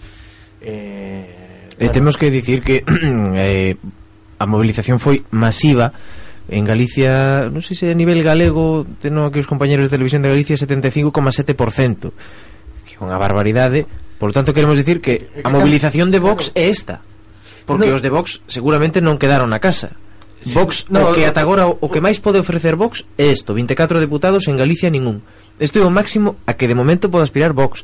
eh, 0.63 1.67
bueno. 1.75 1.91
temos 1.91 2.15
que 2.15 2.31
dicir 2.31 2.63
que 2.63 2.79
eh, 3.35 3.75
a 4.39 4.47
movilización 4.47 5.03
foi 5.03 5.19
masiva 5.35 5.91
En 6.45 6.61
Galicia, 6.61 7.49
non 7.49 7.65
sei 7.65 7.73
se 7.73 7.85
a 7.89 7.97
nivel 7.97 8.21
galego, 8.21 8.85
teno 9.01 9.25
aquí 9.25 9.41
os 9.41 9.49
compañeros 9.49 9.89
de 9.89 9.93
televisión 9.93 10.21
de 10.21 10.29
Galicia 10.29 10.53
75,7%, 10.53 12.13
que 12.85 12.93
é 12.93 12.99
unha 13.01 13.17
barbaridade. 13.17 13.89
Por 14.21 14.29
lo 14.29 14.35
tanto, 14.37 14.53
queremos 14.53 14.77
dicir 14.77 15.01
que 15.01 15.25
a 15.41 15.49
movilización 15.49 16.13
de 16.13 16.21
Vox 16.21 16.53
é 16.53 16.69
esta. 16.69 17.01
Porque 17.65 17.89
no. 17.89 17.97
os 17.97 18.05
de 18.05 18.13
Vox 18.13 18.45
seguramente 18.45 19.01
non 19.01 19.17
quedaron 19.17 19.49
na 19.49 19.57
casa. 19.57 19.97
Vox, 20.53 20.85
no, 20.93 21.09
o 21.09 21.17
que 21.17 21.25
ata 21.25 21.41
agora 21.41 21.65
o 21.65 21.89
que 21.89 22.03
máis 22.03 22.21
pode 22.21 22.37
ofrecer 22.37 22.77
Vox 22.77 23.01
é 23.17 23.33
isto, 23.33 23.57
24 23.57 23.97
deputados 23.97 24.45
en 24.45 24.61
Galicia 24.61 24.93
ningún. 24.93 25.25
Isto 25.57 25.81
é 25.81 25.85
o 25.85 25.89
máximo 25.89 26.37
a 26.45 26.53
que 26.53 26.69
de 26.69 26.77
momento 26.77 27.09
pode 27.09 27.25
aspirar 27.25 27.57
Vox 27.57 27.81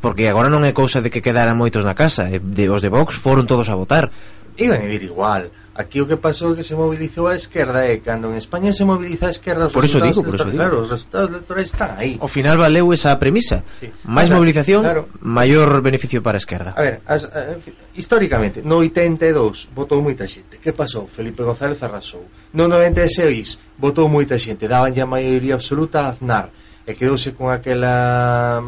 porque 0.00 0.32
agora 0.32 0.48
non 0.48 0.64
é 0.64 0.72
cousa 0.72 1.04
de 1.04 1.12
que 1.12 1.20
quedaran 1.20 1.60
moitos 1.60 1.84
na 1.84 1.92
casa, 1.92 2.32
de 2.32 2.64
os 2.72 2.80
de 2.80 2.88
Vox 2.88 3.20
foron 3.20 3.44
todos 3.44 3.68
a 3.68 3.76
votar. 3.76 4.08
Iban 4.56 4.80
a 4.80 4.88
ir 4.88 5.04
igual. 5.04 5.52
Aquí 5.80 5.96
o 5.96 6.04
que 6.04 6.20
pasou 6.20 6.52
é 6.52 6.60
que 6.60 6.64
se 6.66 6.76
mobilizou 6.76 7.24
a 7.24 7.34
esquerda 7.34 7.88
e 7.88 8.04
cando 8.04 8.28
en 8.28 8.36
España 8.36 8.68
se 8.76 8.84
mobiliza 8.84 9.26
a 9.26 9.32
esquerda 9.32 9.66
os 9.66 9.72
por 9.72 9.88
eso 9.88 9.96
digo, 9.96 10.20
por 10.20 10.36
eso 10.36 10.44
digo. 10.44 10.60
Claro, 10.60 10.84
os 10.84 10.92
resultados 10.92 11.32
electorais 11.32 11.72
están 11.72 11.96
aí. 11.96 12.20
Ao 12.20 12.28
final 12.28 12.60
valeu 12.60 12.92
esa 12.92 13.16
premisa. 13.16 13.64
Sí. 13.80 13.88
Máis 14.04 14.28
o 14.28 14.36
sea, 14.36 14.36
mobilización, 14.36 14.84
claro. 14.84 15.08
maior 15.24 15.80
beneficio 15.80 16.20
para 16.20 16.36
a 16.36 16.42
esquerda. 16.44 16.76
A 16.76 16.82
ver, 16.84 17.00
as, 17.08 17.24
a, 17.32 17.56
históricamente, 17.96 18.60
no 18.60 18.84
82 18.84 19.72
votou 19.72 20.04
moita 20.04 20.28
xente. 20.28 20.60
Que 20.60 20.76
pasou? 20.76 21.08
Felipe 21.08 21.40
González 21.40 21.80
arrasou. 21.80 22.28
No 22.52 22.68
96 22.68 23.80
votou 23.80 24.04
moita 24.12 24.36
xente, 24.36 24.68
Daban 24.68 24.92
a 24.92 25.08
maioría 25.08 25.56
absoluta 25.56 26.04
a 26.04 26.12
Aznar 26.12 26.52
e 26.84 26.92
quedouse 26.92 27.32
con 27.32 27.48
aquela 27.48 28.60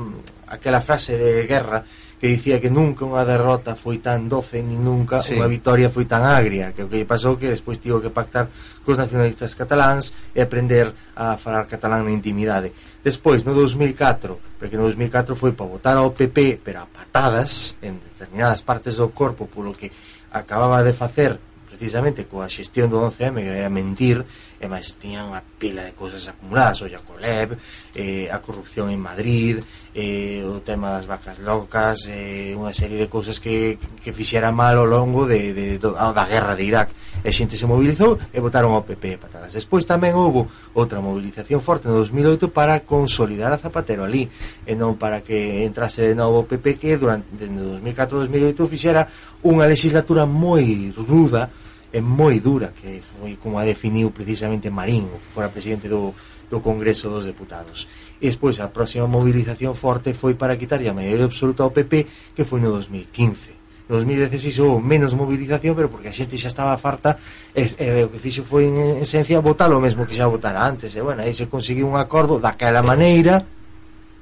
aquela 0.48 0.80
frase 0.80 1.16
de 1.16 1.44
guerra 1.44 1.84
que 2.23 2.29
dicía 2.29 2.62
que 2.62 2.70
nunca 2.70 3.03
unha 3.03 3.27
derrota 3.27 3.75
foi 3.75 3.99
tan 3.99 4.31
doce 4.31 4.62
nin 4.62 4.79
nunca 4.79 5.18
sí. 5.18 5.35
unha 5.35 5.51
vitoria 5.51 5.91
foi 5.91 6.07
tan 6.07 6.23
agria 6.23 6.70
que 6.70 6.87
o 6.87 6.89
que 6.89 7.03
lle 7.03 7.09
pasou 7.11 7.35
que 7.35 7.51
despois 7.51 7.83
tivo 7.83 7.99
que 7.99 8.14
pactar 8.14 8.47
cos 8.87 8.95
nacionalistas 8.95 9.59
cataláns 9.59 10.14
e 10.31 10.39
aprender 10.39 10.95
a 11.18 11.35
falar 11.35 11.66
catalán 11.66 12.07
na 12.07 12.14
intimidade 12.14 12.70
despois 13.03 13.43
no 13.43 13.51
2004 13.59 14.39
porque 14.55 14.79
no 14.79 14.87
2004 14.87 15.35
foi 15.35 15.51
para 15.51 15.66
votar 15.66 15.99
ao 15.99 16.14
PP 16.14 16.62
pero 16.62 16.87
a 16.87 16.87
patadas 16.87 17.75
en 17.83 17.99
determinadas 17.99 18.62
partes 18.62 19.03
do 19.03 19.11
corpo 19.11 19.51
polo 19.51 19.75
que 19.75 19.91
acababa 20.31 20.79
de 20.87 20.95
facer 20.95 21.43
precisamente 21.66 22.31
coa 22.31 22.47
xestión 22.47 22.87
do 22.87 23.03
11M 23.03 23.43
que 23.43 23.51
era 23.51 23.66
mentir 23.66 24.23
e 24.62 24.70
máis 24.70 24.94
tiña 24.94 25.26
unha 25.26 25.42
pila 25.42 25.82
de 25.82 25.90
cousas 25.98 26.22
acumuladas, 26.30 26.78
o 26.80 26.86
Yacoleb, 26.86 27.58
eh, 27.98 28.30
a 28.30 28.38
corrupción 28.38 28.94
en 28.94 29.02
Madrid, 29.02 29.58
eh, 29.90 30.46
o 30.46 30.62
tema 30.62 30.94
das 30.94 31.10
vacas 31.10 31.42
locas, 31.42 32.06
eh, 32.06 32.54
unha 32.54 32.70
serie 32.70 32.94
de 32.94 33.10
cousas 33.10 33.42
que, 33.42 33.74
que 33.98 34.14
fixera 34.14 34.54
mal 34.54 34.78
ao 34.78 34.86
longo 34.86 35.26
de, 35.26 35.50
de, 35.50 35.66
de, 35.82 35.88
da 35.90 36.24
guerra 36.30 36.54
de 36.54 36.62
Irak. 36.62 36.94
E 37.26 37.34
xente 37.34 37.58
se 37.58 37.66
mobilizou 37.66 38.22
e 38.30 38.38
votaron 38.38 38.70
ao 38.78 38.86
PP 38.86 39.18
patadas. 39.18 39.50
Despois 39.50 39.82
tamén 39.82 40.14
houve 40.14 40.46
outra 40.78 41.02
mobilización 41.02 41.58
forte 41.58 41.90
no 41.90 41.98
2008 41.98 42.54
para 42.54 42.86
consolidar 42.86 43.50
a 43.50 43.58
Zapatero 43.58 44.06
ali, 44.06 44.30
e 44.62 44.78
non 44.78 44.94
para 44.94 45.26
que 45.26 45.66
entrase 45.66 46.06
de 46.06 46.14
novo 46.14 46.46
o 46.46 46.48
PP 46.48 46.78
que 46.78 46.94
durante 46.94 47.26
2004-2008 47.34 48.70
fixera 48.70 49.10
unha 49.42 49.66
legislatura 49.66 50.22
moi 50.22 50.94
ruda 50.94 51.50
é 51.93 52.01
moi 52.01 52.40
dura 52.40 52.72
que 52.72 53.05
foi 53.05 53.36
como 53.36 53.61
a 53.61 53.64
definiu 53.68 54.09
precisamente 54.11 54.72
Marín, 54.72 55.12
que 55.12 55.28
fora 55.28 55.53
presidente 55.53 55.93
do, 55.93 56.16
do 56.49 56.64
Congreso 56.64 57.12
dos 57.12 57.28
Deputados. 57.28 57.88
E 58.16 58.32
despois 58.32 58.61
a 58.64 58.72
próxima 58.72 59.05
movilización 59.05 59.76
forte 59.76 60.16
foi 60.16 60.32
para 60.32 60.57
quitarlle 60.57 60.88
a 60.88 60.97
maioría 60.97 61.28
absoluta 61.28 61.62
ao 61.62 61.72
PP, 61.72 62.32
que 62.32 62.49
foi 62.49 62.64
no 62.64 62.72
2015. 62.72 63.88
No 63.93 64.01
2016 64.01 64.57
houve 64.64 64.80
menos 64.80 65.12
movilización, 65.12 65.76
pero 65.76 65.93
porque 65.93 66.09
a 66.09 66.16
xente 66.16 66.40
xa 66.40 66.49
estaba 66.49 66.80
farta, 66.80 67.20
e, 67.53 67.68
e 67.68 68.05
o 68.05 68.09
que 68.09 68.16
fixo 68.16 68.40
foi 68.40 68.72
en 68.72 69.05
esencia 69.05 69.45
votar 69.45 69.68
o 69.68 69.82
mesmo 69.82 70.09
que 70.09 70.16
xa 70.16 70.24
votara 70.24 70.64
antes, 70.64 70.97
e 70.97 71.01
bueno, 71.05 71.20
aí 71.20 71.36
se 71.36 71.45
conseguiu 71.45 71.84
un 71.84 72.01
acordo 72.01 72.40
daquela 72.40 72.80
maneira, 72.80 73.45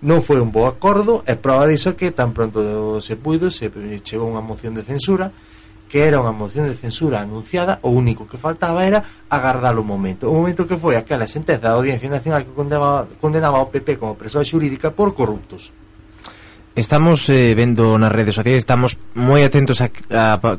non 0.03 0.25
foi 0.25 0.41
un 0.43 0.49
bo 0.51 0.65
acordo, 0.67 1.23
e 1.23 1.37
prova 1.37 1.69
diso 1.69 1.95
que 1.95 2.11
tan 2.11 2.33
pronto 2.33 2.99
se 3.05 3.15
puido, 3.21 3.53
se 3.53 3.69
chegou 4.03 4.27
unha 4.27 4.41
moción 4.41 4.73
de 4.73 4.83
censura, 4.83 5.31
que 5.91 6.07
era 6.07 6.23
unha 6.23 6.31
moción 6.31 6.71
de 6.71 6.79
censura 6.79 7.19
anunciada, 7.19 7.83
o 7.83 7.91
único 7.91 8.23
que 8.23 8.39
faltaba 8.39 8.87
era 8.87 9.03
agardar 9.27 9.75
o 9.75 9.83
momento. 9.83 10.31
O 10.31 10.39
momento 10.39 10.63
que 10.63 10.79
foi 10.79 10.95
aquela 10.95 11.27
sentenza 11.27 11.67
da 11.67 11.75
Audiencia 11.75 12.07
Nacional 12.07 12.47
que 12.47 12.55
condenaba, 12.55 13.11
condenaba 13.19 13.59
ao 13.59 13.75
PP 13.75 13.99
como 13.99 14.15
presoa 14.15 14.47
xurídica 14.47 14.95
por 14.95 15.19
corruptos. 15.19 15.75
Estamos 16.79 17.27
eh, 17.27 17.59
vendo 17.59 17.99
nas 17.99 18.15
redes 18.15 18.39
sociais, 18.39 18.63
estamos 18.63 18.95
moi 19.19 19.43
atentos 19.43 19.83
á 19.83 19.91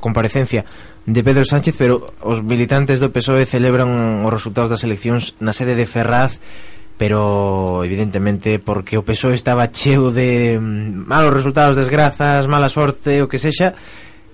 comparecencia 0.03 0.67
de 1.07 1.23
Pedro 1.23 1.47
Sánchez, 1.47 1.79
pero 1.79 2.11
os 2.19 2.43
militantes 2.43 2.99
do 2.99 3.15
PSOE 3.15 3.47
celebran 3.47 4.27
os 4.27 4.35
resultados 4.35 4.67
das 4.67 4.83
eleccións 4.83 5.39
na 5.39 5.55
sede 5.55 5.79
de 5.79 5.87
Ferraz 5.87 6.43
pero 7.01 7.81
evidentemente 7.83 8.61
porque 8.61 8.93
o 8.93 9.01
PSOE 9.01 9.33
estaba 9.33 9.73
cheo 9.73 10.13
de 10.13 10.61
mm, 10.61 11.09
malos 11.09 11.33
resultados, 11.33 11.73
desgrazas, 11.73 12.45
mala 12.45 12.69
sorte, 12.69 13.25
o 13.25 13.31
que 13.31 13.41
sexa, 13.41 13.73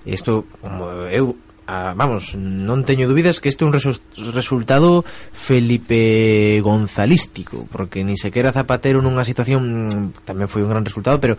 Isto, 0.08 0.48
como 0.64 0.88
eu 1.12 1.36
ah, 1.68 1.92
vamos, 1.92 2.32
non 2.32 2.88
teño 2.88 3.04
dúbidas 3.04 3.44
que 3.44 3.52
este 3.52 3.60
é 3.62 3.68
un 3.68 3.76
resu 3.76 3.92
resultado 4.32 5.04
Felipe 5.36 6.64
Gonzalístico, 6.64 7.68
porque 7.68 8.00
ni 8.00 8.16
sequera 8.16 8.56
Zapatero 8.56 9.04
nunha 9.04 9.28
situación 9.28 9.92
mm, 9.92 10.24
tamén 10.24 10.48
foi 10.48 10.64
un 10.64 10.72
gran 10.72 10.88
resultado, 10.88 11.20
pero 11.20 11.36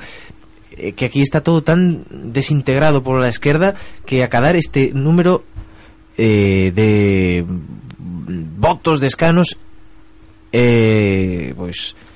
eh, 0.78 0.94
que 0.94 1.10
aquí 1.10 1.26
está 1.26 1.42
todo 1.42 1.66
tan 1.66 2.06
desintegrado 2.30 3.02
pola 3.02 3.26
esquerda 3.26 3.74
que 4.06 4.22
acadar 4.22 4.54
este 4.54 4.94
número 4.94 5.42
eh, 6.14 6.70
de 6.78 7.42
votos 8.54 9.02
de 9.02 9.10
escanos 9.10 9.58
eh, 10.54 11.58
pois 11.58 11.98
pues, 11.98 12.10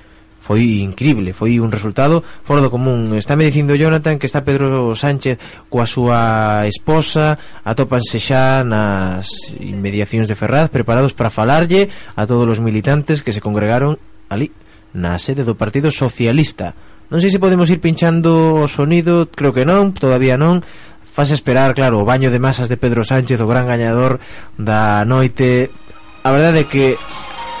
foi 0.44 0.84
increíble, 0.84 1.32
foi 1.32 1.56
un 1.56 1.72
resultado 1.72 2.20
fora 2.44 2.60
do 2.60 2.68
común. 2.68 3.16
Está 3.16 3.32
me 3.32 3.48
dicindo 3.48 3.72
Jonathan 3.72 4.20
que 4.20 4.28
está 4.28 4.44
Pedro 4.44 4.92
Sánchez 4.92 5.40
coa 5.72 5.88
súa 5.88 6.68
esposa, 6.68 7.40
atópanse 7.64 8.20
xa 8.20 8.60
nas 8.60 9.24
inmediacións 9.56 10.28
de 10.28 10.36
Ferraz 10.36 10.68
preparados 10.68 11.16
para 11.16 11.32
falarlle 11.32 11.88
a 12.12 12.28
todos 12.28 12.44
os 12.44 12.60
militantes 12.60 13.24
que 13.24 13.32
se 13.32 13.40
congregaron 13.40 13.96
ali 14.28 14.52
na 14.92 15.16
sede 15.16 15.48
do 15.48 15.56
Partido 15.56 15.88
Socialista. 15.88 16.76
Non 17.08 17.24
sei 17.24 17.32
se 17.32 17.40
podemos 17.40 17.72
ir 17.72 17.80
pinchando 17.80 18.60
o 18.60 18.68
sonido, 18.68 19.32
creo 19.32 19.56
que 19.56 19.64
non, 19.64 19.96
todavía 19.96 20.36
non, 20.36 20.60
faz 21.08 21.32
esperar, 21.32 21.72
claro, 21.72 22.04
o 22.04 22.04
baño 22.04 22.28
de 22.28 22.36
masas 22.36 22.68
de 22.68 22.76
Pedro 22.76 23.00
Sánchez, 23.00 23.40
o 23.40 23.48
gran 23.48 23.64
gañador 23.64 24.20
da 24.60 25.08
noite. 25.08 25.72
A 26.20 26.28
verdade 26.36 26.68
é 26.68 26.68
que 26.68 27.00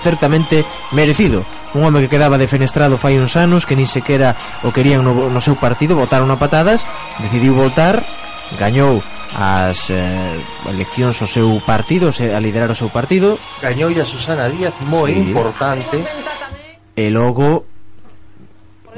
certamente 0.04 0.68
merecido 0.92 1.48
un 1.74 1.84
home 1.84 2.00
que 2.00 2.08
quedaba 2.08 2.38
defenestrado 2.38 2.96
fai 2.96 3.18
uns 3.18 3.34
anos 3.34 3.66
que 3.66 3.74
nin 3.74 3.90
sequera 3.90 4.38
o 4.62 4.70
querían 4.70 5.02
no, 5.02 5.28
no 5.28 5.40
seu 5.42 5.58
partido 5.58 5.98
votaron 5.98 6.30
a 6.30 6.38
patadas 6.38 6.86
decidiu 7.20 7.54
voltar 7.54 8.06
gañou 8.56 9.02
as 9.34 9.90
eh, 9.90 10.38
eleccións 10.70 11.18
o 11.18 11.26
seu 11.26 11.58
partido 11.66 12.14
se, 12.14 12.30
a 12.30 12.38
liderar 12.38 12.70
o 12.70 12.78
seu 12.78 12.86
partido. 12.86 13.34
Gañou 13.58 13.90
a 13.90 14.06
Susana 14.06 14.46
Díaz 14.46 14.78
moi 14.86 15.10
sí. 15.10 15.18
importante. 15.18 15.98
E 16.94 17.10
logo 17.10 17.66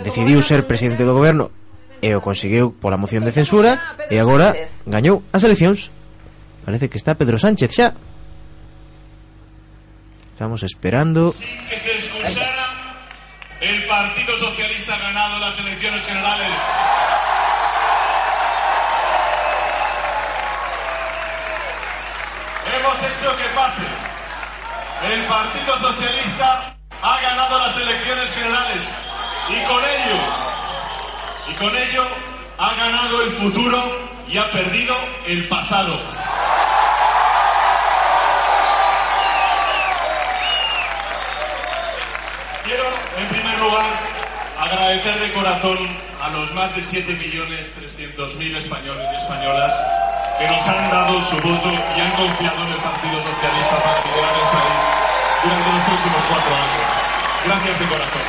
decidiu 0.05 0.45
ser 0.45 0.69
presidente 0.69 1.09
do 1.09 1.17
goberno 1.17 1.49
e 2.05 2.13
o 2.13 2.21
conseguiu 2.21 2.77
pola 2.77 3.01
moción 3.01 3.25
de 3.25 3.33
censura 3.33 3.97
e 4.13 4.21
agora 4.21 4.53
gañou 4.85 5.25
as 5.33 5.41
eleccións. 5.41 5.89
Parece 6.69 6.93
que 6.93 7.01
está 7.01 7.17
Pedro 7.17 7.41
Sánchez 7.41 7.73
xa. 7.73 7.89
Estamos 10.37 10.61
esperando. 10.69 11.33
Que 11.33 11.81
se 11.81 11.97
escuchara 11.97 12.56
el 13.61 13.85
Partido 13.87 14.37
Socialista 14.39 14.95
ha 14.95 14.99
ganado 14.99 15.39
las 15.39 15.59
elecciones 15.59 16.05
generales. 16.05 16.51
Hemos 22.79 22.99
hecho 22.99 23.37
que 23.37 23.45
pase. 23.55 23.83
El 25.13 25.25
Partido 25.27 25.79
Socialista 25.79 26.77
ha 27.03 27.21
ganado 27.21 27.59
las 27.59 27.77
elecciones 27.77 28.31
generales 28.35 28.93
y 29.49 29.65
con 29.65 29.83
ello, 29.85 30.21
y 31.49 31.55
con 31.55 31.77
ello 31.77 32.07
ha 32.59 32.75
ganado 32.75 33.23
el 33.23 33.31
futuro 33.31 34.09
y 34.29 34.39
ha 34.39 34.51
perdido 34.51 34.97
el 35.27 35.49
pasado. 35.49 36.01
Quiero, 42.65 42.85
en 43.17 43.29
lugar, 43.59 43.87
agradecer 44.59 45.21
de 45.21 45.33
corazón 45.33 45.79
a 46.23 46.31
los 46.31 46.53
más 46.55 46.75
de 46.75 46.83
7.300.000 46.83 48.57
españoles 48.57 49.07
y 49.13 49.17
españolas 49.17 49.73
que 50.39 50.47
nos 50.49 50.67
han 50.67 50.91
dado 50.91 51.21
su 51.31 51.37
voto 51.37 51.71
y 51.97 52.01
han 52.01 52.13
confiado 52.13 52.63
en 52.65 52.73
el 52.73 52.81
Partido 52.81 53.23
Socialista 53.23 53.77
para 53.83 54.05
liderar 54.05 54.35
el 54.35 54.49
país 54.53 54.83
durante 55.43 55.73
los 55.73 55.83
próximos 55.83 56.23
cuatro 56.29 56.55
años. 56.55 57.07
Gracias 57.47 57.79
de 57.81 57.87
corazón. 57.87 58.23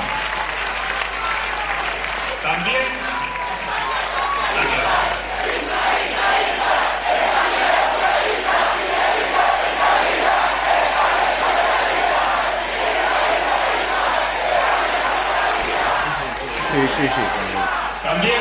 También. 2.43 3.07
Sí, 16.78 16.88
sí, 16.89 17.07
sí. 17.09 17.21
También 18.03 18.39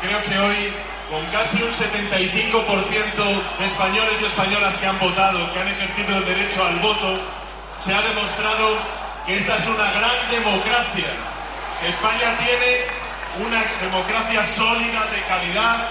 creo 0.00 0.22
que 0.22 0.38
hoy, 0.38 0.72
con 1.10 1.26
casi 1.26 1.62
un 1.62 1.68
75% 1.68 3.58
de 3.58 3.66
españoles 3.66 4.14
y 4.22 4.24
españolas 4.24 4.74
que 4.76 4.86
han 4.86 4.98
votado, 4.98 5.52
que 5.52 5.60
han 5.60 5.68
ejercido 5.68 6.16
el 6.16 6.24
derecho 6.24 6.64
al 6.64 6.78
voto, 6.78 7.20
se 7.84 7.92
ha 7.92 8.00
demostrado 8.00 8.78
que 9.26 9.36
esta 9.36 9.56
es 9.56 9.66
una 9.66 9.92
gran 9.92 10.30
democracia, 10.30 11.12
que 11.82 11.88
España 11.90 12.38
tiene 12.38 13.44
una 13.44 13.62
democracia 13.78 14.46
sólida, 14.56 15.04
de 15.12 15.20
calidad, 15.28 15.84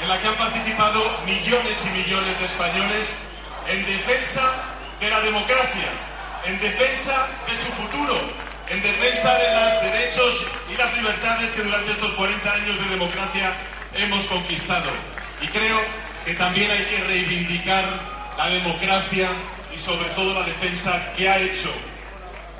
en 0.00 0.08
la 0.08 0.18
que 0.18 0.28
han 0.28 0.36
participado 0.36 1.04
millones 1.26 1.76
y 1.84 1.88
millones 1.90 2.40
de 2.40 2.46
españoles 2.46 3.06
en 3.68 3.84
defensa 3.84 4.50
de 4.98 5.10
la 5.10 5.20
democracia, 5.20 5.92
en 6.46 6.58
defensa 6.58 7.26
de 7.46 7.54
su 7.54 7.70
futuro, 7.72 8.51
en 8.72 8.80
defensa 8.80 9.36
de 9.36 9.54
los 9.54 9.82
derechos 9.82 10.46
y 10.72 10.76
las 10.78 10.94
libertades 10.96 11.50
que 11.50 11.62
durante 11.62 11.92
estos 11.92 12.12
40 12.14 12.52
años 12.52 12.78
de 12.78 12.88
democracia 12.88 13.52
hemos 13.94 14.24
conquistado. 14.24 14.90
Y 15.42 15.46
creo 15.48 15.78
que 16.24 16.34
también 16.34 16.70
hay 16.70 16.84
que 16.86 17.04
reivindicar 17.04 17.84
la 18.38 18.48
democracia 18.48 19.28
y 19.74 19.78
sobre 19.78 20.08
todo 20.10 20.32
la 20.32 20.46
defensa 20.46 21.12
que 21.14 21.28
ha 21.28 21.38
hecho 21.38 21.70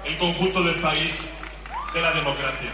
el 0.05 0.19
conjunto 0.19 0.63
del 0.63 0.77
país 0.77 1.15
de 1.95 2.01
la 2.03 2.13
democracia. 2.13 2.71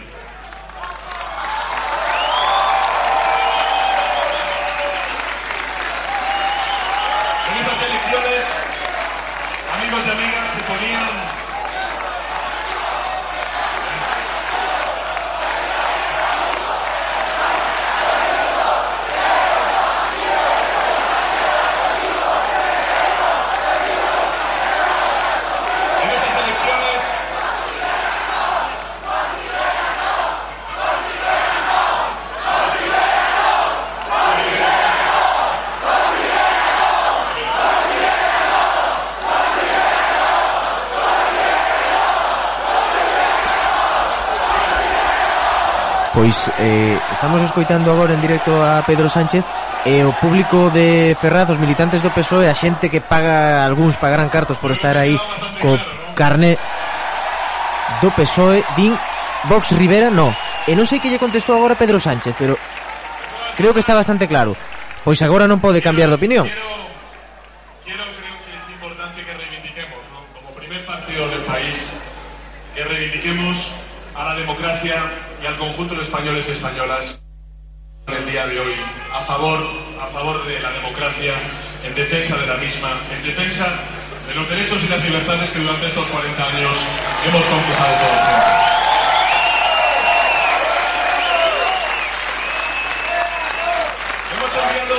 Pois 46.19 46.51
eh, 46.59 46.99
estamos 47.13 47.39
escoitando 47.39 47.95
agora 47.95 48.11
en 48.11 48.19
directo 48.19 48.51
a 48.59 48.83
Pedro 48.83 49.07
Sánchez 49.07 49.39
e 49.87 50.03
o 50.03 50.11
público 50.19 50.67
de 50.67 51.15
Ferraz, 51.15 51.47
os 51.47 51.55
militantes 51.55 52.03
do 52.03 52.11
PSOE, 52.11 52.51
a 52.51 52.59
xente 52.59 52.91
que 52.91 52.99
paga, 52.99 53.63
algúns 53.63 53.95
pagarán 53.95 54.27
cartos 54.27 54.59
por 54.59 54.75
estar 54.75 54.99
aí 54.99 55.15
co 55.63 55.79
carné 56.19 56.59
do 58.03 58.11
PSOE, 58.11 58.67
din 58.75 58.91
Vox 59.47 59.71
Rivera 59.71 60.11
no. 60.11 60.35
E 60.67 60.75
non 60.75 60.83
sei 60.83 60.99
que 60.99 61.07
lle 61.07 61.23
contestou 61.23 61.55
agora 61.55 61.79
Pedro 61.79 62.03
Sánchez, 62.03 62.35
pero 62.35 62.59
creo 63.55 63.71
que 63.71 63.79
está 63.79 63.95
bastante 63.95 64.27
claro. 64.27 64.59
Pois 65.07 65.23
agora 65.23 65.47
non 65.47 65.63
pode 65.63 65.79
cambiar 65.79 66.11
de 66.11 66.19
opinión. 66.19 66.51
Españolas 76.47 77.19
en 78.07 78.13
el 78.13 78.25
día 78.25 78.47
de 78.47 78.59
hoy 78.59 78.73
a 79.13 79.21
favor, 79.21 79.59
a 80.01 80.07
favor 80.07 80.45
de 80.45 80.59
la 80.59 80.71
democracia, 80.71 81.33
en 81.83 81.93
defensa 81.95 82.37
de 82.37 82.47
la 82.47 82.55
misma, 82.55 82.97
en 83.11 83.23
defensa 83.23 83.67
de 84.27 84.35
los 84.35 84.49
derechos 84.49 84.81
y 84.83 84.87
las 84.87 85.03
libertades 85.03 85.49
que 85.49 85.59
durante 85.59 85.87
estos 85.87 86.07
40 86.07 86.45
años 86.45 86.75
hemos 87.25 87.45
conquistado 87.45 87.93
todos. 87.99 88.21
Hemos 94.33 94.51
enviado, 94.55 94.95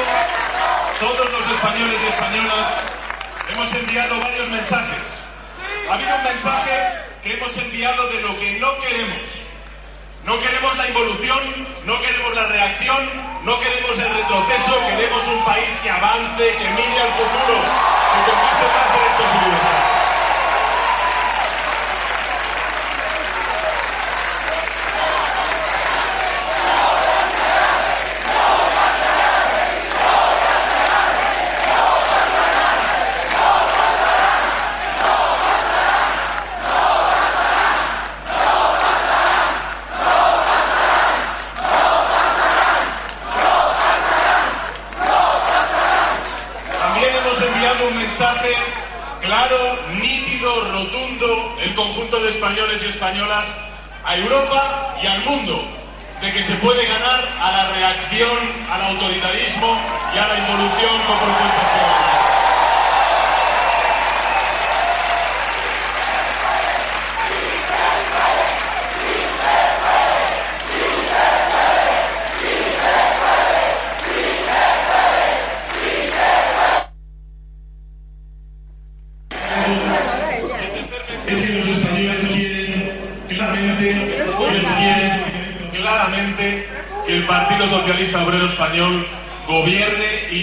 todos 1.00 1.32
los 1.32 1.50
españoles 1.56 2.00
y 2.04 2.06
españolas, 2.08 2.66
hemos 3.52 3.74
enviado 3.74 4.20
varios 4.20 4.48
mensajes. 4.48 5.06
Ha 5.88 5.94
habido 5.94 6.16
un 6.16 6.22
mensaje 6.24 6.76
que 7.22 7.34
hemos 7.34 7.56
enviado 7.56 8.08
de 8.08 8.20
lo 8.20 8.38
que 8.38 8.58
no 8.58 8.68
queremos. 8.82 9.49
No 10.24 10.38
queremos 10.40 10.76
la 10.76 10.86
involución, 10.86 11.38
no 11.86 12.00
queremos 12.00 12.34
la 12.34 12.46
reacción, 12.46 12.98
no 13.44 13.58
queremos 13.58 13.98
el 13.98 14.10
retroceso, 14.14 14.72
queremos 14.86 15.26
un 15.28 15.44
país 15.44 15.70
que 15.82 15.90
avance, 15.90 16.44
que 16.56 16.70
mire 16.70 17.00
al 17.00 17.12
futuro, 17.12 17.56
que 18.12 18.20
conquiste 18.30 18.66
más 18.74 18.86
derechos 18.92 19.59
a 54.10 54.16
Europa 54.16 54.96
y 55.00 55.06
al 55.06 55.22
mundo, 55.24 55.62
de 56.20 56.32
que 56.32 56.42
se 56.42 56.54
puede 56.56 56.84
ganar 56.84 57.20
a 57.40 57.52
la 57.52 57.70
reacción, 57.70 58.38
al 58.68 58.82
autoritarismo 58.82 59.78
y 60.12 60.18
a 60.18 60.26
la 60.26 60.36
involución 60.36 60.98
con 61.06 61.16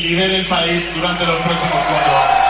y 0.08 0.12
lidere 0.12 0.38
el 0.38 0.46
país 0.48 0.84
durante 0.96 1.26
los 1.26 1.38
próximos 1.42 1.84
cuatro 1.84 2.18
años. 2.18 2.47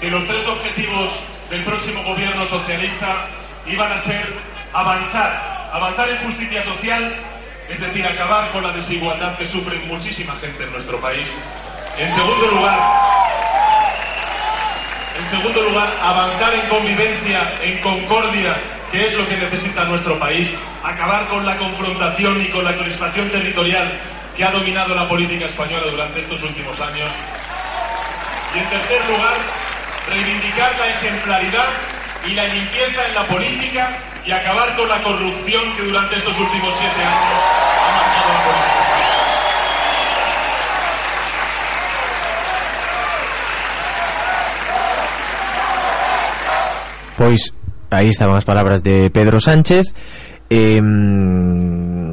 Que 0.00 0.10
los 0.10 0.26
tres 0.26 0.46
objetivos 0.46 1.10
del 1.50 1.62
próximo 1.64 2.02
gobierno 2.04 2.46
socialista 2.46 3.26
iban 3.66 3.92
a 3.92 3.98
ser 3.98 4.34
avanzar, 4.72 5.68
avanzar 5.72 6.08
en 6.08 6.18
justicia 6.18 6.62
social, 6.64 7.14
es 7.68 7.80
decir, 7.80 8.06
acabar 8.06 8.50
con 8.52 8.62
la 8.62 8.72
desigualdad 8.72 9.36
que 9.36 9.46
sufre 9.46 9.78
muchísima 9.86 10.34
gente 10.36 10.64
en 10.64 10.72
nuestro 10.72 10.98
país. 11.00 11.28
En 11.98 12.10
segundo 12.10 12.46
lugar, 12.46 12.80
en 15.18 15.38
segundo 15.38 15.62
lugar, 15.62 15.88
avanzar 16.02 16.54
en 16.54 16.68
convivencia, 16.68 17.52
en 17.62 17.78
concordia 17.78 18.56
que 18.90 19.06
es 19.06 19.14
lo 19.14 19.28
que 19.28 19.36
necesita 19.36 19.84
nuestro 19.84 20.18
país, 20.18 20.50
acabar 20.82 21.28
con 21.28 21.44
la 21.46 21.56
confrontación 21.58 22.42
y 22.42 22.46
con 22.46 22.64
la 22.64 22.76
crispación 22.76 23.28
territorial 23.30 24.00
que 24.36 24.44
ha 24.44 24.50
dominado 24.50 24.94
la 24.94 25.08
política 25.08 25.46
española 25.46 25.86
durante 25.90 26.20
estos 26.20 26.42
últimos 26.42 26.80
años. 26.80 27.10
Y 28.54 28.58
en 28.58 28.68
tercer 28.68 29.06
lugar, 29.06 29.36
reivindicar 30.08 30.72
la 30.78 30.88
ejemplaridad 30.88 31.68
y 32.26 32.34
la 32.34 32.46
limpieza 32.48 33.06
en 33.08 33.14
la 33.14 33.26
política 33.26 33.98
y 34.24 34.32
acabar 34.32 34.76
con 34.76 34.88
la 34.88 35.02
corrupción 35.02 35.76
que 35.76 35.82
durante 35.84 36.16
estos 36.16 36.38
últimos 36.38 36.74
siete 36.78 37.04
años 37.04 37.40
ha 37.80 37.90
marcado 37.96 38.32
la 38.32 38.44
política. 38.44 38.80
Pois 47.16 47.52
aí 47.90 48.08
estaban 48.08 48.36
as 48.36 48.44
palabras 48.44 48.82
de 48.82 49.10
Pedro 49.10 49.40
Sánchez. 49.40 49.92
Eh, 50.48 50.80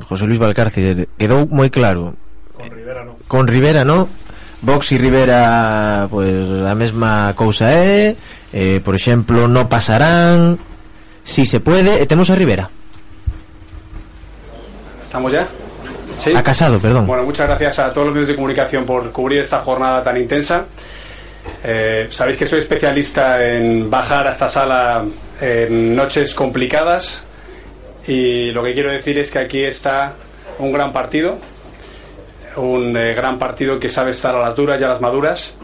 José 0.03 0.25
Luis 0.27 0.39
Valcárcel 0.39 1.07
quedou 1.17 1.47
moi 1.47 1.71
claro. 1.71 2.15
Con 2.51 2.67
Rivera 2.67 3.03
no. 3.07 3.15
Con 3.27 3.47
Rivera 3.47 3.83
no 3.87 4.26
Vox 4.61 4.91
e 4.91 4.97
Rivera 4.97 6.07
pues 6.09 6.33
a 6.65 6.73
mesma 6.75 7.33
cousa 7.35 7.69
é 7.71 8.15
eh, 8.53 8.81
por 8.83 8.95
exemplo 8.95 9.47
no 9.47 9.69
pasarán 9.69 10.57
si 11.23 11.45
se 11.45 11.59
puede 11.59 12.01
e 12.01 12.05
temos 12.05 12.29
a 12.29 12.35
Rivera 12.35 12.69
¿Estamos 15.01 15.31
ya? 15.31 15.47
¿Sí? 16.19 16.33
a 16.35 16.43
Casado, 16.43 16.79
perdón 16.79 17.05
Bueno, 17.07 17.23
muchas 17.23 17.47
gracias 17.47 17.79
a 17.79 17.91
todos 17.93 18.07
los 18.07 18.13
medios 18.13 18.27
de 18.29 18.35
comunicación 18.35 18.85
por 18.85 19.11
cubrir 19.11 19.41
esta 19.41 19.59
jornada 19.59 20.01
tan 20.03 20.17
intensa. 20.17 20.65
Eh, 21.63 22.07
Sabéis 22.11 22.37
que 22.37 22.45
soy 22.45 22.59
especialista 22.59 23.45
en 23.45 23.89
bajar 23.89 24.27
a 24.27 24.31
esta 24.31 24.47
sala 24.47 25.05
en 25.39 25.95
noches 25.95 26.33
complicadas 26.33 27.23
y 28.07 28.51
lo 28.51 28.63
que 28.63 28.73
quiero 28.73 28.91
decir 28.91 29.17
es 29.19 29.29
que 29.29 29.39
aquí 29.39 29.63
está 29.63 30.13
un 30.59 30.71
gran 30.71 30.91
partido, 30.91 31.37
un 32.57 32.95
eh, 32.97 33.13
gran 33.13 33.39
partido 33.39 33.79
que 33.79 33.89
sabe 33.89 34.11
estar 34.11 34.35
a 34.35 34.39
las 34.39 34.55
duras 34.55 34.79
y 34.79 34.83
a 34.83 34.89
las 34.89 35.01
maduras. 35.01 35.55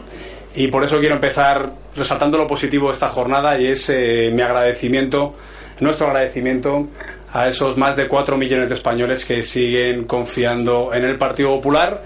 Y 0.54 0.68
por 0.68 0.84
eso 0.84 1.00
quiero 1.00 1.16
empezar 1.16 1.70
resaltando 1.96 2.38
lo 2.38 2.46
positivo 2.46 2.88
de 2.88 2.94
esta 2.94 3.08
jornada 3.08 3.58
y 3.58 3.66
es 3.66 3.90
eh, 3.90 4.30
mi 4.32 4.42
agradecimiento, 4.42 5.34
nuestro 5.80 6.06
agradecimiento 6.06 6.88
a 7.32 7.48
esos 7.48 7.76
más 7.76 7.96
de 7.96 8.06
4 8.06 8.36
millones 8.36 8.68
de 8.68 8.74
españoles 8.74 9.24
que 9.24 9.42
siguen 9.42 10.04
confiando 10.04 10.94
en 10.94 11.04
el 11.04 11.18
Partido 11.18 11.48
Popular 11.50 12.00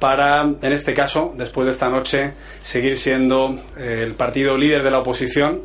para, 0.00 0.42
en 0.42 0.72
este 0.72 0.92
caso, 0.92 1.32
después 1.36 1.66
de 1.66 1.70
esta 1.70 1.88
noche, 1.88 2.32
seguir 2.62 2.96
siendo 2.96 3.60
eh, 3.78 4.02
el 4.04 4.14
partido 4.14 4.56
líder 4.56 4.82
de 4.82 4.90
la 4.90 4.98
oposición, 4.98 5.62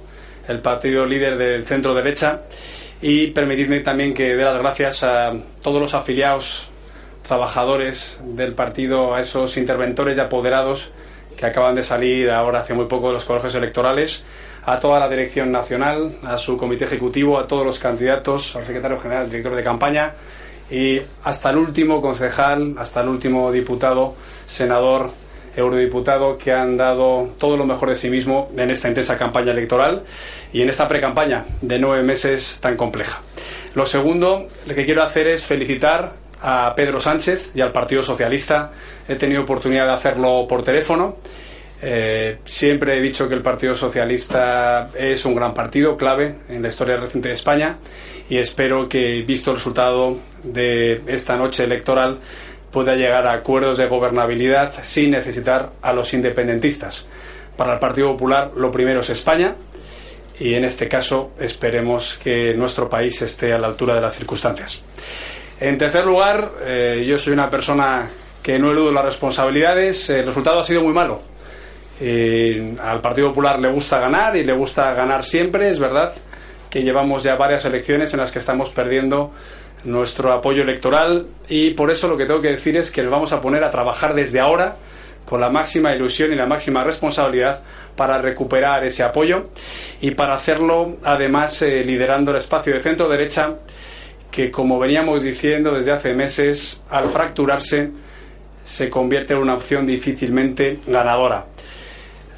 el 0.47 0.59
partido 0.59 1.05
líder 1.05 1.37
del 1.37 1.65
centro 1.65 1.95
derecha 1.95 2.41
y 3.01 3.27
permitidme 3.27 3.79
también 3.79 4.13
que 4.13 4.35
dé 4.35 4.43
las 4.43 4.57
gracias 4.57 5.03
a 5.03 5.33
todos 5.61 5.81
los 5.81 5.93
afiliados, 5.95 6.69
trabajadores 7.29 8.17
del 8.23 8.53
partido, 8.55 9.13
a 9.13 9.19
esos 9.19 9.55
interventores 9.57 10.17
y 10.17 10.19
apoderados 10.19 10.89
que 11.37 11.45
acaban 11.45 11.75
de 11.75 11.83
salir 11.83 12.31
ahora 12.31 12.61
hace 12.61 12.73
muy 12.73 12.85
poco 12.85 13.09
de 13.09 13.13
los 13.13 13.23
colegios 13.23 13.53
electorales, 13.53 14.23
a 14.65 14.79
toda 14.79 14.99
la 14.99 15.07
dirección 15.07 15.51
nacional, 15.51 16.11
a 16.23 16.39
su 16.39 16.57
comité 16.57 16.85
ejecutivo, 16.85 17.37
a 17.37 17.45
todos 17.45 17.63
los 17.63 17.77
candidatos, 17.77 18.55
al 18.55 18.65
secretario 18.65 18.99
general, 18.99 19.25
al 19.25 19.29
director 19.29 19.55
de 19.55 19.63
campaña 19.63 20.13
y 20.71 20.99
hasta 21.23 21.51
el 21.51 21.57
último 21.57 22.01
concejal, 22.01 22.73
hasta 22.79 23.01
el 23.01 23.09
último 23.09 23.51
diputado, 23.51 24.15
senador, 24.47 25.11
eurodiputado 25.55 26.35
que 26.35 26.51
han 26.51 26.77
dado 26.77 27.29
todo 27.37 27.57
lo 27.57 27.65
mejor 27.65 27.89
de 27.89 27.95
sí 27.95 28.09
mismo 28.09 28.49
en 28.57 28.71
esta 28.71 28.87
intensa 28.87 29.19
campaña 29.19 29.51
electoral 29.51 30.01
y 30.51 30.63
en 30.63 30.69
esta 30.69 30.87
precampaña 30.87 31.45
de 31.61 31.77
nueve 31.77 32.01
meses 32.01 32.57
tan 32.59 32.75
compleja. 32.75 33.21
Lo 33.75 33.85
segundo, 33.85 34.47
lo 34.65 34.73
que 34.73 34.83
quiero 34.83 35.03
hacer 35.03 35.27
es 35.27 35.45
felicitar 35.45 36.13
a 36.41 36.73
Pedro 36.75 36.99
Sánchez 36.99 37.51
y 37.53 37.61
al 37.61 37.71
Partido 37.71 38.01
Socialista. 38.01 38.71
He 39.07 39.15
tenido 39.15 39.41
oportunidad 39.41 39.87
de 39.87 39.93
hacerlo 39.93 40.45
por 40.47 40.63
teléfono. 40.63 41.17
Eh, 41.81 42.39
siempre 42.45 42.97
he 42.97 43.01
dicho 43.01 43.27
que 43.29 43.35
el 43.35 43.41
Partido 43.41 43.73
Socialista 43.73 44.89
es 44.97 45.23
un 45.25 45.35
gran 45.35 45.53
partido, 45.53 45.95
clave 45.95 46.35
en 46.49 46.61
la 46.61 46.67
historia 46.67 46.97
reciente 46.97 47.29
de 47.29 47.35
España, 47.35 47.77
y 48.29 48.37
espero 48.37 48.89
que, 48.89 49.21
visto 49.21 49.51
el 49.51 49.57
resultado 49.57 50.17
de 50.43 51.01
esta 51.07 51.37
noche 51.37 51.63
electoral, 51.63 52.19
pueda 52.71 52.95
llegar 52.95 53.25
a 53.25 53.33
acuerdos 53.33 53.77
de 53.77 53.87
gobernabilidad 53.87 54.73
sin 54.81 55.11
necesitar 55.11 55.71
a 55.81 55.93
los 55.93 56.13
independentistas. 56.13 57.05
Para 57.55 57.73
el 57.73 57.79
Partido 57.79 58.11
Popular, 58.11 58.51
lo 58.55 58.71
primero 58.71 58.99
es 58.99 59.09
España, 59.09 59.55
y 60.39 60.53
en 60.53 60.65
este 60.65 60.87
caso 60.87 61.31
esperemos 61.39 62.19
que 62.21 62.53
nuestro 62.53 62.89
país 62.89 63.21
esté 63.21 63.53
a 63.53 63.57
la 63.57 63.67
altura 63.67 63.95
de 63.95 64.01
las 64.01 64.15
circunstancias. 64.15 64.81
En 65.61 65.77
tercer 65.77 66.05
lugar, 66.05 66.51
eh, 66.61 67.03
yo 67.05 67.17
soy 67.17 67.33
una 67.33 67.49
persona 67.49 68.07
que 68.41 68.57
no 68.57 68.71
eludo 68.71 68.93
las 68.93 69.03
responsabilidades. 69.03 70.09
El 70.09 70.25
resultado 70.25 70.59
ha 70.59 70.63
sido 70.63 70.81
muy 70.81 70.93
malo. 70.93 71.21
Eh, 71.99 72.75
al 72.81 73.01
Partido 73.01 73.27
Popular 73.29 73.59
le 73.59 73.69
gusta 73.69 73.99
ganar 73.99 74.37
y 74.37 74.45
le 74.45 74.53
gusta 74.53 74.93
ganar 74.93 75.25
siempre, 75.25 75.69
es 75.69 75.79
verdad 75.79 76.13
que 76.69 76.81
llevamos 76.81 77.23
ya 77.23 77.35
varias 77.35 77.65
elecciones 77.65 78.13
en 78.13 78.21
las 78.21 78.31
que 78.31 78.39
estamos 78.39 78.69
perdiendo 78.69 79.31
nuestro 79.83 80.31
apoyo 80.31 80.63
electoral 80.63 81.27
y 81.49 81.71
por 81.71 81.91
eso 81.91 82.07
lo 82.07 82.15
que 82.15 82.25
tengo 82.25 82.41
que 82.41 82.51
decir 82.51 82.77
es 82.77 82.89
que 82.89 83.01
nos 83.01 83.11
vamos 83.11 83.33
a 83.33 83.41
poner 83.41 83.63
a 83.65 83.71
trabajar 83.71 84.13
desde 84.13 84.39
ahora 84.39 84.75
con 85.25 85.41
la 85.41 85.49
máxima 85.49 85.93
ilusión 85.93 86.31
y 86.31 86.35
la 86.35 86.45
máxima 86.45 86.83
responsabilidad 86.83 87.61
para 87.95 88.17
recuperar 88.19 88.85
ese 88.85 89.03
apoyo 89.03 89.49
y 89.99 90.11
para 90.11 90.35
hacerlo 90.35 90.97
además 91.03 91.61
eh, 91.61 91.83
liderando 91.83 92.31
el 92.31 92.37
espacio 92.37 92.73
de 92.73 92.79
centro 92.79 93.09
derecha 93.09 93.55
que 94.31 94.51
como 94.51 94.79
veníamos 94.79 95.23
diciendo 95.23 95.73
desde 95.73 95.91
hace 95.91 96.13
meses 96.13 96.81
al 96.89 97.05
fracturarse 97.05 97.89
se 98.63 98.89
convierte 98.89 99.33
en 99.33 99.39
una 99.39 99.55
opción 99.55 99.87
difícilmente 99.87 100.79
ganadora. 100.85 101.45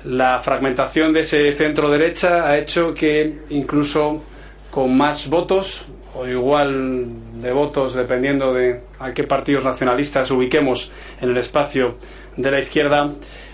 La 0.06 0.40
fragmentación 0.40 1.14
de 1.14 1.20
ese 1.20 1.52
centro 1.54 1.90
derecha 1.90 2.48
ha 2.48 2.58
hecho 2.58 2.94
que 2.94 3.42
incluso 3.50 4.24
con 4.72 4.98
más 4.98 5.30
votos 5.30 5.86
o 6.16 6.26
igual 6.28 7.06
de 7.42 7.52
votos 7.52 7.94
dependiendo 7.94 8.54
de 8.54 8.80
a 9.00 9.12
qué 9.12 9.24
partidos 9.24 9.64
nacionalistas 9.64 10.32
ubiquemos 10.32 10.92
en 11.20 11.30
el 11.30 11.38
espacio 11.38 11.98
de 12.38 12.52
la 12.52 12.62
izquierda 12.62 13.12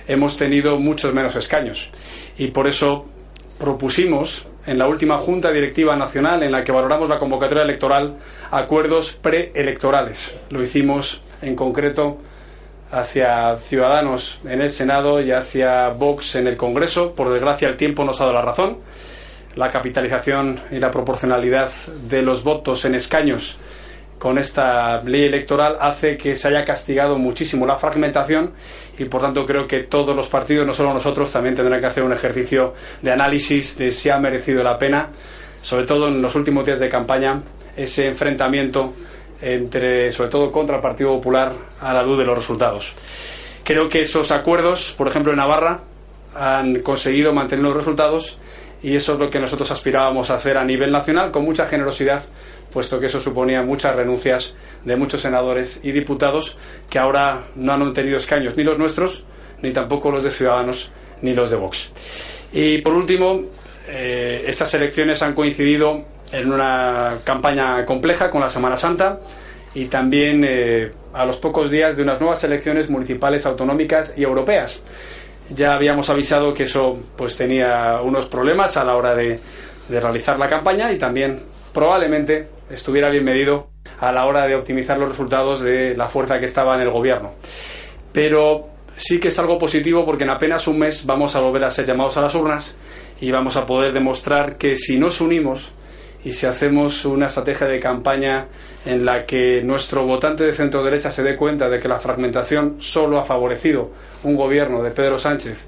hemos 0.08 0.38
tenido 0.38 0.80
muchos 0.80 1.14
menos 1.14 1.36
escaños. 1.36 1.90
Y 2.38 2.48
por 2.48 2.68
eso 2.68 3.06
propusimos 3.60 4.48
en 4.66 4.78
la 4.78 4.88
última 4.88 5.18
Junta 5.18 5.52
Directiva 5.52 5.96
Nacional 5.96 6.44
en 6.44 6.52
la 6.52 6.64
que 6.64 6.72
valoramos 6.72 7.10
la 7.10 7.20
convocatoria 7.20 7.64
electoral 7.64 8.18
acuerdos 8.52 9.14
preelectorales. 9.14 10.34
Lo 10.50 10.62
hicimos 10.62 11.24
en 11.42 11.56
concreto 11.56 12.18
hacia 12.92 13.58
Ciudadanos 13.58 14.40
en 14.46 14.62
el 14.62 14.70
Senado 14.70 15.22
y 15.22 15.32
hacia 15.32 15.90
Vox 15.90 16.36
en 16.36 16.48
el 16.48 16.58
Congreso. 16.58 17.14
Por 17.14 17.32
desgracia, 17.32 17.68
el 17.68 17.78
tiempo 17.78 18.04
nos 18.04 18.22
ha 18.22 18.26
dado 18.26 18.36
la 18.36 18.42
razón. 18.44 18.78
La 19.56 19.70
capitalización 19.70 20.60
y 20.72 20.76
la 20.80 20.92
proporcionalidad 20.92 21.70
de 22.10 22.22
los 22.22 22.44
votos 22.44 22.86
en 22.86 22.96
escaños 22.96 23.58
con 24.20 24.38
esta 24.38 25.02
ley 25.04 25.26
electoral 25.26 25.78
hace 25.80 26.18
que 26.18 26.36
se 26.36 26.48
haya 26.48 26.66
castigado 26.66 27.18
muchísimo 27.18 27.66
la 27.66 27.78
fragmentación 27.78 28.54
y 28.98 29.06
por 29.06 29.22
tanto 29.22 29.46
creo 29.46 29.68
que 29.68 29.84
todos 29.84 30.16
los 30.16 30.28
partidos, 30.28 30.66
no 30.66 30.74
solo 30.74 30.94
nosotros, 30.94 31.32
también 31.32 31.56
tendrán 31.56 31.80
que 31.80 31.86
hacer 31.86 32.04
un 32.04 32.14
ejercicio 32.14 32.74
de 33.02 33.12
análisis 33.12 33.78
de 33.78 33.92
si 33.92 34.10
ha 34.10 34.18
merecido 34.18 34.64
la 34.64 34.78
pena, 34.78 35.10
sobre 35.62 35.86
todo 35.86 36.08
en 36.08 36.22
los 36.22 36.36
últimos 36.36 36.66
días 36.66 36.80
de 36.80 36.90
campaña, 36.90 37.42
ese 37.76 38.08
enfrentamiento 38.08 38.94
entre, 39.42 40.12
sobre 40.12 40.30
todo 40.30 40.52
contra 40.52 40.78
el 40.78 40.82
Partido 40.82 41.12
Popular, 41.12 41.54
a 41.80 41.94
la 41.94 42.02
luz 42.02 42.18
de 42.18 42.26
los 42.26 42.36
resultados. 42.36 42.96
Creo 43.64 43.88
que 43.88 44.02
esos 44.02 44.32
acuerdos, 44.32 44.94
por 44.98 45.08
ejemplo 45.08 45.32
en 45.32 45.38
Navarra, 45.38 45.82
han 46.34 46.80
conseguido 46.80 47.34
mantener 47.34 47.66
los 47.66 47.76
resultados 47.76 48.38
y 48.82 48.96
eso 48.96 49.14
es 49.14 49.20
lo 49.20 49.30
que 49.30 49.40
nosotros 49.40 49.70
aspirábamos 49.72 50.30
a 50.30 50.36
hacer 50.36 50.58
a 50.58 50.64
nivel 50.64 50.92
nacional 50.92 51.32
con 51.32 51.44
mucha 51.44 51.68
generosidad, 51.68 52.24
puesto 52.78 53.00
que 53.00 53.08
eso 53.08 53.20
suponía 53.20 53.64
muchas 53.64 53.96
renuncias 53.96 54.54
de 54.86 54.96
muchos 54.96 55.22
senadores 55.22 55.80
y 55.82 55.92
diputados 55.92 56.60
que 56.88 57.00
ahora 57.00 57.48
no 57.56 57.74
han 57.74 57.82
obtenido 57.82 58.18
escaños, 58.18 58.56
ni 58.56 58.64
los 58.64 58.78
nuestros, 58.78 59.26
ni 59.64 59.74
tampoco 59.74 60.12
los 60.12 60.24
de 60.24 60.30
Ciudadanos, 60.30 60.92
ni 61.24 61.34
los 61.34 61.50
de 61.50 61.56
Vox. 61.56 61.92
Y 62.54 62.78
por 62.84 62.94
último, 62.94 63.42
eh, 63.88 64.44
estas 64.46 64.72
elecciones 64.76 65.24
han 65.24 65.34
coincidido 65.34 66.06
en 66.32 66.54
una 66.54 67.16
campaña 67.24 67.84
compleja 67.84 68.30
con 68.30 68.42
la 68.42 68.50
Semana 68.50 68.78
Santa 68.78 69.22
y 69.74 69.86
también 69.86 70.46
eh, 70.48 70.92
a 71.16 71.26
los 71.26 71.38
pocos 71.38 71.72
días 71.72 71.98
de 71.98 72.04
unas 72.04 72.20
nuevas 72.20 72.44
elecciones 72.44 72.92
municipales, 72.92 73.48
autonómicas 73.48 74.14
y 74.16 74.22
europeas. 74.22 74.84
Ya 75.50 75.74
habíamos 75.74 76.12
avisado 76.12 76.54
que 76.54 76.66
eso 76.66 77.00
pues 77.16 77.36
tenía 77.36 78.02
unos 78.04 78.28
problemas 78.28 78.78
a 78.78 78.84
la 78.84 78.96
hora 78.96 79.16
de, 79.16 79.40
de 79.90 80.00
realizar 80.00 80.38
la 80.38 80.48
campaña 80.48 80.92
y 80.92 81.00
también 81.00 81.42
probablemente 81.74 82.57
estuviera 82.70 83.10
bien 83.10 83.24
medido 83.24 83.70
a 84.00 84.12
la 84.12 84.26
hora 84.26 84.48
de 84.48 84.56
optimizar 84.56 84.98
los 84.98 85.10
resultados 85.10 85.62
de 85.62 85.96
la 85.96 86.08
fuerza 86.08 86.40
que 86.40 86.46
estaba 86.46 86.76
en 86.76 86.82
el 86.82 86.90
gobierno. 86.90 87.34
Pero 88.12 88.70
sí 88.96 89.20
que 89.20 89.30
es 89.30 89.40
algo 89.40 89.58
positivo 89.58 90.06
porque 90.06 90.24
en 90.24 90.32
apenas 90.32 90.68
un 90.68 90.80
mes 90.80 91.06
vamos 91.06 91.36
a 91.36 91.40
volver 91.40 91.64
a 91.64 91.72
ser 91.72 91.86
llamados 91.86 92.18
a 92.18 92.22
las 92.22 92.36
urnas 92.36 92.76
y 93.22 93.32
vamos 93.32 93.56
a 93.56 93.66
poder 93.66 93.94
demostrar 93.94 94.58
que 94.58 94.76
si 94.76 94.98
nos 94.98 95.22
unimos 95.22 95.74
y 96.24 96.32
si 96.34 96.46
hacemos 96.46 97.06
una 97.06 97.28
estrategia 97.28 97.68
de 97.68 97.80
campaña 97.80 98.48
en 98.86 99.06
la 99.06 99.26
que 99.26 99.62
nuestro 99.64 100.06
votante 100.06 100.46
de 100.46 100.52
centro 100.52 100.84
derecha 100.84 101.12
se 101.12 101.24
dé 101.24 101.36
cuenta 101.36 101.70
de 101.70 101.80
que 101.80 101.88
la 101.88 102.00
fragmentación 102.00 102.78
solo 102.80 103.20
ha 103.20 103.24
favorecido 103.24 103.92
un 104.24 104.36
gobierno 104.36 104.82
de 104.84 104.92
Pedro 104.92 105.18
Sánchez 105.18 105.66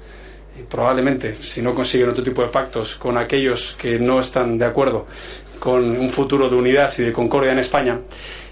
y 0.58 0.62
probablemente 0.64 1.36
si 1.36 1.62
no 1.62 1.74
consiguen 1.74 2.10
otro 2.10 2.24
tipo 2.24 2.42
de 2.42 2.48
pactos 2.48 2.96
con 2.96 3.16
aquellos 3.16 3.76
que 3.78 3.98
no 3.98 4.20
están 4.20 4.58
de 4.58 4.64
acuerdo 4.64 5.06
con 5.60 5.84
un 5.84 6.10
futuro 6.10 6.48
de 6.48 6.56
unidad 6.56 6.92
y 6.98 7.02
de 7.02 7.12
concordia 7.12 7.52
en 7.52 7.60
España, 7.60 8.00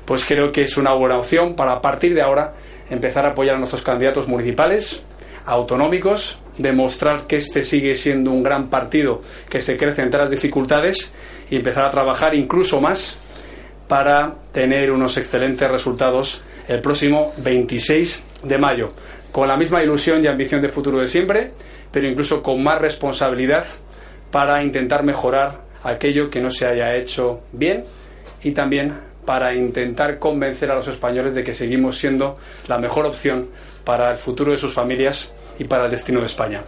pues 0.05 0.25
creo 0.25 0.53
que 0.53 0.63
es 0.63 0.77
una 0.77 0.95
buena 0.95 1.19
opción 1.19 1.57
para 1.57 1.73
a 1.73 1.81
partir 1.81 2.15
de 2.15 2.23
ahora 2.23 2.55
empezar 2.89 3.27
a 3.27 3.31
apoyar 3.31 3.57
a 3.57 3.59
nuestros 3.59 3.83
candidatos 3.83 4.29
municipales, 4.29 5.01
autonómicos, 5.45 6.41
demostrar 6.59 7.27
que 7.27 7.37
este 7.37 7.63
sigue 7.63 7.95
siendo 7.95 8.31
un 8.31 8.43
gran 8.43 8.69
partido 8.69 9.23
que 9.49 9.61
se 9.61 9.77
crece 9.77 10.03
entre 10.03 10.21
las 10.21 10.31
dificultades 10.31 11.13
y 11.51 11.57
empezar 11.57 11.87
a 11.87 11.91
trabajar 11.91 12.35
incluso 12.35 12.81
más 12.81 13.17
para 13.89 14.35
tener 14.53 14.91
unos 14.91 15.17
excelentes 15.17 15.69
resultados 15.71 16.43
el 16.69 16.83
próximo 16.83 17.33
26 17.39 18.23
de 18.45 18.59
mayo, 18.59 18.89
con 19.33 19.49
la 19.49 19.57
misma 19.57 19.83
ilusión 19.83 20.23
y 20.23 20.27
ambición 20.27 20.61
de 20.61 20.69
futuro 20.69 20.99
de 20.99 21.09
siempre, 21.09 21.53
pero 21.91 22.07
incluso 22.07 22.43
con 22.43 22.63
más 22.63 22.79
responsabilidad 22.81 23.65
para 24.31 24.63
intentar 24.63 25.03
mejorar 25.03 25.68
aquello 25.89 26.31
que 26.31 26.41
no 26.41 26.51
se 26.51 26.67
haya 26.67 26.95
hecho 26.95 27.41
bien 27.53 27.85
y 28.43 28.53
también 28.53 28.95
para 29.25 29.55
intentar 29.55 30.19
convencer 30.19 30.71
a 30.71 30.75
los 30.75 30.89
españoles 30.89 31.35
de 31.35 31.45
que 31.45 31.53
seguimos 31.53 31.99
siendo 31.99 32.39
la 32.67 32.79
mejor 32.79 33.05
opción 33.05 33.49
para 33.85 34.11
el 34.11 34.17
futuro 34.17 34.53
de 34.53 34.57
sus 34.57 34.73
familias 34.73 35.33
y 35.59 35.65
para 35.65 35.85
el 35.85 35.91
destino 35.91 36.21
de 36.21 36.27
España. 36.27 36.63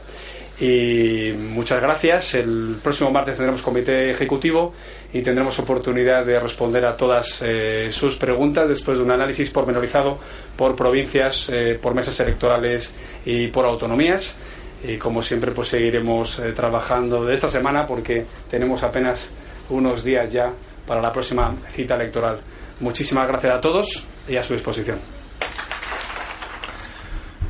Y 0.60 1.32
muchas 1.32 1.80
gracias. 1.80 2.34
El 2.34 2.76
próximo 2.82 3.10
martes 3.10 3.34
tendremos 3.36 3.62
comité 3.62 4.10
ejecutivo 4.10 4.74
y 5.10 5.22
tendremos 5.22 5.58
oportunidad 5.58 6.26
de 6.26 6.38
responder 6.38 6.84
a 6.84 6.98
todas 6.98 7.42
eh, 7.42 7.88
sus 7.90 8.16
preguntas 8.16 8.68
después 8.68 8.98
de 8.98 9.04
un 9.04 9.10
análisis 9.10 9.48
pormenorizado 9.48 10.18
por 10.56 10.76
provincias, 10.76 11.48
eh, 11.50 11.78
por 11.80 11.94
mesas 11.94 12.20
electorales 12.20 12.94
y 13.24 13.48
por 13.48 13.64
autonomías. 13.64 14.36
y 14.82 14.96
como 14.96 15.22
siempre 15.22 15.50
pues 15.52 15.68
seguiremos 15.68 16.38
eh, 16.38 16.52
trabajando 16.52 17.24
de 17.24 17.34
esta 17.34 17.48
semana 17.48 17.86
porque 17.86 18.24
tenemos 18.50 18.82
apenas 18.82 19.30
unos 19.68 20.04
días 20.04 20.32
ya 20.32 20.52
para 20.86 21.00
la 21.00 21.12
próxima 21.12 21.54
cita 21.70 21.94
electoral. 21.94 22.40
Muchísimas 22.80 23.28
gracias 23.28 23.54
a 23.54 23.60
todos 23.60 24.04
y 24.28 24.36
a 24.36 24.42
su 24.42 24.54
disposición. 24.54 24.98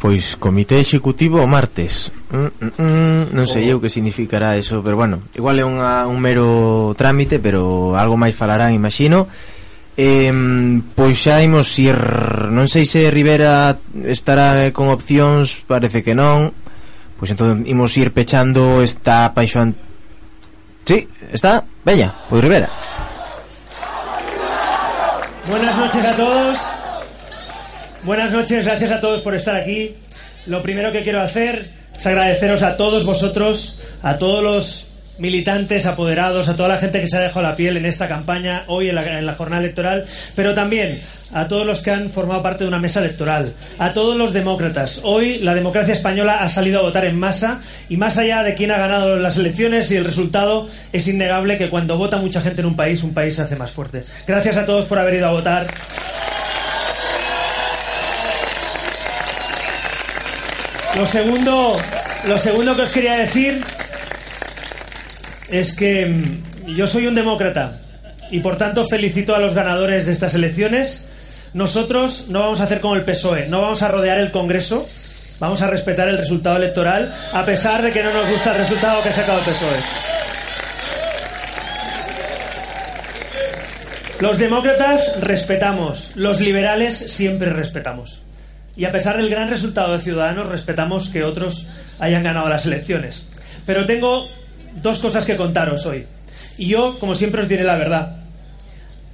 Pois 0.01 0.37
comité 0.41 0.81
executivo 0.81 1.45
o 1.45 1.47
martes 1.47 2.09
mm, 2.33 2.37
mm, 2.41 2.73
mm, 2.73 3.23
Non 3.37 3.45
sei 3.45 3.69
oh. 3.69 3.77
eu 3.77 3.79
que 3.85 3.93
significará 3.93 4.57
eso 4.57 4.81
Pero 4.81 4.97
bueno, 4.97 5.29
igual 5.37 5.61
é 5.61 5.65
unha, 5.69 6.09
un 6.09 6.17
mero 6.17 6.97
trámite 6.97 7.37
Pero 7.37 7.93
algo 7.93 8.17
máis 8.17 8.33
falarán, 8.33 8.73
imagino 8.73 9.29
eh, 10.01 10.33
Pois 10.97 11.21
xa 11.21 11.45
imos 11.45 11.69
ir 11.77 12.01
Non 12.49 12.65
sei 12.65 12.89
se 12.89 13.13
Rivera 13.13 13.77
estará 14.09 14.65
eh, 14.65 14.73
con 14.73 14.89
opcións 14.89 15.61
Parece 15.69 16.01
que 16.01 16.17
non 16.17 16.49
Pois 17.21 17.31
entón 17.37 17.69
imos 17.69 17.93
ir 18.01 18.17
pechando 18.17 18.81
esta 18.81 19.37
paixón. 19.37 19.77
Sí, 20.89 21.05
está, 21.29 21.69
veña, 21.85 22.17
pois 22.33 22.41
Rivera. 22.41 22.73
Buenas 25.47 25.77
noches 25.77 26.05
a 26.05 26.17
todos. 26.17 26.59
Buenas 28.05 28.33
noches, 28.33 28.65
gracias 28.65 28.91
a 28.91 29.01
todos 29.01 29.21
por 29.21 29.35
estar 29.35 29.55
aquí. 29.55 29.95
Lo 30.47 30.63
primero 30.63 30.91
que 30.93 31.03
quiero 31.03 31.21
hacer 31.21 31.71
es 31.95 32.07
agradeceros 32.07 32.63
a 32.63 32.79
todos 32.79 33.05
vosotros, 33.05 33.79
a 34.03 34.17
todos 34.17 34.43
los 34.43 34.90
militantes, 35.21 35.87
apoderados, 35.87 36.49
a 36.49 36.57
toda 36.57 36.71
la 36.71 36.79
gente 36.79 37.01
que 37.01 37.09
se 37.09 37.17
ha 37.17 37.21
dejado 37.21 37.43
la 37.43 37.55
piel 37.55 37.77
en 37.77 37.87
esta 37.87 38.09
campaña, 38.09 38.65
hoy 38.67 38.89
en 38.89 38.95
la, 38.95 39.19
en 39.19 39.27
la, 39.27 39.35
jornada 39.35 39.63
electoral, 39.63 40.07
pero 40.35 40.55
también 40.55 40.99
a 41.33 41.47
todos 41.47 41.67
los 41.67 41.81
que 41.81 41.91
han 41.91 42.11
formado 42.11 42.43
parte 42.43 42.65
de 42.65 42.69
una 42.69 42.79
mesa 42.79 43.01
electoral, 43.01 43.53
a 43.79 43.93
todos 43.93 44.17
los 44.17 44.33
demócratas. 44.33 45.01
Hoy 45.05 45.39
la 45.39 45.55
democracia 45.55 45.95
española 45.95 46.39
ha 46.41 46.49
salido 46.49 46.81
a 46.81 46.83
votar 46.83 47.05
en 47.05 47.19
masa 47.19 47.61
y 47.89 47.97
más 47.97 48.17
allá 48.17 48.43
de 48.43 48.55
quién 48.55 48.71
ha 48.71 48.79
ganado 48.79 49.17
las 49.17 49.37
elecciones 49.37 49.91
y 49.91 49.97
el 49.97 50.05
resultado, 50.05 50.69
es 50.93 51.07
innegable 51.07 51.57
que 51.57 51.71
cuando 51.71 51.97
vota 51.97 52.17
mucha 52.17 52.41
gente 52.41 52.63
en 52.63 52.69
un 52.69 52.77
país, 52.77 53.03
un 53.03 53.15
país 53.15 53.37
se 53.37 53.43
hace 53.43 53.57
más 53.57 53.71
fuerte. 53.71 54.03
Gracias 54.27 54.57
a 54.57 54.65
todos 54.65 54.87
por 54.87 54.99
haber 54.99 55.15
ido 55.15 55.29
a 55.29 55.33
votar. 55.33 55.67
Lo 60.97 61.07
segundo, 61.07 61.77
lo 62.27 62.39
segundo 62.39 62.75
que 62.75 62.83
os 62.83 62.91
quería 62.91 63.17
decir 63.17 63.63
es 65.51 65.75
que 65.75 66.07
mm, 66.07 66.75
yo 66.75 66.87
soy 66.87 67.07
un 67.07 67.15
demócrata 67.15 67.81
y 68.31 68.41
por 68.41 68.57
tanto 68.57 68.85
felicito 68.85 69.35
a 69.35 69.39
los 69.39 69.55
ganadores 69.55 70.07
de 70.07 70.13
estas 70.13 70.35
elecciones. 70.35 71.09
Nosotros 71.53 72.27
no 72.29 72.41
vamos 72.41 72.61
a 72.61 72.65
hacer 72.65 72.81
como 72.81 72.95
el 72.95 73.03
PSOE, 73.03 73.49
no 73.49 73.61
vamos 73.61 73.83
a 73.83 73.89
rodear 73.89 74.19
el 74.21 74.31
Congreso, 74.31 74.87
vamos 75.41 75.63
a 75.63 75.67
respetar 75.67 76.09
el 76.09 76.19
resultado 76.19 76.57
electoral 76.57 77.13
a 77.33 77.45
pesar 77.45 77.83
de 77.83 77.93
que 77.93 78.05
no 78.05 78.13
nos 78.13 78.31
gusta 78.31 78.53
el 78.53 78.59
resultado 78.59 79.03
que 79.03 79.09
ha 79.09 79.15
sacado 79.15 79.39
el 79.39 79.45
PSOE. 79.45 79.81
Los 84.21 84.39
demócratas 84.39 85.19
respetamos, 85.21 86.13
los 86.15 86.41
liberales 86.41 86.95
siempre 86.95 87.51
respetamos 87.51 88.23
y 88.77 88.85
a 88.85 88.93
pesar 88.93 89.17
del 89.17 89.29
gran 89.29 89.49
resultado 89.49 89.93
de 89.93 89.99
Ciudadanos, 89.99 90.49
respetamos 90.49 91.09
que 91.09 91.25
otros 91.25 91.67
hayan 91.99 92.23
ganado 92.23 92.49
las 92.49 92.67
elecciones. 92.67 93.27
Pero 93.67 93.85
tengo 93.85 94.29
dos 94.77 94.99
cosas 94.99 95.25
que 95.25 95.37
contaros 95.37 95.87
hoy. 95.87 96.07
Y 96.59 96.67
yo, 96.67 96.99
como 96.99 97.17
siempre, 97.17 97.43
os 97.43 97.49
diré 97.49 97.65
la 97.65 97.77
verdad. 97.77 98.17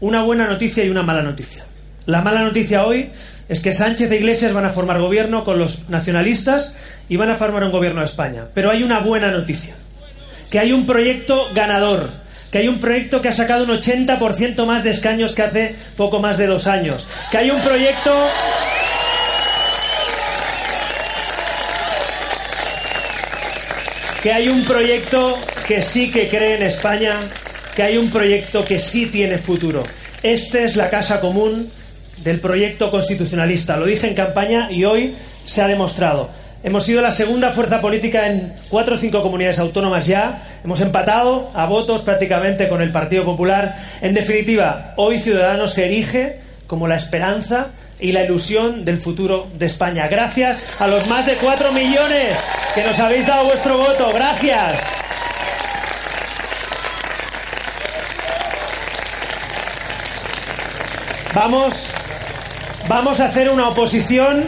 Una 0.00 0.22
buena 0.22 0.46
noticia 0.46 0.84
y 0.84 0.90
una 0.90 1.02
mala 1.02 1.22
noticia. 1.22 1.64
La 2.07 2.20
mala 2.20 2.42
noticia 2.42 2.84
hoy 2.84 3.11
es 3.48 3.61
que 3.61 3.72
Sánchez 3.72 4.11
e 4.11 4.16
Iglesias 4.16 4.52
van 4.52 4.64
a 4.64 4.70
formar 4.70 5.00
gobierno 5.00 5.44
con 5.44 5.59
los 5.59 5.88
nacionalistas 5.88 6.74
y 7.09 7.16
van 7.16 7.30
a 7.30 7.36
formar 7.36 7.64
un 7.64 7.72
gobierno 7.72 8.00
de 8.00 8.07
España. 8.07 8.44
Pero 8.54 8.70
hay 8.70 8.82
una 8.82 9.00
buena 9.00 9.30
noticia. 9.30 9.74
Que 10.50 10.59
hay 10.59 10.72
un 10.72 10.86
proyecto 10.86 11.48
ganador, 11.54 12.09
que 12.50 12.59
hay 12.59 12.68
un 12.68 12.78
proyecto 12.78 13.20
que 13.20 13.28
ha 13.28 13.32
sacado 13.32 13.64
un 13.64 13.70
80% 13.70 14.64
más 14.64 14.84
de 14.84 14.90
escaños 14.90 15.34
que 15.34 15.42
hace 15.42 15.74
poco 15.96 16.20
más 16.20 16.38
de 16.38 16.46
dos 16.46 16.66
años, 16.66 17.07
que 17.30 17.38
hay 17.38 17.50
un 17.50 17.61
proyecto 17.61 18.12
que 24.22 24.32
hay 24.32 24.48
un 24.48 24.64
proyecto 24.64 25.38
que 25.66 25.82
sí 25.82 26.10
que 26.10 26.28
cree 26.28 26.56
en 26.56 26.62
España, 26.62 27.16
que 27.74 27.82
hay 27.82 27.96
un 27.96 28.10
proyecto 28.10 28.64
que 28.64 28.78
sí 28.78 29.06
tiene 29.06 29.38
futuro. 29.38 29.82
Esta 30.22 30.60
es 30.60 30.76
la 30.76 30.88
casa 30.88 31.20
común 31.20 31.68
del 32.22 32.40
proyecto 32.40 32.90
constitucionalista. 32.90 33.76
Lo 33.76 33.86
dije 33.86 34.08
en 34.08 34.14
campaña 34.14 34.68
y 34.70 34.84
hoy 34.84 35.14
se 35.46 35.62
ha 35.62 35.68
demostrado. 35.68 36.30
Hemos 36.62 36.84
sido 36.84 37.00
la 37.00 37.12
segunda 37.12 37.50
fuerza 37.50 37.80
política 37.80 38.26
en 38.26 38.52
cuatro 38.68 38.94
o 38.94 38.98
cinco 38.98 39.22
comunidades 39.22 39.58
autónomas 39.58 40.06
ya. 40.06 40.42
Hemos 40.64 40.80
empatado 40.80 41.50
a 41.54 41.66
votos 41.66 42.02
prácticamente 42.02 42.68
con 42.68 42.82
el 42.82 42.90
Partido 42.90 43.24
Popular. 43.24 43.76
En 44.00 44.14
definitiva, 44.14 44.94
hoy 44.96 45.20
Ciudadanos 45.20 45.74
se 45.74 45.84
erige 45.84 46.40
como 46.66 46.88
la 46.88 46.96
esperanza 46.96 47.68
y 47.99 48.12
la 48.12 48.24
ilusión 48.24 48.84
del 48.84 48.99
futuro 48.99 49.49
de 49.55 49.66
España. 49.66 50.09
Gracias 50.09 50.62
a 50.78 50.86
los 50.86 51.07
más 51.07 51.26
de 51.26 51.34
cuatro 51.34 51.72
millones 51.72 52.36
que 52.74 52.82
nos 52.82 52.99
habéis 52.99 53.26
dado 53.26 53.47
vuestro 53.47 53.78
voto. 53.78 54.11
Gracias. 54.12 54.76
Vamos, 61.34 61.88
vamos 62.88 63.20
a 63.20 63.26
hacer 63.26 63.51
una 63.51 63.68
oposición, 63.68 64.42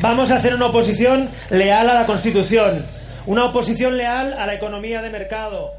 vamos 0.00 0.30
a 0.30 0.36
hacer 0.36 0.54
una 0.54 0.66
oposición 0.66 1.28
leal 1.50 1.90
a 1.90 1.92
la 1.92 2.06
Constitución, 2.06 2.86
una 3.26 3.44
oposición 3.44 3.98
leal 3.98 4.32
a 4.32 4.46
la 4.46 4.54
economía 4.54 5.02
de 5.02 5.10
mercado. 5.10 5.72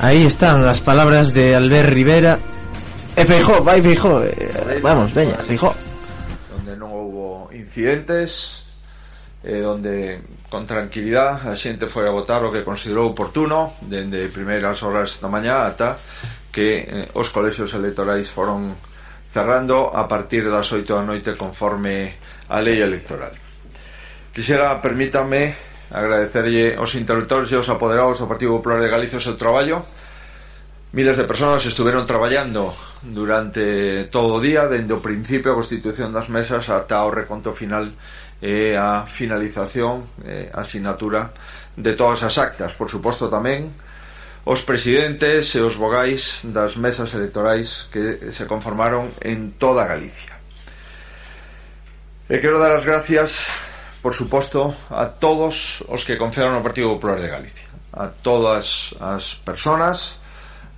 Ahí 0.00 0.24
están 0.24 0.64
las 0.64 0.80
palabras 0.80 1.34
de 1.34 1.56
Albert 1.56 1.88
Rivera, 1.88 2.38
E 3.16 3.24
Feijó, 3.24 3.62
vai 3.62 3.82
Feijó 3.82 4.24
eh, 4.24 4.80
Vamos, 4.80 5.12
veña, 5.12 5.36
Feijó 5.44 5.74
Donde 6.50 6.76
non 6.76 6.90
houbo 6.92 7.52
incidentes 7.52 8.64
eh, 9.44 9.60
Donde 9.60 10.24
con 10.48 10.64
tranquilidad 10.64 11.44
a 11.48 11.56
xente 11.56 11.88
foi 11.88 12.08
a 12.08 12.12
votar 12.12 12.40
o 12.44 12.52
que 12.52 12.64
considerou 12.64 13.12
oportuno 13.12 13.76
Dende 13.84 14.32
primeiras 14.32 14.80
horas 14.80 15.20
da 15.20 15.28
mañá 15.28 15.68
ata 15.68 16.00
que 16.52 16.84
eh, 16.84 17.08
os 17.16 17.32
colexios 17.32 17.72
electorais 17.72 18.28
foron 18.28 18.76
cerrando 19.32 19.88
a 19.88 20.04
partir 20.04 20.44
das 20.44 20.68
8 20.68 20.84
da 20.92 21.02
noite 21.02 21.32
conforme 21.32 22.20
a 22.52 22.60
lei 22.60 22.84
electoral. 22.84 23.32
Quixera, 24.30 24.76
permítame 24.84 25.56
agradecerlle 25.88 26.76
aos 26.76 26.92
interlocutores 26.94 27.48
e 27.48 27.56
aos 27.56 27.68
apoderados 27.72 28.20
do 28.20 28.28
Partido 28.28 28.60
Popular 28.60 28.84
de 28.84 28.92
Galicia 28.92 29.16
o 29.16 29.24
seu 29.24 29.40
traballo. 29.40 29.88
Miles 30.92 31.16
de 31.16 31.24
persoas 31.24 31.64
estuvieron 31.64 32.04
traballando 32.06 32.76
durante 33.00 34.04
todo 34.12 34.36
o 34.36 34.40
día, 34.44 34.68
dende 34.68 34.92
o 34.92 35.00
principio 35.00 35.48
a 35.48 35.56
constitución 35.56 36.12
das 36.12 36.28
mesas 36.28 36.68
ata 36.68 37.00
o 37.08 37.08
reconto 37.08 37.56
final 37.56 37.96
e 38.44 38.76
a 38.76 39.08
finalización, 39.08 40.04
e 40.20 40.52
a 40.52 40.60
asignatura 40.60 41.32
de 41.80 41.96
todas 41.96 42.20
as 42.20 42.36
actas. 42.36 42.76
Por 42.76 42.92
suposto 42.92 43.32
tamén 43.32 43.72
os 44.44 44.60
presidentes 44.68 45.56
e 45.56 45.64
os 45.64 45.80
vogais 45.80 46.44
das 46.44 46.76
mesas 46.76 47.16
electorais 47.16 47.88
que 47.88 48.28
se 48.28 48.44
conformaron 48.44 49.08
en 49.24 49.56
toda 49.56 49.88
Galicia. 49.88 50.36
E 52.28 52.36
quero 52.36 52.60
dar 52.60 52.76
as 52.76 52.84
gracias, 52.84 53.48
por 54.04 54.12
suposto, 54.12 54.76
a 54.92 55.08
todos 55.08 55.80
os 55.88 56.04
que 56.04 56.20
confiaron 56.20 56.52
no 56.52 56.60
Partido 56.60 56.92
Popular 57.00 57.16
de 57.16 57.32
Galicia, 57.32 57.72
a 57.96 58.12
todas 58.12 58.92
as 59.00 59.40
personas 59.40 60.20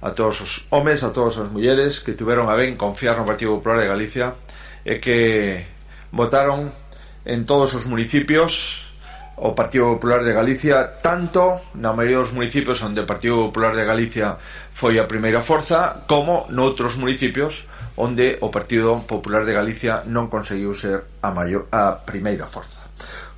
a 0.04 0.12
todos 0.12 0.36
os 0.44 0.52
homes, 0.68 1.00
a 1.00 1.16
todas 1.16 1.40
as 1.40 1.48
mulleres 1.48 2.04
que 2.04 2.12
tiveron 2.12 2.52
a 2.52 2.54
ben 2.60 2.76
confiar 2.76 3.16
no 3.16 3.24
Partido 3.24 3.56
Popular 3.56 3.80
de 3.80 3.88
Galicia 3.88 4.36
e 4.84 5.00
que 5.00 5.64
votaron 6.12 6.68
en 7.24 7.48
todos 7.48 7.72
os 7.72 7.88
municipios 7.88 8.84
o 9.40 9.56
Partido 9.56 9.96
Popular 9.96 10.20
de 10.20 10.36
Galicia 10.36 11.00
tanto 11.00 11.56
na 11.80 11.96
maioría 11.96 12.20
dos 12.20 12.36
municipios 12.36 12.84
onde 12.84 13.00
o 13.00 13.08
Partido 13.08 13.48
Popular 13.48 13.72
de 13.72 13.88
Galicia 13.88 14.36
foi 14.76 15.00
a 15.00 15.08
primeira 15.08 15.40
forza 15.40 16.04
como 16.04 16.44
noutros 16.52 17.00
municipios 17.00 17.64
onde 17.96 18.36
o 18.44 18.52
Partido 18.52 19.00
Popular 19.08 19.48
de 19.48 19.56
Galicia 19.56 20.04
non 20.04 20.28
conseguiu 20.28 20.76
ser 20.76 21.16
a, 21.24 21.32
maior, 21.32 21.64
a 21.72 22.04
primeira 22.04 22.44
forza. 22.44 22.84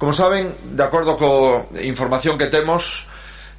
Como 0.02 0.10
saben, 0.10 0.50
de 0.74 0.82
acordo 0.82 1.14
co 1.14 1.70
información 1.78 2.34
que 2.34 2.50
temos, 2.50 3.06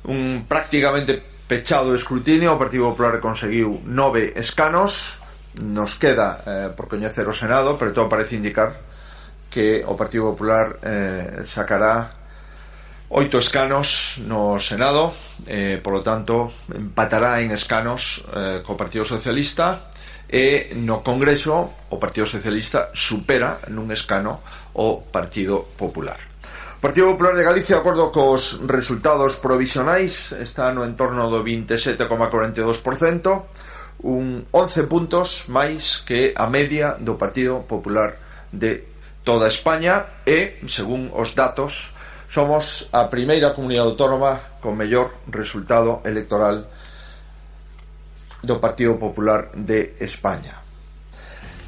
un 0.03 0.43
prácticamente 0.43 1.36
Pechado 1.47 1.95
o 1.95 1.95
escrutinio, 1.95 2.51
o 2.51 2.59
Partido 2.59 2.91
Popular 2.91 3.23
conseguiu 3.23 3.79
nove 3.87 4.35
escanos, 4.35 5.23
nos 5.63 5.95
queda 5.95 6.43
eh, 6.43 6.69
por 6.75 6.91
coñecer 6.91 7.23
o 7.23 7.31
Senado, 7.31 7.79
pero 7.79 7.95
todo 7.95 8.11
parece 8.11 8.35
indicar 8.35 8.75
que 9.47 9.79
o 9.87 9.95
Partido 9.95 10.35
Popular 10.35 10.75
eh, 10.83 11.47
sacará 11.47 12.11
oito 13.09 13.39
escanos 13.39 14.19
no 14.27 14.59
Senado, 14.59 15.15
eh, 15.47 15.79
polo 15.79 16.03
tanto 16.03 16.51
empatará 16.75 17.39
en 17.39 17.55
escanos 17.55 18.27
eh, 18.35 18.59
co 18.67 18.75
Partido 18.75 19.07
Socialista 19.07 19.95
e 20.27 20.75
no 20.75 20.99
Congreso 20.99 21.87
o 21.87 21.95
Partido 21.95 22.27
Socialista 22.27 22.91
supera 22.91 23.63
nun 23.71 23.87
escano 23.95 24.43
o 24.75 24.99
Partido 25.07 25.63
Popular. 25.79 26.19
Partido 26.79 27.09
Popular 27.09 27.35
de 27.35 27.43
Galicia, 27.43 27.77
de 27.77 27.81
acordo 27.81 28.11
cos 28.13 28.61
resultados 28.69 29.41
provisionais, 29.41 30.29
está 30.37 30.69
no 30.69 30.85
entorno 30.85 31.25
do 31.25 31.41
27,42%, 31.41 34.05
un 34.05 34.45
11 34.53 34.85
puntos 34.85 35.49
máis 35.49 36.05
que 36.05 36.37
a 36.37 36.45
media 36.45 36.93
do 37.01 37.17
Partido 37.17 37.65
Popular 37.65 38.21
de 38.53 38.85
toda 39.25 39.49
España 39.49 40.21
e, 40.21 40.61
según 40.69 41.09
os 41.17 41.33
datos, 41.33 41.97
somos 42.29 42.93
a 42.93 43.09
primeira 43.09 43.57
comunidade 43.57 43.97
autónoma 43.97 44.37
con 44.61 44.77
mellor 44.77 45.17
resultado 45.33 46.05
electoral 46.05 46.69
do 48.45 48.61
Partido 48.61 49.01
Popular 49.01 49.49
de 49.57 49.97
España. 49.97 50.66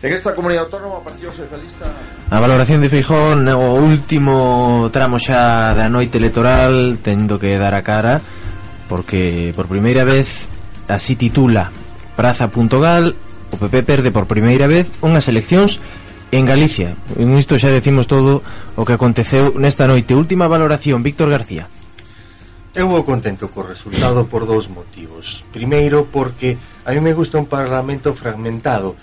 En 0.02 0.14
esta 0.14 0.34
comunidade 0.34 0.64
autónoma, 0.64 1.00
o 1.00 1.04
Partido 1.04 1.28
Socialista... 1.28 1.84
A 2.32 2.40
valoración 2.40 2.80
de 2.80 2.88
Feijón 2.88 3.44
o 3.52 3.76
último 3.76 4.88
tramo 4.96 5.20
xa 5.20 5.76
da 5.76 5.92
noite 5.92 6.16
electoral 6.24 7.04
tendo 7.04 7.36
que 7.36 7.60
dar 7.60 7.76
a 7.76 7.84
cara 7.84 8.24
porque 8.88 9.52
por 9.52 9.68
primeira 9.68 10.08
vez 10.08 10.48
así 10.88 11.20
titula 11.20 11.76
Praza.gal 12.16 13.12
o 13.52 13.56
PP 13.60 13.84
perde 13.84 14.10
por 14.16 14.24
primeira 14.24 14.72
vez 14.72 14.88
unhas 15.04 15.28
eleccións 15.28 15.84
en 16.32 16.48
Galicia. 16.48 16.96
En 17.20 17.36
isto 17.36 17.60
xa 17.60 17.68
decimos 17.68 18.08
todo 18.08 18.40
o 18.80 18.88
que 18.88 18.96
aconteceu 18.96 19.52
nesta 19.60 19.84
noite. 19.84 20.16
Última 20.16 20.48
valoración, 20.48 21.04
Víctor 21.04 21.28
García. 21.28 21.68
Eu 22.72 22.88
vou 22.88 23.04
contento 23.04 23.52
co 23.52 23.68
resultado 23.68 24.32
por 24.32 24.48
dous 24.48 24.72
motivos. 24.72 25.44
Primeiro, 25.52 26.08
porque 26.08 26.56
a 26.88 26.96
mí 26.96 27.04
me 27.04 27.18
gusta 27.18 27.36
un 27.36 27.52
parlamento 27.52 28.16
fragmentado 28.16 28.96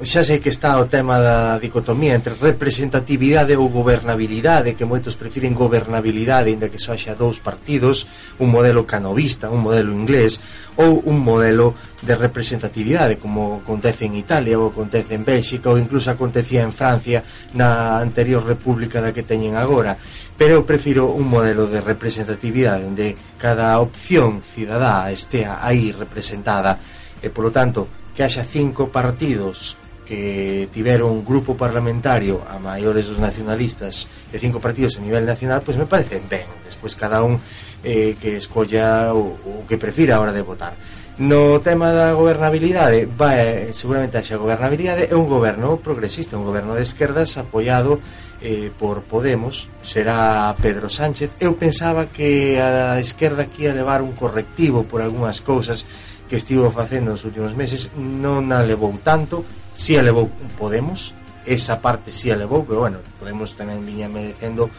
xa 0.00 0.24
sei 0.24 0.40
que 0.40 0.48
está 0.48 0.80
o 0.80 0.88
tema 0.88 1.20
da 1.20 1.60
dicotomía 1.60 2.16
entre 2.16 2.32
representatividade 2.32 3.52
ou 3.60 3.68
gobernabilidade, 3.68 4.72
que 4.72 4.88
moitos 4.88 5.20
prefiren 5.20 5.52
gobernabilidade, 5.52 6.48
inda 6.48 6.72
que 6.72 6.80
só 6.80 6.96
xa 6.96 7.12
dous 7.12 7.44
partidos, 7.44 8.08
un 8.40 8.48
modelo 8.48 8.88
canovista, 8.88 9.52
un 9.52 9.60
modelo 9.60 9.92
inglés, 9.92 10.40
ou 10.80 11.04
un 11.04 11.20
modelo 11.20 11.76
de 12.00 12.16
representatividade, 12.16 13.20
como 13.20 13.60
acontece 13.60 14.08
en 14.08 14.16
Italia, 14.16 14.56
ou 14.56 14.72
acontece 14.72 15.12
en 15.12 15.28
Bélxica, 15.28 15.68
ou 15.68 15.76
incluso 15.76 16.08
acontecía 16.08 16.64
en 16.64 16.72
Francia 16.72 17.20
na 17.52 18.00
anterior 18.00 18.40
república 18.48 19.04
da 19.04 19.12
que 19.12 19.28
teñen 19.28 19.60
agora. 19.60 20.00
Pero 20.40 20.56
eu 20.56 20.64
prefiro 20.64 21.12
un 21.12 21.28
modelo 21.28 21.68
de 21.68 21.84
representatividade, 21.84 22.88
onde 22.88 23.12
cada 23.36 23.76
opción 23.76 24.40
cidadá 24.40 25.12
estea 25.12 25.60
aí 25.60 25.92
representada, 25.92 26.80
e 27.20 27.28
polo 27.28 27.52
tanto 27.52 27.86
que 28.16 28.24
haxa 28.24 28.42
cinco 28.42 28.88
partidos 28.88 29.76
que 30.04 30.68
tivera 30.72 31.04
un 31.04 31.24
grupo 31.24 31.56
parlamentario 31.56 32.42
a 32.50 32.58
maiores 32.58 33.06
dos 33.06 33.22
nacionalistas 33.22 34.10
e 34.32 34.36
cinco 34.38 34.58
partidos 34.58 34.98
a 34.98 35.04
nivel 35.04 35.22
nacional, 35.22 35.62
pois 35.62 35.78
me 35.78 35.86
parece 35.86 36.18
ben. 36.18 36.46
Despois 36.66 36.98
cada 36.98 37.22
un 37.22 37.38
eh, 37.82 38.18
que 38.18 38.36
escolla 38.36 39.14
o, 39.14 39.38
o 39.38 39.52
que 39.66 39.78
prefira 39.78 40.18
a 40.18 40.20
hora 40.20 40.34
de 40.34 40.42
votar. 40.42 40.74
No 41.20 41.60
tema 41.60 41.92
da 41.92 42.16
gobernabilidade, 42.16 43.04
vai 43.04 43.68
seguramente 43.76 44.16
haxa 44.16 44.40
gobernabilidade, 44.40 45.12
é 45.12 45.14
un 45.14 45.28
goberno 45.28 45.76
progresista, 45.76 46.40
un 46.40 46.48
goberno 46.48 46.72
de 46.72 46.82
esquerdas 46.82 47.36
apoiado 47.36 48.00
eh, 48.40 48.72
por 48.80 49.04
Podemos, 49.04 49.68
será 49.84 50.48
Pedro 50.56 50.88
Sánchez. 50.88 51.36
Eu 51.36 51.60
pensaba 51.60 52.08
que 52.08 52.56
a 52.56 52.96
esquerda 52.96 53.44
aquí 53.44 53.68
a 53.68 53.76
levar 53.76 54.00
un 54.00 54.16
correctivo 54.16 54.88
por 54.88 55.04
algunhas 55.04 55.44
cousas 55.44 55.84
que 56.32 56.40
estivo 56.40 56.72
facendo 56.72 57.12
nos 57.12 57.28
últimos 57.28 57.52
meses, 57.52 57.92
non 57.92 58.48
a 58.48 58.64
levou 58.64 58.96
tanto, 59.04 59.44
si 59.74 59.92
sí 59.92 59.96
elevou 59.96 60.28
Podemos 60.56 61.12
esa 61.42 61.82
parte 61.82 62.12
si 62.12 62.28
sí 62.28 62.30
elevou 62.30 62.64
pero 62.64 62.86
bueno, 62.86 62.98
Podemos 63.18 63.56
tamén 63.56 63.82
viña 63.82 64.08
merecendo 64.08 64.70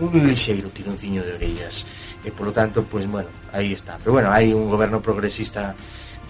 un 0.00 0.26
lixeiro 0.26 0.68
tironciño 0.70 1.22
de 1.22 1.34
orellas. 1.34 1.86
E 2.24 2.32
polo 2.32 2.50
tanto, 2.50 2.82
pois 2.82 3.04
pues, 3.04 3.10
bueno, 3.10 3.30
aí 3.52 3.72
está. 3.72 4.00
Pero 4.00 4.16
bueno, 4.16 4.32
hai 4.32 4.50
un 4.56 4.66
goberno 4.66 4.98
progresista. 5.04 5.76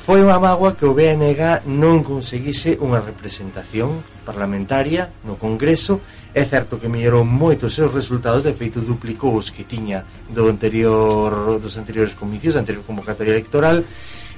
Foi 0.04 0.20
unha 0.20 0.36
magua 0.36 0.76
que 0.76 0.84
o 0.84 0.92
BNG 0.92 1.64
non 1.70 2.04
conseguise 2.04 2.76
unha 2.76 3.00
representación 3.00 4.04
parlamentaria 4.26 5.08
no 5.24 5.40
Congreso. 5.40 6.04
É 6.34 6.44
certo 6.44 6.76
que 6.76 6.92
mellorou 6.92 7.24
moito 7.24 7.70
os 7.70 7.76
seus 7.78 7.94
resultados 7.94 8.44
de 8.44 8.52
feito 8.52 8.84
duplicou 8.84 9.32
os 9.32 9.48
que 9.48 9.64
tiña 9.64 10.04
do 10.28 10.50
anterior 10.50 11.56
dos 11.56 11.78
anteriores 11.80 12.12
comicios, 12.12 12.52
da 12.52 12.60
anterior 12.60 12.84
convocatoria 12.84 13.32
electoral. 13.32 13.80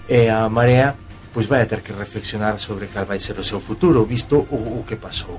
E 0.07 0.31
a 0.31 0.47
Marea 0.47 0.95
pois 1.37 1.53
vai 1.53 1.61
a 1.61 1.69
ter 1.69 1.85
que 1.85 1.93
reflexionar 1.93 2.57
sobre 2.57 2.89
cal 2.89 3.05
vai 3.05 3.21
ser 3.21 3.37
o 3.37 3.45
seu 3.45 3.61
futuro 3.61 4.09
visto 4.09 4.41
o, 4.49 4.81
o 4.81 4.85
que 4.89 4.97
pasou. 4.97 5.37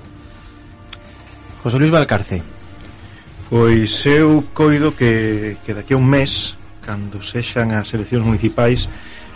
José 1.58 1.82
Luis 1.82 1.90
Valcarce 1.90 2.46
Pois 3.50 4.06
eu 4.06 4.46
coido 4.54 4.94
que, 4.94 5.58
que 5.66 5.74
daqui 5.74 5.96
a 5.96 5.98
un 5.98 6.06
mes 6.06 6.54
cando 6.86 7.18
sexan 7.26 7.74
as 7.74 7.90
eleccións 7.98 8.30
municipais 8.30 8.86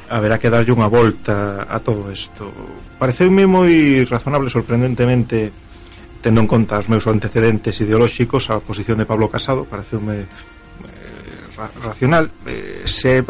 haberá 0.06 0.38
que 0.38 0.54
darlle 0.54 0.70
unha 0.70 0.86
volta 0.86 1.66
a 1.66 1.82
todo 1.82 2.14
isto. 2.14 2.54
Pareceume 3.02 3.50
moi 3.50 4.06
razonable 4.06 4.54
sorprendentemente 4.54 5.50
tendo 6.22 6.46
en 6.46 6.48
conta 6.48 6.78
os 6.78 6.94
meus 6.94 7.10
antecedentes 7.10 7.82
ideolóxicos 7.82 8.54
a 8.54 8.62
posición 8.62 9.02
de 9.02 9.10
Pablo 9.10 9.34
Casado 9.34 9.66
pareceume 9.66 10.30
eh, 10.30 11.42
racional 11.82 12.30
eh, 12.46 12.71
se, 12.86 13.24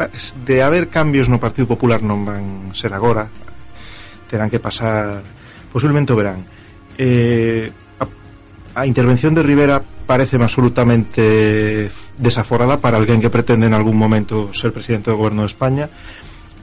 de 0.46 0.62
haber 0.62 0.88
cambios 0.88 1.28
no 1.28 1.40
Partido 1.40 1.68
Popular 1.68 2.02
non 2.02 2.24
van 2.24 2.74
ser 2.76 2.92
agora 2.92 3.28
terán 4.28 4.48
que 4.48 4.60
pasar 4.60 5.20
posiblemente 5.68 6.12
o 6.12 6.18
verán. 6.18 6.44
Eh, 6.96 7.68
a, 8.00 8.06
a 8.80 8.82
intervención 8.88 9.36
de 9.36 9.44
Rivera 9.44 9.80
parece 10.06 10.36
absolutamente 10.36 11.92
desaforada 12.16 12.80
para 12.80 12.96
alguén 12.96 13.20
que 13.20 13.32
pretende 13.32 13.68
en 13.68 13.76
algún 13.76 13.96
momento 13.96 14.52
ser 14.52 14.72
presidente 14.72 15.12
do 15.12 15.20
goberno 15.20 15.44
de 15.44 15.52
España 15.52 15.86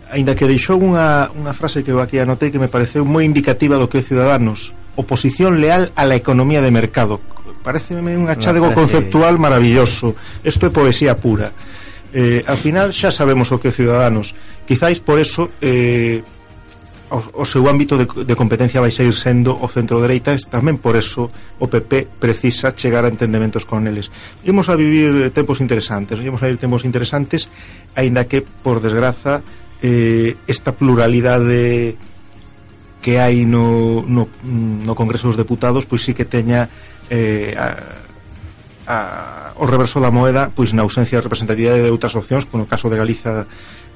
aínda 0.10 0.34
que 0.34 0.50
deixou 0.50 0.82
unha, 0.82 1.30
unha 1.38 1.54
frase 1.54 1.86
que 1.86 1.94
eu 1.94 2.02
aquí 2.02 2.18
anotei 2.18 2.50
que 2.50 2.62
me 2.62 2.70
pareceu 2.70 3.06
moi 3.06 3.26
indicativa 3.26 3.78
do 3.78 3.86
que 3.86 4.02
é 4.02 4.04
Ciudadanos 4.06 4.74
oposición 5.00 5.62
leal 5.62 5.92
a 5.96 6.06
la 6.06 6.16
economía 6.16 6.62
de 6.62 6.72
mercado. 6.72 7.22
Pareceme 7.64 8.18
un 8.18 8.28
achádego 8.28 8.74
conceptual 8.74 9.40
maravilloso. 9.40 10.16
Isto 10.44 10.68
é 10.68 10.72
poesía 10.72 11.16
pura 11.16 11.52
eh, 12.14 12.44
al 12.46 12.58
final 12.58 12.94
xa 12.94 13.12
sabemos 13.12 13.52
o 13.52 13.60
que 13.62 13.72
Ciudadanos. 13.72 14.34
Quizáis 14.66 15.00
por 15.02 15.20
eso 15.20 15.50
eh, 15.62 16.24
o, 17.10 17.42
o 17.42 17.46
seu 17.46 17.66
ámbito 17.68 17.98
de, 17.98 18.06
de 18.06 18.36
competencia 18.38 18.82
vai 18.82 18.94
seguir 18.94 19.18
sendo 19.18 19.58
o 19.58 19.68
centro 19.68 19.98
dereita 19.98 20.38
tamén 20.50 20.78
por 20.78 20.94
eso 20.94 21.30
o 21.58 21.66
PP 21.66 22.22
precisa 22.22 22.74
chegar 22.78 23.04
a 23.06 23.12
entendementos 23.12 23.66
con 23.66 23.90
eles. 23.90 24.14
Imos 24.46 24.70
a 24.70 24.78
vivir 24.78 25.34
tempos 25.34 25.60
interesantes 25.62 26.22
imos 26.22 26.42
a 26.42 26.48
vivir 26.48 26.62
tempos 26.62 26.86
interesantes 26.86 27.50
aínda 27.98 28.30
que 28.30 28.46
por 28.46 28.82
desgraza 28.82 29.42
eh, 29.82 30.38
esta 30.46 30.74
pluralidade 30.78 31.98
que 33.02 33.18
hai 33.18 33.48
no, 33.48 34.06
no, 34.06 34.30
no 34.46 34.94
Congreso 34.94 35.34
dos 35.34 35.40
Deputados 35.40 35.90
pois 35.90 36.06
sí 36.06 36.14
que 36.14 36.30
teña 36.30 36.70
eh, 37.10 37.58
a, 37.58 37.99
a, 38.90 39.54
o 39.62 39.70
reverso 39.70 40.02
da 40.02 40.10
moeda 40.10 40.50
pois 40.50 40.74
na 40.74 40.82
ausencia 40.82 41.22
de 41.22 41.26
representatividade 41.30 41.86
de 41.86 41.94
outras 41.94 42.18
opcións, 42.18 42.50
como 42.50 42.66
no 42.66 42.72
caso 42.72 42.90
de 42.90 42.98
Galiza 42.98 43.46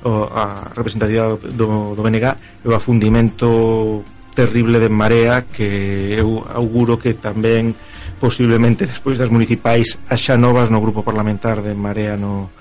o, 0.05 0.29
a 0.29 0.69
representatividade 0.77 1.49
do, 1.57 1.97
do 1.97 2.01
BNG 2.05 2.61
e 2.61 2.67
o 2.69 2.77
afundimento 2.77 4.05
terrible 4.37 4.77
de 4.77 4.93
Marea 4.93 5.49
que 5.49 6.13
eu 6.13 6.45
auguro 6.45 7.01
que 7.01 7.17
tamén 7.17 7.73
posiblemente 8.21 8.85
despois 8.85 9.17
das 9.17 9.33
municipais 9.33 9.97
haxa 10.07 10.37
novas 10.37 10.69
no 10.69 10.77
grupo 10.77 11.01
parlamentar 11.01 11.65
de 11.65 11.73
Marea 11.73 12.13
no, 12.13 12.53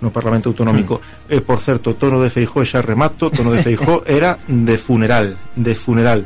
no 0.00 0.10
Parlamento 0.10 0.50
Autonómico. 0.52 1.00
Mm. 1.28 1.36
E, 1.36 1.40
por 1.40 1.60
certo, 1.60 1.94
tono 1.94 2.20
de 2.20 2.28
Feijó, 2.28 2.64
xa 2.64 2.84
remato, 2.84 3.32
tono 3.32 3.52
de 3.52 3.62
Feijó 3.62 4.04
era 4.08 4.36
de 4.48 4.76
funeral, 4.76 5.36
de 5.56 5.74
funeral. 5.76 6.24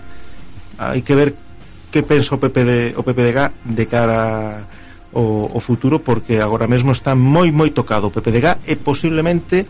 Hai 0.78 1.02
que 1.02 1.14
ver 1.14 1.34
que 1.90 2.02
pensa 2.02 2.34
o 2.34 2.42
PP 2.42 2.56
de, 2.64 2.78
o 2.98 3.02
PPDG 3.02 3.38
de 3.64 3.84
cara 3.86 4.66
o, 5.12 5.48
o 5.52 5.60
futuro 5.60 6.00
porque 6.00 6.40
agora 6.40 6.68
mesmo 6.68 6.92
está 6.92 7.16
moi 7.16 7.48
moi 7.50 7.72
tocado 7.72 8.08
o 8.08 8.14
PPDG 8.14 8.68
e 8.68 8.74
posiblemente 8.76 9.64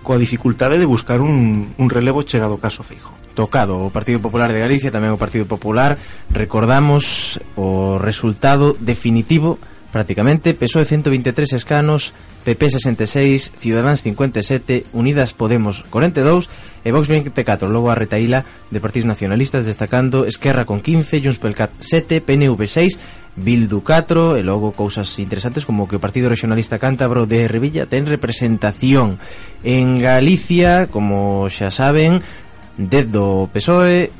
coa 0.00 0.16
dificultade 0.16 0.80
de 0.80 0.88
buscar 0.88 1.20
un, 1.20 1.74
un 1.76 1.88
relevo 1.92 2.24
chegado 2.24 2.56
ao 2.56 2.62
caso 2.62 2.80
Feijo. 2.80 3.12
Tocado 3.36 3.84
o 3.84 3.92
Partido 3.92 4.18
Popular 4.24 4.48
de 4.48 4.62
Galicia, 4.62 4.88
tamén 4.88 5.12
o 5.12 5.20
Partido 5.20 5.44
Popular, 5.44 6.00
recordamos 6.32 7.36
o 7.60 8.00
resultado 8.00 8.72
definitivo 8.80 9.60
prácticamente, 9.92 10.52
PSOE 10.52 10.84
123 10.84 11.52
escanos, 11.52 12.12
PP 12.44 12.76
66, 12.76 13.52
Ciudadanos 13.58 14.02
57, 14.02 14.86
Unidas 14.92 15.32
Podemos 15.32 15.84
42 15.88 16.48
e 16.84 16.92
Vox 16.92 17.08
24, 17.08 17.68
logo 17.68 17.92
a 17.92 17.96
retaíla 17.96 18.44
de 18.72 18.80
partidos 18.80 19.08
nacionalistas 19.08 19.64
destacando 19.64 20.24
Esquerra 20.24 20.64
con 20.64 20.80
15, 20.80 21.20
Junts 21.24 21.40
pel 21.40 21.56
Cat 21.56 21.72
7, 21.80 22.20
PNV 22.20 22.60
6 22.64 23.27
Bildu 23.38 23.80
4 23.80 24.36
e 24.36 24.42
logo 24.42 24.74
cousas 24.74 25.06
interesantes 25.22 25.64
como 25.64 25.86
que 25.86 25.96
o 25.96 26.02
Partido 26.02 26.28
Regionalista 26.28 26.82
Cántabro 26.82 27.24
de 27.24 27.46
Revilla 27.46 27.86
ten 27.86 28.04
representación 28.04 29.22
en 29.62 30.02
Galicia, 30.02 30.90
como 30.90 31.46
xa 31.48 31.70
saben, 31.70 32.20
10 32.76 33.06
do 33.14 33.46
PSOE, 33.50 34.10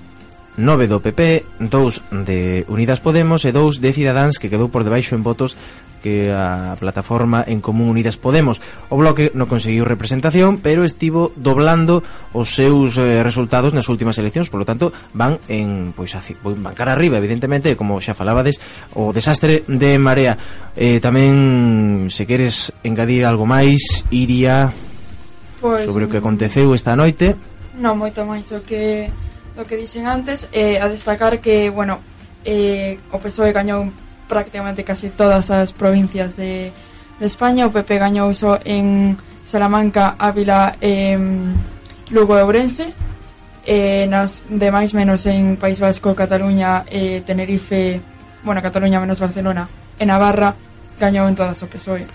9 0.59 0.91
do 0.91 0.99
PP, 0.99 1.47
2 1.63 2.27
de 2.27 2.67
Unidas 2.67 2.99
Podemos 2.99 3.47
e 3.47 3.55
2 3.55 3.79
de 3.79 3.95
Cidadáns 3.95 4.43
que 4.43 4.51
quedou 4.51 4.67
por 4.67 4.83
debaixo 4.83 5.15
en 5.15 5.23
votos 5.23 5.55
que 6.03 6.31
a 6.31 6.77
plataforma 6.79 7.45
en 7.47 7.61
Común 7.61 7.89
Unidas 7.89 8.17
Podemos. 8.17 8.61
O 8.91 8.99
bloque 8.99 9.31
non 9.35 9.47
conseguiu 9.47 9.87
representación, 9.87 10.59
pero 10.59 10.83
estivo 10.83 11.31
doblando 11.39 12.03
os 12.35 12.55
seus 12.55 12.99
eh, 12.99 13.23
resultados 13.23 13.75
nas 13.75 13.87
últimas 13.87 14.19
eleccións, 14.19 14.51
por 14.51 14.63
lo 14.63 14.67
tanto, 14.67 14.91
van 15.15 15.39
en 15.47 15.95
pois 15.95 16.15
a, 16.15 16.23
pois, 16.23 16.59
van 16.59 16.75
cara 16.75 16.95
arriba, 16.95 17.19
evidentemente, 17.19 17.79
como 17.79 18.03
xa 18.03 18.15
falabades, 18.15 18.59
o 18.99 19.15
desastre 19.15 19.63
de 19.67 19.99
Marea. 19.99 20.39
Eh, 20.75 20.99
tamén 20.99 22.11
se 22.11 22.27
queres 22.27 22.75
engadir 22.83 23.27
algo 23.27 23.47
máis, 23.47 24.07
Iria, 24.11 24.75
pois, 25.63 25.87
sobre 25.87 26.07
o 26.07 26.11
que 26.11 26.19
aconteceu 26.19 26.75
esta 26.75 26.95
noite. 26.95 27.35
Non 27.79 27.99
moito 27.99 28.27
máis 28.27 28.51
o 28.55 28.63
que 28.63 29.11
do 29.59 29.67
que 29.67 29.75
dixen 29.75 30.07
antes, 30.07 30.47
eh, 30.55 30.79
a 30.79 30.87
destacar 30.87 31.43
que, 31.43 31.67
bueno, 31.67 31.99
eh, 32.47 32.95
o 33.11 33.19
PSOE 33.19 33.51
gañou 33.51 33.91
prácticamente 34.31 34.87
casi 34.87 35.11
todas 35.11 35.51
as 35.51 35.75
provincias 35.75 36.39
de, 36.39 36.71
de 37.19 37.27
España, 37.27 37.67
o 37.67 37.75
PP 37.75 37.99
gañou 37.99 38.31
só 38.39 38.63
en 38.63 39.19
Salamanca, 39.43 40.15
Ávila 40.15 40.79
e 40.79 41.19
eh, 41.19 41.19
Lugo 42.15 42.39
e 42.39 42.43
Ourense, 42.47 42.95
eh, 43.67 44.07
nas 44.07 44.47
demais 44.47 44.95
menos 44.95 45.27
en 45.27 45.59
País 45.59 45.83
Vasco, 45.83 46.15
Cataluña, 46.15 46.87
eh, 46.87 47.27
Tenerife, 47.27 47.99
bueno, 48.47 48.63
Cataluña 48.63 49.03
menos 49.03 49.19
Barcelona 49.19 49.67
e 49.99 50.07
Navarra, 50.07 50.55
gañou 51.03 51.27
en 51.27 51.35
todas 51.35 51.59
o 51.59 51.67
PSOE. 51.67 52.07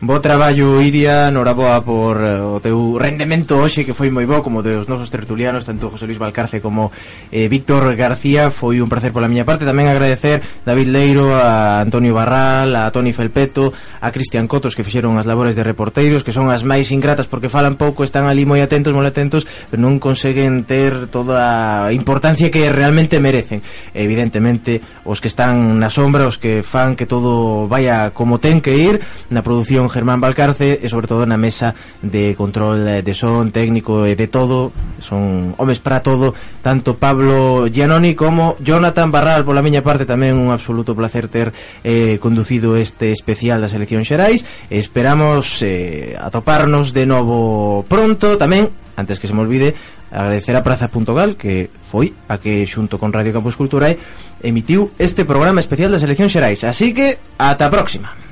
Bo 0.00 0.20
traballo, 0.20 0.82
Iria, 0.82 1.30
noraboa 1.30 1.80
por 1.80 2.18
uh, 2.18 2.58
o 2.58 2.60
teu 2.60 2.98
rendemento 2.98 3.56
hoxe 3.56 3.86
que 3.86 3.94
foi 3.94 4.10
moi 4.10 4.26
bo 4.26 4.42
como 4.42 4.60
dos 4.60 4.90
nosos 4.90 5.08
tertulianos, 5.08 5.64
tanto 5.64 5.88
José 5.88 6.04
Luis 6.04 6.18
Valcarce 6.18 6.60
como 6.60 6.90
eh, 7.30 7.46
Víctor 7.48 7.94
García. 7.94 8.50
Foi 8.50 8.82
un 8.82 8.90
placer 8.90 9.14
pola 9.14 9.30
miña 9.30 9.46
parte, 9.46 9.64
tamén 9.64 9.86
agradecer 9.86 10.42
David 10.66 10.90
Leiro, 10.90 11.32
a 11.32 11.80
Antonio 11.80 12.12
Barral 12.12 12.74
a 12.74 12.90
Toni 12.90 13.14
Felpeto, 13.14 13.72
a 14.02 14.10
Cristian 14.10 14.50
Cotos 14.50 14.74
que 14.76 14.84
fixeron 14.84 15.16
as 15.16 15.30
labores 15.30 15.54
de 15.56 15.64
reporteiros 15.64 16.26
que 16.26 16.34
son 16.34 16.50
as 16.50 16.66
máis 16.66 16.90
ingratas 16.92 17.30
porque 17.30 17.48
falan 17.48 17.78
pouco, 17.78 18.04
están 18.04 18.28
ali 18.28 18.44
moi 18.44 18.60
atentos, 18.60 18.92
moi 18.92 19.06
atentos, 19.08 19.48
pero 19.70 19.80
non 19.80 20.02
conseguen 20.02 20.66
ter 20.68 21.08
toda 21.08 21.88
a 21.88 21.94
importancia 21.94 22.50
que 22.50 22.68
realmente 22.68 23.22
merecen, 23.22 23.64
evidentemente 23.96 24.84
os 25.06 25.22
que 25.22 25.30
están 25.30 25.80
na 25.80 25.88
sombra, 25.88 26.28
os 26.28 26.36
que 26.36 26.60
fan 26.60 26.92
que 26.92 27.08
todo 27.08 27.70
vaya 27.70 28.12
como 28.12 28.36
ten 28.42 28.60
que 28.60 28.76
ir 28.76 29.00
na 29.32 29.40
produción 29.40 29.83
dirección 29.84 29.90
Germán 29.90 30.20
Valcarce 30.20 30.80
e 30.82 30.88
sobre 30.88 31.06
todo 31.06 31.26
na 31.28 31.36
mesa 31.36 31.74
de 32.00 32.34
control 32.34 32.88
eh, 32.88 33.02
de 33.02 33.14
son 33.14 33.52
técnico 33.52 34.08
e 34.08 34.16
de 34.16 34.28
todo. 34.28 34.72
Son 35.00 35.54
homes 35.58 35.80
para 35.80 36.00
todo 36.00 36.34
tanto 36.62 36.96
Pablo 36.96 37.68
Giannoni 37.68 38.14
como 38.14 38.56
Jonathan 38.60 39.12
Barral. 39.12 39.44
Pola 39.44 39.64
miña 39.64 39.84
parte 39.84 40.08
tamén 40.08 40.36
un 40.40 40.50
absoluto 40.50 40.96
placer 40.96 41.28
ter 41.28 41.52
eh, 41.84 42.16
conducido 42.18 42.76
este 42.76 43.12
especial 43.12 43.60
da 43.60 43.68
selección 43.68 44.04
Xerais. 44.04 44.48
Esperamos 44.72 45.60
eh, 45.60 46.16
atoparnos 46.16 46.96
de 46.96 47.04
novo 47.04 47.84
pronto. 47.84 48.40
Tamén 48.40 48.72
antes 48.96 49.20
que 49.20 49.28
se 49.28 49.34
me 49.36 49.44
olvide 49.44 49.76
agradecer 50.14 50.54
a 50.54 50.62
Praza.gal 50.62 51.34
que 51.34 51.68
foi 51.90 52.14
a 52.30 52.38
que 52.38 52.62
xunto 52.64 52.96
con 52.96 53.10
Radio 53.10 53.34
Campus 53.34 53.58
Culturae 53.58 53.98
emitiu 54.40 54.94
este 54.96 55.26
programa 55.26 55.58
especial 55.58 55.90
da 55.90 56.00
Selección 56.00 56.30
Xerais. 56.30 56.62
Así 56.64 56.94
que 56.94 57.18
ata 57.36 57.66
a 57.66 57.74
próxima. 57.74 58.23